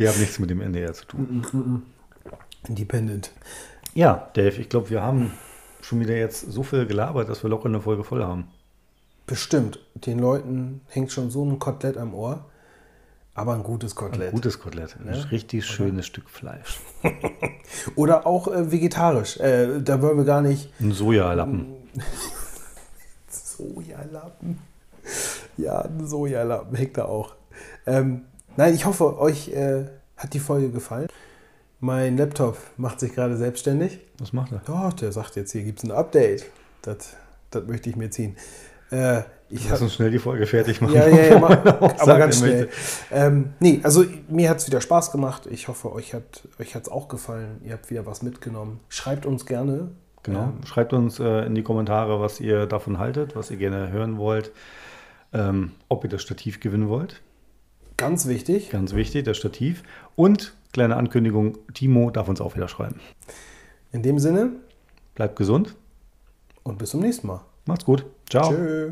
Wir 0.00 0.08
haben 0.08 0.18
nichts 0.18 0.38
mit 0.38 0.48
dem 0.48 0.62
NDR 0.62 0.94
zu 0.94 1.04
tun. 1.04 1.82
Independent. 2.66 3.32
Ja, 3.92 4.30
Dave, 4.32 4.58
ich 4.58 4.70
glaube, 4.70 4.88
wir 4.88 5.02
haben 5.02 5.32
schon 5.82 6.00
wieder 6.00 6.16
jetzt 6.16 6.40
so 6.50 6.62
viel 6.62 6.86
gelabert, 6.86 7.28
dass 7.28 7.42
wir 7.42 7.50
locker 7.50 7.66
eine 7.66 7.82
Folge 7.82 8.02
voll 8.02 8.24
haben. 8.24 8.48
Bestimmt. 9.26 9.78
Den 9.94 10.18
Leuten 10.18 10.80
hängt 10.88 11.12
schon 11.12 11.30
so 11.30 11.44
ein 11.44 11.58
Kotelett 11.58 11.98
am 11.98 12.14
Ohr. 12.14 12.46
Aber 13.34 13.52
ein 13.52 13.62
gutes 13.62 13.94
Kotelett. 13.94 14.28
Ein 14.28 14.32
gutes 14.32 14.58
Kotelett. 14.58 14.96
Ein 14.98 15.04
Ne? 15.10 15.30
richtig 15.32 15.66
schönes 15.66 16.06
Stück 16.06 16.30
Fleisch. 16.30 16.80
Oder 17.94 18.26
auch 18.26 18.48
äh, 18.48 18.72
vegetarisch. 18.72 19.36
Äh, 19.36 19.82
da 19.82 20.00
wollen 20.00 20.16
wir 20.16 20.24
gar 20.24 20.40
nicht. 20.40 20.70
Ein 20.80 20.92
Sojalappen. 20.92 21.66
Sojalappen. 23.28 24.60
Ja, 25.58 25.82
ein 25.82 26.06
Sojalappen 26.06 26.74
hängt 26.74 26.96
da 26.96 27.04
auch. 27.04 27.34
Ähm, 27.86 28.22
nein, 28.56 28.74
ich 28.74 28.84
hoffe, 28.86 29.18
euch 29.18 29.48
äh, 29.48 29.84
hat 30.16 30.34
die 30.34 30.40
Folge 30.40 30.70
gefallen. 30.70 31.08
Mein 31.80 32.16
Laptop 32.18 32.58
macht 32.76 33.00
sich 33.00 33.14
gerade 33.14 33.36
selbstständig. 33.36 34.00
Was 34.18 34.32
macht 34.32 34.52
er? 34.52 34.60
Doch, 34.66 34.92
der 34.92 35.12
sagt 35.12 35.36
jetzt, 35.36 35.52
hier 35.52 35.62
gibt 35.62 35.78
es 35.78 35.84
ein 35.84 35.92
Update. 35.92 36.44
Das, 36.82 37.16
das 37.50 37.64
möchte 37.66 37.88
ich 37.88 37.96
mir 37.96 38.10
ziehen. 38.10 38.36
Äh, 38.90 39.20
ich 39.48 39.64
Lass 39.64 39.74
hab- 39.78 39.82
uns 39.82 39.94
schnell 39.94 40.10
die 40.10 40.18
Folge 40.18 40.46
fertig 40.46 40.80
machen. 40.80 40.94
Ja, 40.94 41.08
ja, 41.08 41.24
ja, 41.32 41.38
mach, 41.38 41.50
aber 42.00 42.18
ganz 42.18 42.38
schnell. 42.38 42.68
Ähm, 43.10 43.54
nee, 43.60 43.80
also 43.82 44.04
mir 44.28 44.50
hat 44.50 44.58
es 44.58 44.66
wieder 44.66 44.80
Spaß 44.80 45.10
gemacht. 45.10 45.46
Ich 45.50 45.68
hoffe, 45.68 45.92
euch 45.92 46.12
hat 46.12 46.42
euch 46.58 46.74
hat's 46.74 46.88
auch 46.88 47.08
gefallen. 47.08 47.60
Ihr 47.64 47.72
habt 47.72 47.90
wieder 47.90 48.04
was 48.04 48.22
mitgenommen. 48.22 48.80
Schreibt 48.88 49.24
uns 49.26 49.46
gerne. 49.46 49.88
Genau. 50.22 50.42
Ähm, 50.44 50.66
Schreibt 50.66 50.92
uns 50.92 51.18
äh, 51.18 51.46
in 51.46 51.54
die 51.54 51.62
Kommentare, 51.62 52.20
was 52.20 52.40
ihr 52.40 52.66
davon 52.66 52.98
haltet, 52.98 53.34
was 53.36 53.50
ihr 53.50 53.56
gerne 53.56 53.90
hören 53.90 54.18
wollt. 54.18 54.52
ähm, 55.32 55.72
ob 55.88 56.04
ihr 56.04 56.10
das 56.10 56.20
Stativ 56.22 56.60
gewinnen 56.60 56.88
wollt. 56.88 57.22
Ganz 58.00 58.26
wichtig. 58.26 58.70
Ganz 58.70 58.94
wichtig, 58.94 59.24
das 59.26 59.36
Stativ. 59.36 59.82
Und 60.16 60.54
kleine 60.72 60.96
Ankündigung, 60.96 61.58
Timo 61.74 62.10
darf 62.10 62.28
uns 62.28 62.40
auch 62.40 62.56
wieder 62.56 62.66
schreiben. 62.66 62.98
In 63.92 64.02
dem 64.02 64.18
Sinne 64.18 64.52
Bleibt 65.14 65.36
gesund. 65.36 65.74
und 66.62 66.78
bis 66.78 66.90
zum 66.90 67.00
nächsten 67.00 67.26
Mal. 67.26 67.42
Macht's 67.66 67.84
gut. 67.84 68.06
Ciao. 68.30 68.48
Tschö. 68.50 68.88